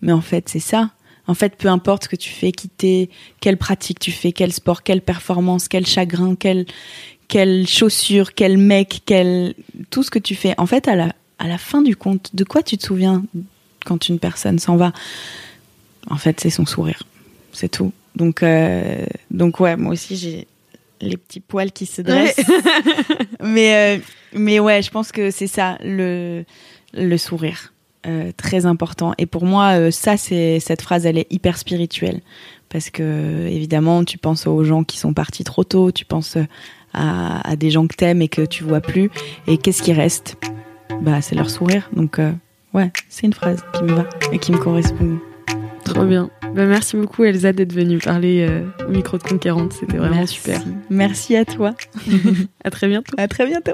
mais 0.03 0.13
en 0.13 0.21
fait, 0.21 0.49
c'est 0.49 0.61
ça. 0.61 0.91
En 1.27 1.35
fait, 1.35 1.57
peu 1.57 1.69
importe 1.69 2.05
ce 2.05 2.09
que 2.09 2.17
tu 2.17 2.31
fais, 2.31 2.53
quitter, 2.53 3.11
quelle 3.41 3.57
pratique 3.57 3.99
tu 3.99 4.13
fais, 4.13 4.33
quel 4.33 4.53
sport, 4.53 4.83
quelle 4.83 5.03
performance, 5.03 5.69
quel 5.69 5.87
chagrin, 5.87 6.35
quelle, 6.35 6.67
quelle 7.27 7.67
chaussure, 7.67 8.35
quel 8.35 8.59
mec, 8.59 9.03
quel, 9.05 9.55
tout 9.91 10.03
ce 10.03 10.11
que 10.11 10.19
tu 10.19 10.35
fais. 10.35 10.55
En 10.59 10.67
fait, 10.67 10.89
à 10.89 10.97
la, 10.97 11.13
à 11.39 11.49
la 11.49 11.59
fin 11.59 11.83
du 11.83 11.97
compte, 11.97 12.35
de 12.35 12.45
quoi 12.45 12.63
tu 12.63 12.77
te 12.77 12.87
souviens 12.87 13.25
quand 13.85 14.09
une 14.09 14.19
personne 14.19 14.59
s'en 14.59 14.77
va? 14.77 14.93
En 16.11 16.17
fait, 16.17 16.41
c'est 16.41 16.51
son 16.51 16.67
sourire. 16.67 17.03
C'est 17.53 17.69
tout. 17.71 17.93
Donc, 18.15 18.43
euh, 18.43 19.05
donc 19.31 19.61
ouais, 19.61 19.77
moi 19.77 19.93
aussi, 19.93 20.17
j'ai 20.17 20.47
les 21.01 21.17
petits 21.17 21.41
poils 21.41 21.73
qui 21.73 21.87
se 21.87 22.03
dressent. 22.03 22.41
mais, 23.43 23.99
euh, 23.99 24.03
mais 24.33 24.61
ouais, 24.61 24.83
je 24.83 24.91
pense 24.91 25.13
que 25.13 25.31
c'est 25.31 25.47
ça, 25.47 25.79
le, 25.83 26.45
le 26.95 27.17
sourire. 27.17 27.73
Euh, 28.07 28.31
très 28.37 28.65
important. 28.65 29.13
Et 29.19 29.27
pour 29.27 29.45
moi, 29.45 29.79
euh, 29.79 29.91
ça, 29.91 30.17
c'est 30.17 30.61
cette 30.61 30.83
phrase, 30.83 31.05
elle 31.05 31.19
est 31.19 31.31
hyper 31.33 31.59
spirituelle. 31.59 32.21
Parce 32.69 32.91
que, 32.91 33.47
évidemment, 33.47 34.05
tu 34.05 34.19
penses 34.19 34.47
aux 34.47 34.63
gens 34.63 34.85
qui 34.85 34.99
sont 34.99 35.15
partis 35.15 35.45
trop 35.45 35.65
tôt, 35.65 35.91
tu 35.91 36.05
penses 36.05 36.37
à, 36.93 37.49
à 37.49 37.57
des 37.57 37.71
gens 37.71 37.87
que 37.87 37.97
t'aimes 37.97 38.23
et 38.23 38.29
que 38.29 38.43
tu 38.43 38.63
vois 38.63 38.81
plus. 38.81 39.11
Et 39.47 39.59
qu'est-ce 39.59 39.83
qui 39.83 39.93
reste? 39.93 40.37
Bah, 41.01 41.21
c'est 41.23 41.35
leur 41.35 41.51
sourire. 41.51 41.89
Donc, 41.93 42.21
ouais, 42.75 42.93
c'est 43.09 43.27
une 43.27 43.33
phrase 43.33 43.65
qui 43.75 43.85
me 43.85 43.95
va 43.95 44.09
et 44.33 44.39
qui 44.39 44.53
me 44.53 44.59
correspond. 44.59 45.19
Trop 45.89 46.05
bien. 46.05 46.31
Bah, 46.55 46.67
merci 46.67 46.97
beaucoup 46.97 47.25
Elsa 47.25 47.53
d'être 47.53 47.73
venue 47.73 47.99
parler 47.99 48.47
euh, 48.49 48.63
au 48.87 48.91
micro 48.91 49.19
de 49.19 49.23
Conquérante. 49.23 49.73
C'était 49.73 49.97
vraiment 49.97 50.17
Merci. 50.17 50.35
super. 50.35 50.63
Merci 50.91 51.37
à 51.37 51.45
toi. 51.45 51.75
À 52.65 52.71
très 52.71 52.89
bientôt. 52.89 53.15
À 53.19 53.29
très 53.29 53.47
bientôt. 53.47 53.73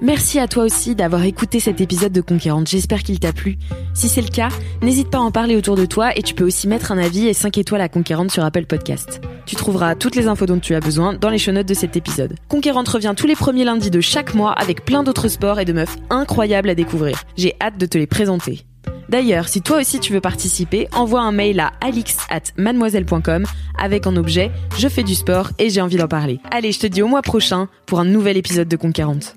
Merci 0.00 0.38
à 0.38 0.48
toi 0.48 0.64
aussi 0.64 0.94
d'avoir 0.94 1.22
écouté 1.24 1.60
cet 1.60 1.80
épisode 1.80 2.12
de 2.12 2.20
Conquérante. 2.20 2.68
J'espère 2.68 3.02
qu'il 3.02 3.18
t'a 3.20 3.32
plu. 3.32 3.56
Si 3.94 4.08
c'est 4.08 4.20
le 4.20 4.28
cas, 4.28 4.48
n'hésite 4.82 5.08
pas 5.08 5.18
à 5.18 5.22
en 5.22 5.30
parler 5.30 5.56
autour 5.56 5.76
de 5.76 5.86
toi 5.86 6.16
et 6.16 6.22
tu 6.22 6.34
peux 6.34 6.44
aussi 6.44 6.68
mettre 6.68 6.92
un 6.92 6.98
avis 6.98 7.26
et 7.26 7.32
5 7.32 7.56
étoiles 7.56 7.80
à 7.80 7.88
Conquérante 7.88 8.30
sur 8.30 8.44
Apple 8.44 8.66
Podcast. 8.66 9.22
Tu 9.46 9.56
trouveras 9.56 9.94
toutes 9.94 10.16
les 10.16 10.26
infos 10.26 10.46
dont 10.46 10.58
tu 10.58 10.74
as 10.74 10.80
besoin 10.80 11.14
dans 11.14 11.30
les 11.30 11.38
show 11.38 11.52
notes 11.52 11.68
de 11.68 11.74
cet 11.74 11.96
épisode. 11.96 12.34
Conquérante 12.48 12.88
revient 12.88 13.14
tous 13.16 13.26
les 13.26 13.36
premiers 13.36 13.64
lundis 13.64 13.90
de 13.90 14.00
chaque 14.00 14.34
mois 14.34 14.52
avec 14.52 14.84
plein 14.84 15.04
d'autres 15.04 15.28
sports 15.28 15.60
et 15.60 15.64
de 15.64 15.72
meufs 15.72 15.96
incroyables 16.10 16.68
à 16.68 16.74
découvrir. 16.74 17.22
J'ai 17.36 17.54
hâte 17.60 17.78
de 17.78 17.86
te 17.86 17.96
les 17.96 18.06
présenter. 18.06 18.66
D'ailleurs, 19.08 19.48
si 19.48 19.62
toi 19.62 19.78
aussi 19.80 20.00
tu 20.00 20.12
veux 20.12 20.20
participer, 20.20 20.88
envoie 20.92 21.20
un 21.22 21.32
mail 21.32 21.60
à 21.60 21.72
alix 21.80 22.16
at 22.30 22.40
mademoiselle.com 22.56 23.44
avec 23.78 24.06
en 24.06 24.16
objet 24.16 24.50
Je 24.78 24.88
fais 24.88 25.02
du 25.02 25.14
sport 25.14 25.50
et 25.58 25.70
j'ai 25.70 25.80
envie 25.80 25.96
d'en 25.96 26.08
parler. 26.08 26.40
Allez, 26.50 26.72
je 26.72 26.80
te 26.80 26.86
dis 26.86 27.02
au 27.02 27.08
mois 27.08 27.22
prochain 27.22 27.68
pour 27.86 28.00
un 28.00 28.04
nouvel 28.04 28.36
épisode 28.36 28.68
de 28.68 28.76
Conquérante. 28.76 29.36